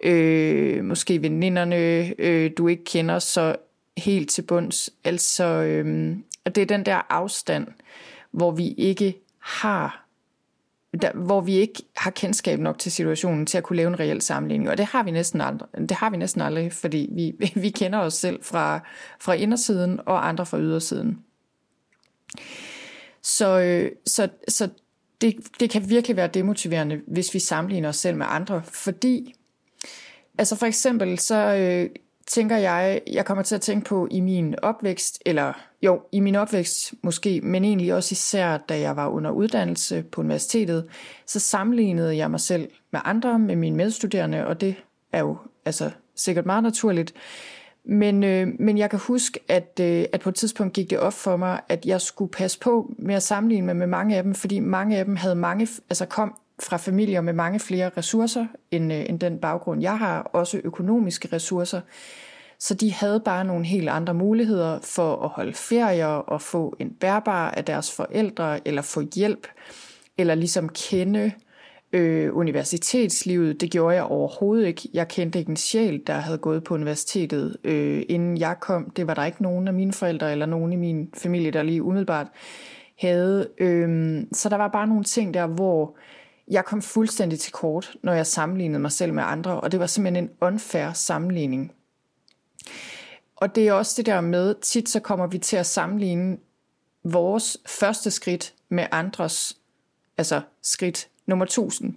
øh, 0.00 0.84
måske 0.84 1.22
veninderne, 1.22 2.12
øh, 2.18 2.50
du 2.58 2.68
ikke 2.68 2.84
kender 2.84 3.18
så 3.18 3.56
helt 3.96 4.30
til 4.30 4.42
bunds. 4.42 4.90
Altså, 5.04 5.44
øh, 5.44 6.16
det 6.46 6.58
er 6.58 6.66
den 6.66 6.86
der 6.86 7.12
afstand, 7.12 7.66
hvor 8.30 8.50
vi 8.50 8.68
ikke 8.68 9.16
har 9.38 10.05
der, 11.02 11.12
hvor 11.12 11.40
vi 11.40 11.54
ikke 11.54 11.82
har 11.96 12.10
kendskab 12.10 12.58
nok 12.58 12.78
til 12.78 12.92
situationen 12.92 13.46
til 13.46 13.58
at 13.58 13.64
kunne 13.64 13.76
lave 13.76 13.88
en 13.88 14.00
reel 14.00 14.22
sammenligning. 14.22 14.70
Og 14.70 14.78
det 14.78 14.86
har 14.86 15.02
vi 15.02 15.10
næsten 15.10 15.40
aldrig, 15.40 15.68
det 15.78 15.90
har 15.90 16.10
vi 16.10 16.16
næsten 16.16 16.40
aldrig 16.40 16.72
fordi 16.72 17.10
vi, 17.12 17.50
vi 17.62 17.70
kender 17.70 17.98
os 17.98 18.14
selv 18.14 18.42
fra, 18.42 18.80
fra 19.20 19.32
indersiden 19.32 20.00
og 20.06 20.28
andre 20.28 20.46
fra 20.46 20.58
ydersiden. 20.58 21.18
Så, 23.22 23.60
øh, 23.60 23.90
så, 24.06 24.28
så 24.48 24.68
det, 25.20 25.36
det 25.60 25.70
kan 25.70 25.88
virkelig 25.88 26.16
være 26.16 26.28
demotiverende, 26.28 27.00
hvis 27.06 27.34
vi 27.34 27.38
sammenligner 27.38 27.88
os 27.88 27.96
selv 27.96 28.16
med 28.16 28.26
andre, 28.28 28.62
fordi 28.64 29.34
altså 30.38 30.56
for 30.56 30.66
eksempel 30.66 31.18
så 31.18 31.36
øh, 31.36 31.90
tænker 32.26 32.56
jeg, 32.56 33.00
jeg 33.12 33.24
kommer 33.24 33.42
til 33.42 33.54
at 33.54 33.60
tænke 33.60 33.88
på 33.88 34.08
i 34.10 34.20
min 34.20 34.54
opvækst, 34.62 35.22
eller 35.26 35.52
jo, 35.86 36.00
i 36.12 36.20
min 36.20 36.34
opvækst 36.34 36.94
måske, 37.02 37.40
men 37.40 37.64
egentlig 37.64 37.94
også 37.94 38.12
især, 38.12 38.56
da 38.56 38.80
jeg 38.80 38.96
var 38.96 39.08
under 39.08 39.30
uddannelse 39.30 40.02
på 40.02 40.20
universitetet, 40.20 40.88
så 41.26 41.40
sammenlignede 41.40 42.16
jeg 42.16 42.30
mig 42.30 42.40
selv 42.40 42.68
med 42.92 43.00
andre, 43.04 43.38
med 43.38 43.56
mine 43.56 43.76
medstuderende, 43.76 44.46
og 44.46 44.60
det 44.60 44.74
er 45.12 45.20
jo 45.20 45.36
altså 45.64 45.90
sikkert 46.14 46.46
meget 46.46 46.62
naturligt. 46.62 47.14
Men, 47.84 48.24
øh, 48.24 48.48
men 48.58 48.78
jeg 48.78 48.90
kan 48.90 48.98
huske, 48.98 49.40
at, 49.48 49.80
øh, 49.80 50.04
at 50.12 50.20
på 50.20 50.28
et 50.28 50.34
tidspunkt 50.34 50.72
gik 50.72 50.90
det 50.90 50.98
op 50.98 51.12
for 51.12 51.36
mig, 51.36 51.60
at 51.68 51.86
jeg 51.86 52.00
skulle 52.00 52.30
passe 52.30 52.58
på 52.58 52.94
med 52.98 53.14
at 53.14 53.22
sammenligne 53.22 53.66
mig 53.66 53.76
med 53.76 53.86
mange 53.86 54.16
af 54.16 54.22
dem, 54.22 54.34
fordi 54.34 54.60
mange 54.60 54.98
af 54.98 55.04
dem 55.04 55.16
havde 55.16 55.34
mange, 55.34 55.68
altså 55.90 56.06
kom 56.06 56.34
fra 56.62 56.76
familier 56.76 57.20
med 57.20 57.32
mange 57.32 57.60
flere 57.60 57.90
ressourcer 57.96 58.46
end, 58.70 58.92
øh, 58.92 59.04
end 59.08 59.20
den 59.20 59.38
baggrund, 59.38 59.82
jeg 59.82 59.98
har, 59.98 60.22
også 60.22 60.60
økonomiske 60.64 61.28
ressourcer. 61.32 61.80
Så 62.58 62.74
de 62.74 62.92
havde 62.92 63.20
bare 63.20 63.44
nogle 63.44 63.64
helt 63.64 63.88
andre 63.88 64.14
muligheder 64.14 64.78
for 64.82 65.16
at 65.24 65.28
holde 65.28 65.54
ferier 65.54 66.06
og 66.06 66.42
få 66.42 66.76
en 66.78 66.90
bærbar 67.00 67.50
af 67.50 67.64
deres 67.64 67.92
forældre, 67.92 68.68
eller 68.68 68.82
få 68.82 69.02
hjælp, 69.14 69.46
eller 70.18 70.34
ligesom 70.34 70.68
kende 70.68 71.32
øh, 71.92 72.36
universitetslivet. 72.36 73.60
Det 73.60 73.70
gjorde 73.70 73.96
jeg 73.96 74.04
overhovedet 74.04 74.66
ikke. 74.66 74.88
Jeg 74.94 75.08
kendte 75.08 75.38
ikke 75.38 75.50
en 75.50 75.56
sjæl, 75.56 76.02
der 76.06 76.14
havde 76.14 76.38
gået 76.38 76.64
på 76.64 76.74
universitetet, 76.74 77.56
øh, 77.64 78.02
inden 78.08 78.38
jeg 78.38 78.56
kom. 78.60 78.90
Det 78.90 79.06
var 79.06 79.14
der 79.14 79.24
ikke 79.24 79.42
nogen 79.42 79.68
af 79.68 79.74
mine 79.74 79.92
forældre, 79.92 80.32
eller 80.32 80.46
nogen 80.46 80.72
i 80.72 80.76
min 80.76 81.08
familie, 81.14 81.50
der 81.50 81.62
lige 81.62 81.82
umiddelbart 81.82 82.26
havde. 83.00 83.48
Øh, 83.58 84.20
så 84.32 84.48
der 84.48 84.56
var 84.56 84.68
bare 84.68 84.86
nogle 84.86 85.04
ting 85.04 85.34
der, 85.34 85.46
hvor 85.46 85.96
jeg 86.50 86.64
kom 86.64 86.82
fuldstændig 86.82 87.38
til 87.38 87.52
kort, 87.52 87.96
når 88.02 88.12
jeg 88.12 88.26
sammenlignede 88.26 88.80
mig 88.80 88.92
selv 88.92 89.14
med 89.14 89.22
andre, 89.26 89.60
og 89.60 89.72
det 89.72 89.80
var 89.80 89.86
simpelthen 89.86 90.24
en 90.24 90.30
unfair 90.40 90.92
sammenligning. 90.92 91.72
Og 93.36 93.54
det 93.54 93.68
er 93.68 93.72
også 93.72 93.94
det 93.96 94.06
der 94.06 94.20
med, 94.20 94.54
tit 94.62 94.88
så 94.88 95.00
kommer 95.00 95.26
vi 95.26 95.38
til 95.38 95.56
at 95.56 95.66
sammenligne 95.66 96.36
vores 97.04 97.56
første 97.66 98.10
skridt 98.10 98.54
med 98.68 98.86
andres, 98.90 99.56
altså 100.18 100.40
skridt 100.62 101.08
nummer 101.26 101.44
1000. 101.44 101.94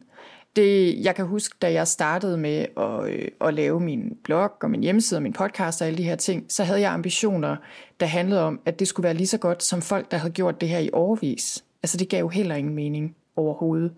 Det, 0.55 0.99
jeg 1.03 1.15
kan 1.15 1.25
huske, 1.25 1.55
da 1.61 1.71
jeg 1.71 1.87
startede 1.87 2.37
med 2.37 2.65
at, 2.77 3.13
øh, 3.13 3.27
at 3.41 3.53
lave 3.53 3.79
min 3.79 4.17
blog 4.23 4.51
og 4.61 4.71
min 4.71 4.81
hjemmeside 4.81 5.17
og 5.17 5.23
min 5.23 5.33
podcast 5.33 5.81
og 5.81 5.87
alle 5.87 5.97
de 5.97 6.03
her 6.03 6.15
ting, 6.15 6.45
så 6.49 6.63
havde 6.63 6.81
jeg 6.81 6.91
ambitioner, 6.91 7.55
der 7.99 8.05
handlede 8.05 8.41
om, 8.41 8.59
at 8.65 8.79
det 8.79 8.87
skulle 8.87 9.03
være 9.03 9.13
lige 9.13 9.27
så 9.27 9.37
godt 9.37 9.63
som 9.63 9.81
folk, 9.81 10.11
der 10.11 10.17
havde 10.17 10.33
gjort 10.33 10.61
det 10.61 10.69
her 10.69 10.79
i 10.79 10.89
årvis. 10.93 11.63
Altså 11.83 11.97
det 11.97 12.09
gav 12.09 12.19
jo 12.19 12.27
heller 12.27 12.55
ingen 12.55 12.75
mening 12.75 13.15
overhovedet. 13.35 13.93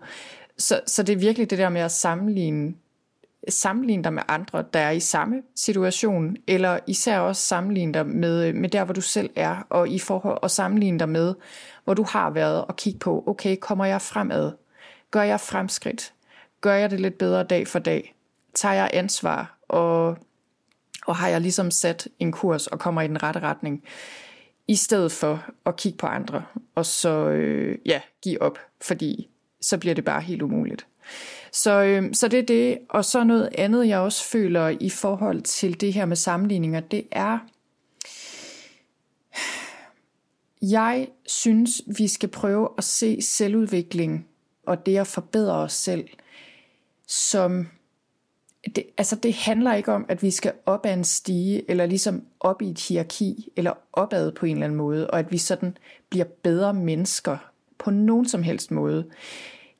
Så, 0.58 0.80
så 0.86 1.02
det 1.02 1.12
er 1.12 1.16
virkelig 1.16 1.50
det 1.50 1.58
der 1.58 1.68
med 1.68 1.80
at 1.80 1.92
sammenligne 1.92 2.74
sammenligne 3.48 4.04
dig 4.04 4.12
med 4.12 4.22
andre, 4.28 4.64
der 4.74 4.80
er 4.80 4.90
i 4.90 5.00
samme 5.00 5.42
situation, 5.56 6.36
eller 6.46 6.78
især 6.86 7.18
også 7.18 7.42
sammenligne 7.42 7.94
dig 7.94 8.06
med, 8.06 8.52
med 8.52 8.68
der, 8.68 8.84
hvor 8.84 8.94
du 8.94 9.00
selv 9.00 9.30
er, 9.36 9.66
og 9.70 9.88
i 9.88 9.98
forhold 9.98 10.38
og 10.42 10.50
sammenligne 10.50 10.98
dig 10.98 11.08
med, 11.08 11.34
hvor 11.84 11.94
du 11.94 12.02
har 12.02 12.30
været, 12.30 12.64
og 12.64 12.76
kigge 12.76 12.98
på, 12.98 13.24
okay, 13.26 13.56
kommer 13.56 13.84
jeg 13.84 14.02
fremad? 14.02 14.52
Gør 15.10 15.22
jeg 15.22 15.40
fremskridt? 15.40 16.12
Gør 16.60 16.74
jeg 16.74 16.90
det 16.90 17.00
lidt 17.00 17.18
bedre 17.18 17.42
dag 17.42 17.68
for 17.68 17.78
dag? 17.78 18.14
Tager 18.54 18.74
jeg 18.74 18.90
ansvar, 18.92 19.58
og, 19.68 20.16
og 21.06 21.16
har 21.16 21.28
jeg 21.28 21.40
ligesom 21.40 21.70
sat 21.70 22.08
en 22.18 22.32
kurs 22.32 22.66
og 22.66 22.78
kommer 22.78 23.02
i 23.02 23.08
den 23.08 23.22
rette 23.22 23.40
retning? 23.40 23.82
I 24.68 24.76
stedet 24.76 25.12
for 25.12 25.44
at 25.66 25.76
kigge 25.76 25.98
på 25.98 26.06
andre, 26.06 26.44
og 26.74 26.86
så 26.86 27.28
øh, 27.28 27.78
ja, 27.86 28.00
give 28.22 28.42
op, 28.42 28.58
fordi 28.80 29.28
så 29.62 29.78
bliver 29.78 29.94
det 29.94 30.04
bare 30.04 30.20
helt 30.20 30.42
umuligt. 30.42 30.86
Så, 31.52 31.82
øh, 31.82 32.14
så 32.14 32.28
det 32.28 32.38
er 32.38 32.46
det. 32.46 32.78
Og 32.88 33.04
så 33.04 33.24
noget 33.24 33.48
andet, 33.58 33.88
jeg 33.88 33.98
også 33.98 34.24
føler 34.24 34.68
i 34.68 34.90
forhold 34.90 35.42
til 35.42 35.80
det 35.80 35.92
her 35.92 36.04
med 36.04 36.16
sammenligninger, 36.16 36.80
det 36.80 37.04
er, 37.10 37.38
jeg 40.62 41.08
synes, 41.26 41.82
vi 41.98 42.08
skal 42.08 42.28
prøve 42.28 42.68
at 42.78 42.84
se 42.84 43.22
selvudvikling 43.22 44.26
og 44.66 44.86
det 44.86 44.98
at 44.98 45.06
forbedre 45.06 45.54
os 45.54 45.72
selv 45.72 46.08
som 47.06 47.68
det, 48.76 48.84
altså 48.98 49.16
det 49.16 49.34
handler 49.34 49.74
ikke 49.74 49.92
om, 49.92 50.06
at 50.08 50.22
vi 50.22 50.30
skal 50.30 50.52
op 50.66 50.86
ad 50.86 50.94
en 50.94 51.04
stige, 51.04 51.70
eller 51.70 51.86
ligesom 51.86 52.24
op 52.40 52.62
i 52.62 52.70
et 52.70 52.80
hierarki, 52.80 53.48
eller 53.56 53.72
opad 53.92 54.32
på 54.32 54.46
en 54.46 54.52
eller 54.52 54.64
anden 54.64 54.78
måde, 54.78 55.10
og 55.10 55.18
at 55.18 55.32
vi 55.32 55.38
sådan 55.38 55.76
bliver 56.08 56.24
bedre 56.42 56.74
mennesker 56.74 57.51
på 57.84 57.90
nogen 57.90 58.28
som 58.28 58.42
helst 58.42 58.70
måde 58.70 59.04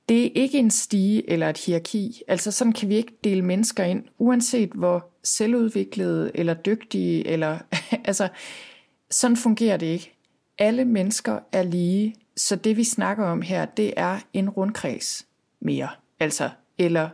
det 0.09 0.27
er 0.27 0.31
ikke 0.35 0.59
en 0.59 0.71
stige 0.71 1.31
eller 1.31 1.51
et 1.51 1.59
hierarki. 1.59 2.23
Altså 2.29 2.51
sådan 2.51 2.73
kan 2.73 2.89
vi 2.89 2.97
ikke 2.97 3.19
dele 3.25 3.43
mennesker 3.43 3.85
ind, 3.85 4.05
uanset 4.19 4.71
hvor 4.71 5.11
selvudviklede 5.25 6.31
eller 6.35 6.55
dygtige, 6.55 7.27
eller 7.27 7.59
altså 8.05 8.29
sådan 9.11 9.37
fungerer 9.37 9.77
det 9.77 9.87
ikke. 9.87 10.17
Alle 10.59 10.85
mennesker 10.85 11.39
er 11.53 11.63
lige, 11.63 12.15
så 12.37 12.57
det 12.57 12.77
vi 12.77 12.85
snakker 12.85 13.25
om 13.25 13.43
her, 13.43 13.65
det 13.65 13.95
er 13.97 14.19
en 14.33 14.51
rundkreds 14.51 15.27
mere. 15.61 15.89
Altså, 16.21 16.51
eller 16.79 17.09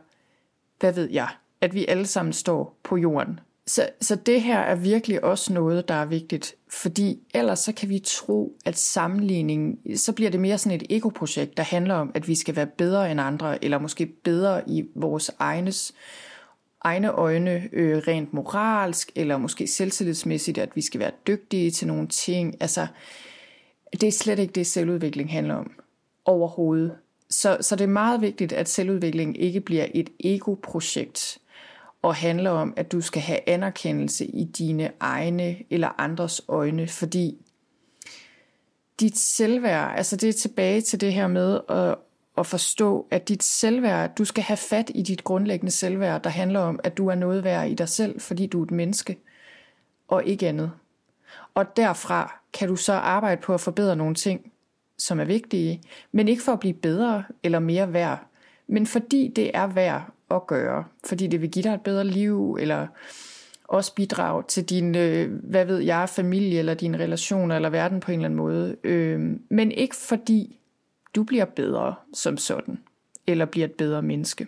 hvad 0.81 0.93
ved 0.93 1.11
jeg, 1.11 1.29
at 1.61 1.75
vi 1.75 1.87
alle 1.87 2.07
sammen 2.07 2.33
står 2.33 2.79
på 2.83 2.97
jorden 2.97 3.41
så, 3.69 3.89
så 4.01 4.15
det 4.15 4.43
her 4.43 4.59
er 4.59 4.75
virkelig 4.75 5.25
også 5.25 5.53
noget, 5.53 5.89
der 5.89 5.95
er 5.95 6.05
vigtigt, 6.05 6.55
fordi 6.69 7.19
ellers 7.35 7.59
så 7.59 7.73
kan 7.73 7.89
vi 7.89 7.99
tro, 7.99 8.57
at 8.65 8.79
sammenligning, 8.79 9.79
så 9.97 10.13
bliver 10.13 10.31
det 10.31 10.41
mere 10.41 10.59
sådan 10.59 10.81
et 10.81 10.87
ego-projekt, 10.91 11.57
der 11.57 11.63
handler 11.63 11.95
om, 11.95 12.11
at 12.15 12.29
vi 12.29 12.35
skal 12.35 12.57
være 12.57 12.67
bedre 12.67 13.11
end 13.11 13.21
andre, 13.21 13.65
eller 13.65 13.79
måske 13.79 14.07
bedre 14.07 14.69
i 14.69 14.85
vores 14.95 15.31
egnes, 15.39 15.95
egne 16.81 17.09
øjne 17.09 17.69
øh, 17.73 17.99
rent 17.99 18.33
moralsk, 18.33 19.11
eller 19.15 19.39
måske 19.39 19.67
selvtillidsmæssigt, 19.67 20.59
at 20.59 20.71
vi 20.75 20.81
skal 20.81 21.01
være 21.01 21.13
dygtige 21.27 21.71
til 21.71 21.87
nogle 21.87 22.09
ting. 22.09 22.57
Altså, 22.61 22.87
det 23.93 24.03
er 24.03 24.13
slet 24.13 24.39
ikke 24.39 24.53
det, 24.53 24.67
selvudvikling 24.67 25.33
handler 25.33 25.55
om 25.55 25.73
overhovedet. 26.25 26.93
Så, 27.31 27.57
så 27.61 27.77
det 27.77 27.85
er 27.85 27.89
meget 27.89 28.21
vigtigt, 28.21 28.53
at 28.53 28.69
selvudvikling 28.69 29.41
ikke 29.41 29.61
bliver 29.61 29.87
et 29.95 30.11
ego-projekt, 30.21 31.39
og 32.03 32.15
handler 32.15 32.51
om, 32.51 32.75
at 32.77 32.93
du 32.93 33.01
skal 33.01 33.23
have 33.23 33.49
anerkendelse 33.49 34.27
i 34.27 34.45
dine 34.45 34.91
egne 35.01 35.57
eller 35.71 36.01
andres 36.01 36.43
øjne, 36.49 36.89
fordi 36.89 37.39
dit 39.01 39.19
selvværd, 39.19 39.97
altså 39.97 40.17
det 40.17 40.29
er 40.29 40.33
tilbage 40.33 40.81
til 40.81 41.01
det 41.01 41.13
her 41.13 41.27
med 41.27 41.61
at, 41.69 41.97
at 42.39 42.47
forstå, 42.47 43.07
at 43.11 43.29
dit 43.29 43.43
selvværd, 43.43 44.17
du 44.17 44.25
skal 44.25 44.45
have 44.45 44.57
fat 44.57 44.91
i 44.95 45.03
dit 45.03 45.25
grundlæggende 45.25 45.73
selvværd, 45.73 46.23
der 46.23 46.31
handler 46.31 46.61
om, 46.61 46.81
at 46.85 46.97
du 46.97 47.09
er 47.09 47.15
noget 47.15 47.45
værd 47.45 47.71
i 47.71 47.75
dig 47.75 47.89
selv, 47.89 48.21
fordi 48.21 48.47
du 48.47 48.61
er 48.61 48.65
et 48.65 48.71
menneske, 48.71 49.19
og 50.09 50.25
ikke 50.25 50.49
andet. 50.49 50.71
Og 51.55 51.77
derfra 51.77 52.41
kan 52.53 52.69
du 52.69 52.77
så 52.77 52.93
arbejde 52.93 53.41
på 53.41 53.55
at 53.55 53.61
forbedre 53.61 53.97
nogle 53.97 54.15
ting, 54.15 54.53
som 54.99 55.21
er 55.21 55.25
vigtige, 55.25 55.83
men 56.13 56.29
ikke 56.29 56.43
for 56.43 56.53
at 56.53 56.61
blive 56.61 56.75
bedre 56.75 57.25
eller 57.43 57.59
mere 57.59 57.93
værd, 57.93 58.27
men 58.67 58.87
fordi 58.87 59.33
det 59.37 59.51
er 59.55 59.67
værd 59.67 60.13
at 60.31 60.47
gøre, 60.47 60.85
fordi 61.05 61.27
det 61.27 61.41
vil 61.41 61.51
give 61.51 61.63
dig 61.63 61.75
et 61.75 61.83
bedre 61.83 62.05
liv, 62.05 62.57
eller 62.61 62.87
også 63.69 63.95
bidrage 63.95 64.43
til 64.49 64.65
din, 64.65 64.95
øh, 64.95 65.33
hvad 65.43 65.65
ved 65.65 65.79
jeg, 65.79 66.09
familie, 66.09 66.59
eller 66.59 66.75
dine 66.75 66.99
relationer, 66.99 67.57
eller 67.57 67.71
verden 67.71 68.01
på 68.01 68.13
en 68.13 68.19
eller 68.19 68.25
anden 68.25 68.37
måde. 68.37 68.77
Øh, 68.85 69.21
men 69.51 69.73
ikke 69.73 69.97
fordi 69.97 70.59
du 71.15 71.23
bliver 71.23 71.45
bedre 71.45 71.95
som 72.15 72.37
sådan, 72.37 72.79
eller 73.27 73.45
bliver 73.45 73.67
et 73.67 73.73
bedre 73.73 74.03
menneske. 74.03 74.47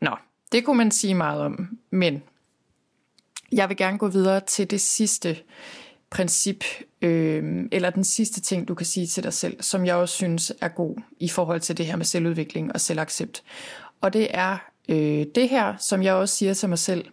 Nå, 0.00 0.16
det 0.52 0.64
kunne 0.64 0.78
man 0.78 0.90
sige 0.90 1.14
meget 1.14 1.40
om, 1.40 1.78
men 1.90 2.22
jeg 3.52 3.68
vil 3.68 3.76
gerne 3.76 3.98
gå 3.98 4.08
videre 4.08 4.40
til 4.40 4.70
det 4.70 4.80
sidste 4.80 5.36
princip, 6.10 6.64
øh, 7.02 7.64
eller 7.72 7.90
den 7.90 8.04
sidste 8.04 8.40
ting, 8.40 8.68
du 8.68 8.74
kan 8.74 8.86
sige 8.86 9.06
til 9.06 9.22
dig 9.22 9.32
selv, 9.32 9.62
som 9.62 9.86
jeg 9.86 9.94
også 9.94 10.14
synes 10.14 10.52
er 10.60 10.68
god 10.68 10.96
i 11.20 11.28
forhold 11.28 11.60
til 11.60 11.76
det 11.78 11.86
her 11.86 11.96
med 11.96 12.04
selvudvikling 12.04 12.72
og 12.72 12.80
selvaccept. 12.80 13.42
Og 14.00 14.12
det 14.12 14.28
er 14.30 14.56
øh, 14.88 15.26
det 15.34 15.48
her, 15.48 15.76
som 15.76 16.02
jeg 16.02 16.14
også 16.14 16.36
siger 16.36 16.54
til 16.54 16.68
mig 16.68 16.78
selv. 16.78 17.04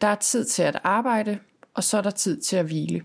Der 0.00 0.06
er 0.06 0.14
tid 0.14 0.44
til 0.44 0.62
at 0.62 0.80
arbejde, 0.84 1.38
og 1.74 1.84
så 1.84 1.98
er 1.98 2.02
der 2.02 2.10
tid 2.10 2.40
til 2.40 2.56
at 2.56 2.64
hvile. 2.64 3.02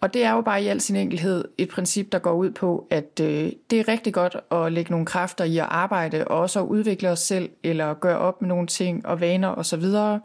Og 0.00 0.14
det 0.14 0.24
er 0.24 0.32
jo 0.32 0.40
bare 0.40 0.62
i 0.62 0.66
al 0.66 0.80
sin 0.80 0.96
enkelhed 0.96 1.44
et 1.58 1.68
princip, 1.68 2.12
der 2.12 2.18
går 2.18 2.32
ud 2.32 2.50
på, 2.50 2.86
at 2.90 3.20
øh, 3.20 3.52
det 3.70 3.80
er 3.80 3.88
rigtig 3.88 4.14
godt 4.14 4.36
at 4.50 4.72
lægge 4.72 4.90
nogle 4.90 5.06
kræfter 5.06 5.44
i 5.44 5.58
at 5.58 5.66
arbejde, 5.68 6.28
og 6.28 6.38
også 6.38 6.60
at 6.60 6.66
udvikle 6.66 7.10
os 7.10 7.20
selv, 7.20 7.50
eller 7.62 7.94
gøre 7.94 8.18
op 8.18 8.42
med 8.42 8.48
nogle 8.48 8.66
ting 8.66 9.06
og 9.06 9.20
vaner 9.20 9.48
osv. 9.48 9.84
Og, 9.84 10.20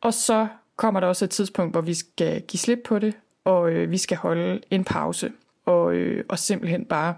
og 0.00 0.14
så 0.14 0.46
kommer 0.76 1.00
der 1.00 1.06
også 1.06 1.24
et 1.24 1.30
tidspunkt, 1.30 1.74
hvor 1.74 1.80
vi 1.80 1.94
skal 1.94 2.42
give 2.42 2.58
slip 2.58 2.78
på 2.84 2.98
det, 2.98 3.14
og 3.44 3.70
øh, 3.70 3.90
vi 3.90 3.98
skal 3.98 4.16
holde 4.16 4.60
en 4.70 4.84
pause, 4.84 5.32
og, 5.66 5.94
øh, 5.94 6.24
og 6.28 6.38
simpelthen 6.38 6.84
bare 6.84 7.14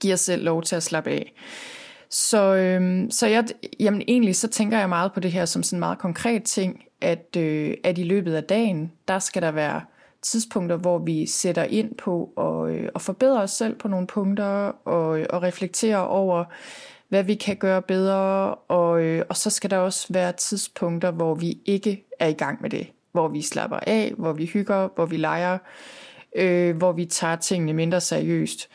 give 0.00 0.12
os 0.14 0.20
selv 0.20 0.44
lov 0.44 0.62
til 0.62 0.76
at 0.76 0.82
slappe 0.82 1.10
af. 1.10 1.32
Så, 2.12 2.54
øhm, 2.54 3.10
så 3.10 3.26
jeg, 3.26 3.44
jamen 3.80 4.02
egentlig 4.08 4.36
så 4.36 4.48
tænker 4.48 4.78
jeg 4.78 4.88
meget 4.88 5.12
på 5.12 5.20
det 5.20 5.32
her 5.32 5.44
som 5.44 5.62
sådan 5.62 5.76
en 5.76 5.80
meget 5.80 5.98
konkret 5.98 6.42
ting, 6.42 6.84
at, 7.00 7.36
øh, 7.36 7.74
at 7.84 7.98
i 7.98 8.02
løbet 8.02 8.34
af 8.34 8.44
dagen, 8.44 8.92
der 9.08 9.18
skal 9.18 9.42
der 9.42 9.50
være 9.50 9.80
tidspunkter, 10.22 10.76
hvor 10.76 10.98
vi 10.98 11.26
sætter 11.26 11.64
ind 11.64 11.94
på 11.94 12.32
og, 12.36 12.70
øh, 12.70 12.88
og 12.94 13.00
forbedre 13.00 13.42
os 13.42 13.50
selv 13.50 13.74
på 13.74 13.88
nogle 13.88 14.06
punkter 14.06 14.72
og, 14.84 15.26
og 15.30 15.42
reflektere 15.42 16.08
over, 16.08 16.44
hvad 17.08 17.22
vi 17.22 17.34
kan 17.34 17.56
gøre 17.56 17.82
bedre, 17.82 18.54
og, 18.54 19.02
øh, 19.02 19.24
og 19.28 19.36
så 19.36 19.50
skal 19.50 19.70
der 19.70 19.78
også 19.78 20.06
være 20.10 20.32
tidspunkter, 20.32 21.10
hvor 21.10 21.34
vi 21.34 21.58
ikke 21.64 22.04
er 22.20 22.28
i 22.28 22.32
gang 22.32 22.62
med 22.62 22.70
det, 22.70 22.86
hvor 23.12 23.28
vi 23.28 23.42
slapper 23.42 23.78
af, 23.86 24.12
hvor 24.18 24.32
vi 24.32 24.46
hygger, 24.46 24.88
hvor 24.94 25.06
vi 25.06 25.16
leger, 25.16 25.58
øh, 26.36 26.76
hvor 26.76 26.92
vi 26.92 27.04
tager 27.04 27.36
tingene 27.36 27.72
mindre 27.72 28.00
seriøst. 28.00 28.68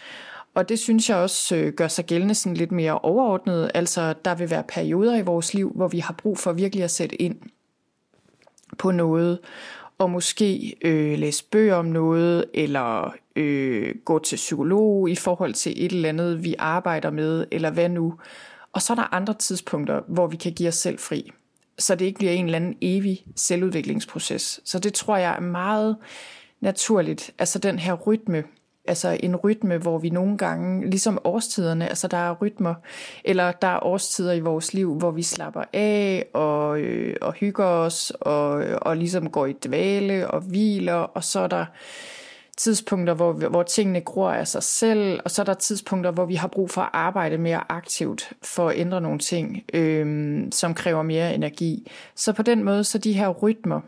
Og 0.58 0.70
det 0.70 0.80
synes 0.80 1.10
jeg 1.10 1.18
også 1.18 1.56
øh, 1.56 1.74
gør 1.74 1.88
sig 1.88 2.06
gældende 2.06 2.36
sådan 2.36 2.58
lidt 2.58 2.72
mere 2.72 3.00
overordnet. 3.00 3.72
Altså 3.74 4.14
der 4.26 4.36
vil 4.36 4.50
være 4.50 4.64
perioder 4.64 5.18
i 5.18 5.22
vores 5.22 5.54
liv, 5.54 5.72
hvor 5.76 5.88
vi 5.88 6.00
har 6.00 6.14
brug 6.14 6.38
for 6.38 6.54
virkelig 6.54 6.84
at 6.84 6.92
sætte 6.92 7.22
ind 7.22 7.36
på 8.78 8.92
noget, 8.92 9.40
og 9.98 10.10
måske 10.10 10.76
øh, 10.82 11.18
læse 11.18 11.46
bøger 11.52 11.76
om 11.76 11.86
noget, 11.86 12.46
eller 12.54 13.16
øh, 13.36 13.96
gå 14.06 14.20
til 14.20 14.36
psykolog 14.36 15.10
i 15.10 15.16
forhold 15.16 15.54
til 15.54 15.86
et 15.86 15.92
eller 15.92 16.10
andet, 16.10 16.44
vi 16.44 16.56
arbejder 16.60 17.10
med, 17.10 17.46
eller 17.52 17.70
hvad 17.70 17.90
nu. 17.90 18.14
Og 18.74 18.82
så 18.82 18.94
er 18.94 18.96
der 18.96 19.14
andre 19.14 19.34
tidspunkter, 19.34 20.02
hvor 20.08 20.28
vi 20.28 20.36
kan 20.38 20.54
give 20.54 20.70
os 20.70 20.76
selv 20.76 21.00
fri, 21.00 21.32
så 21.80 21.96
det 21.96 22.06
ikke 22.06 22.18
bliver 22.18 22.34
en 22.34 22.46
eller 22.46 22.56
anden 22.56 22.78
evig 22.82 23.26
selvudviklingsproces. 23.36 24.60
Så 24.66 24.80
det 24.80 24.94
tror 24.94 25.18
jeg 25.18 25.36
er 25.36 25.40
meget 25.40 25.98
naturligt, 26.62 27.32
altså 27.40 27.60
den 27.60 27.80
her 27.80 27.94
rytme, 27.94 28.44
altså 28.88 29.18
en 29.20 29.36
rytme, 29.36 29.78
hvor 29.78 29.98
vi 29.98 30.10
nogle 30.10 30.38
gange, 30.38 30.90
ligesom 30.90 31.20
årstiderne, 31.24 31.90
altså 31.90 32.08
der 32.08 32.18
er 32.18 32.34
rytmer, 32.42 32.76
eller 33.26 33.52
der 33.52 33.68
er 33.68 33.86
årstider 33.86 34.34
i 34.34 34.40
vores 34.40 34.74
liv, 34.74 34.96
hvor 34.96 35.12
vi 35.12 35.24
slapper 35.24 35.64
af 35.74 36.26
og, 36.34 36.80
øh, 36.80 37.16
og 37.22 37.34
hygger 37.34 37.66
os 37.66 38.12
og, 38.22 38.52
og 38.82 38.98
ligesom 38.98 39.30
går 39.30 39.46
i 39.46 39.54
dvale 39.54 40.32
og 40.32 40.42
hviler, 40.42 40.94
og 40.94 41.24
så 41.24 41.40
er 41.40 41.48
der 41.48 41.66
tidspunkter, 42.58 43.14
hvor, 43.14 43.34
hvor 43.34 43.64
tingene 43.64 44.02
gror 44.02 44.32
af 44.32 44.48
sig 44.48 44.64
selv, 44.64 45.20
og 45.26 45.32
så 45.32 45.42
er 45.42 45.44
der 45.44 45.54
tidspunkter, 45.54 46.12
hvor 46.12 46.26
vi 46.26 46.36
har 46.36 46.48
brug 46.48 46.70
for 46.70 46.82
at 46.82 46.90
arbejde 46.94 47.38
mere 47.38 47.72
aktivt 47.72 48.34
for 48.44 48.70
at 48.70 48.80
ændre 48.80 49.02
nogle 49.02 49.20
ting, 49.20 49.64
øh, 49.74 50.44
som 50.52 50.74
kræver 50.74 51.04
mere 51.04 51.36
energi. 51.36 51.92
Så 52.16 52.34
på 52.34 52.42
den 52.42 52.64
måde, 52.64 52.84
så 52.84 52.98
de 52.98 53.14
her 53.14 53.30
rytmer, 53.30 53.82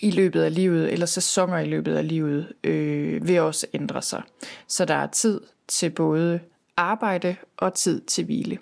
i 0.00 0.10
løbet 0.10 0.42
af 0.42 0.54
livet, 0.54 0.92
eller 0.92 1.06
sæsoner 1.06 1.58
i 1.58 1.66
løbet 1.66 1.96
af 1.96 2.08
livet, 2.08 2.52
øh, 2.64 3.28
vil 3.28 3.40
også 3.40 3.66
ændre 3.74 4.02
sig. 4.02 4.22
Så 4.68 4.84
der 4.84 4.94
er 4.94 5.06
tid 5.06 5.40
til 5.68 5.90
både 5.90 6.40
arbejde 6.76 7.36
og 7.56 7.74
tid 7.74 8.00
til 8.00 8.24
hvile. 8.24 8.58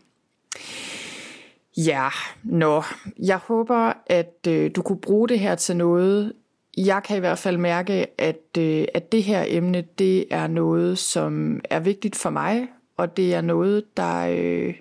Ja, 1.77 2.09
nå, 2.43 2.83
jeg 3.19 3.37
håber, 3.37 3.93
at 4.07 4.47
øh, 4.49 4.71
du 4.77 4.83
kunne 4.83 5.01
bruge 5.01 5.29
det 5.29 5.39
her 5.39 5.55
til 5.55 5.77
noget. 5.77 6.33
Jeg 6.77 7.03
kan 7.05 7.17
i 7.17 7.21
hvert 7.21 7.39
fald 7.39 7.57
mærke, 7.57 8.07
at, 8.21 8.59
øh, 8.59 8.85
at 8.95 9.13
det 9.13 9.23
her 9.23 9.45
emne, 9.49 9.85
det 9.99 10.25
er 10.31 10.47
noget, 10.47 10.99
som 10.99 11.61
er 11.71 11.81
vigtigt 11.81 12.17
for 12.17 12.31
mig, 12.31 12.69
og 12.97 13.17
det 13.17 13.35
er 13.35 13.41
noget, 13.41 13.97
der, 13.97 14.27
øh, 14.31 14.75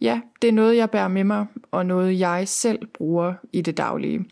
ja, 0.00 0.20
det 0.42 0.48
er 0.48 0.52
noget, 0.52 0.76
jeg 0.76 0.90
bærer 0.90 1.08
med 1.08 1.24
mig, 1.24 1.46
og 1.70 1.86
noget, 1.86 2.20
jeg 2.20 2.48
selv 2.48 2.86
bruger 2.86 3.34
i 3.52 3.60
det 3.60 3.76
daglige. 3.76 4.24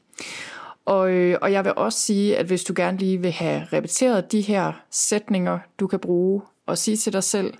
Og, 0.86 1.10
øh, 1.10 1.38
og 1.42 1.52
jeg 1.52 1.64
vil 1.64 1.72
også 1.76 2.00
sige, 2.00 2.36
at 2.36 2.46
hvis 2.46 2.64
du 2.64 2.72
gerne 2.76 2.98
lige 2.98 3.18
vil 3.18 3.30
have 3.30 3.66
repeteret 3.72 4.32
de 4.32 4.40
her 4.40 4.72
sætninger, 4.90 5.58
du 5.78 5.86
kan 5.86 5.98
bruge 5.98 6.42
og 6.66 6.78
sige 6.78 6.96
til 6.96 7.12
dig 7.12 7.22
selv, 7.22 7.54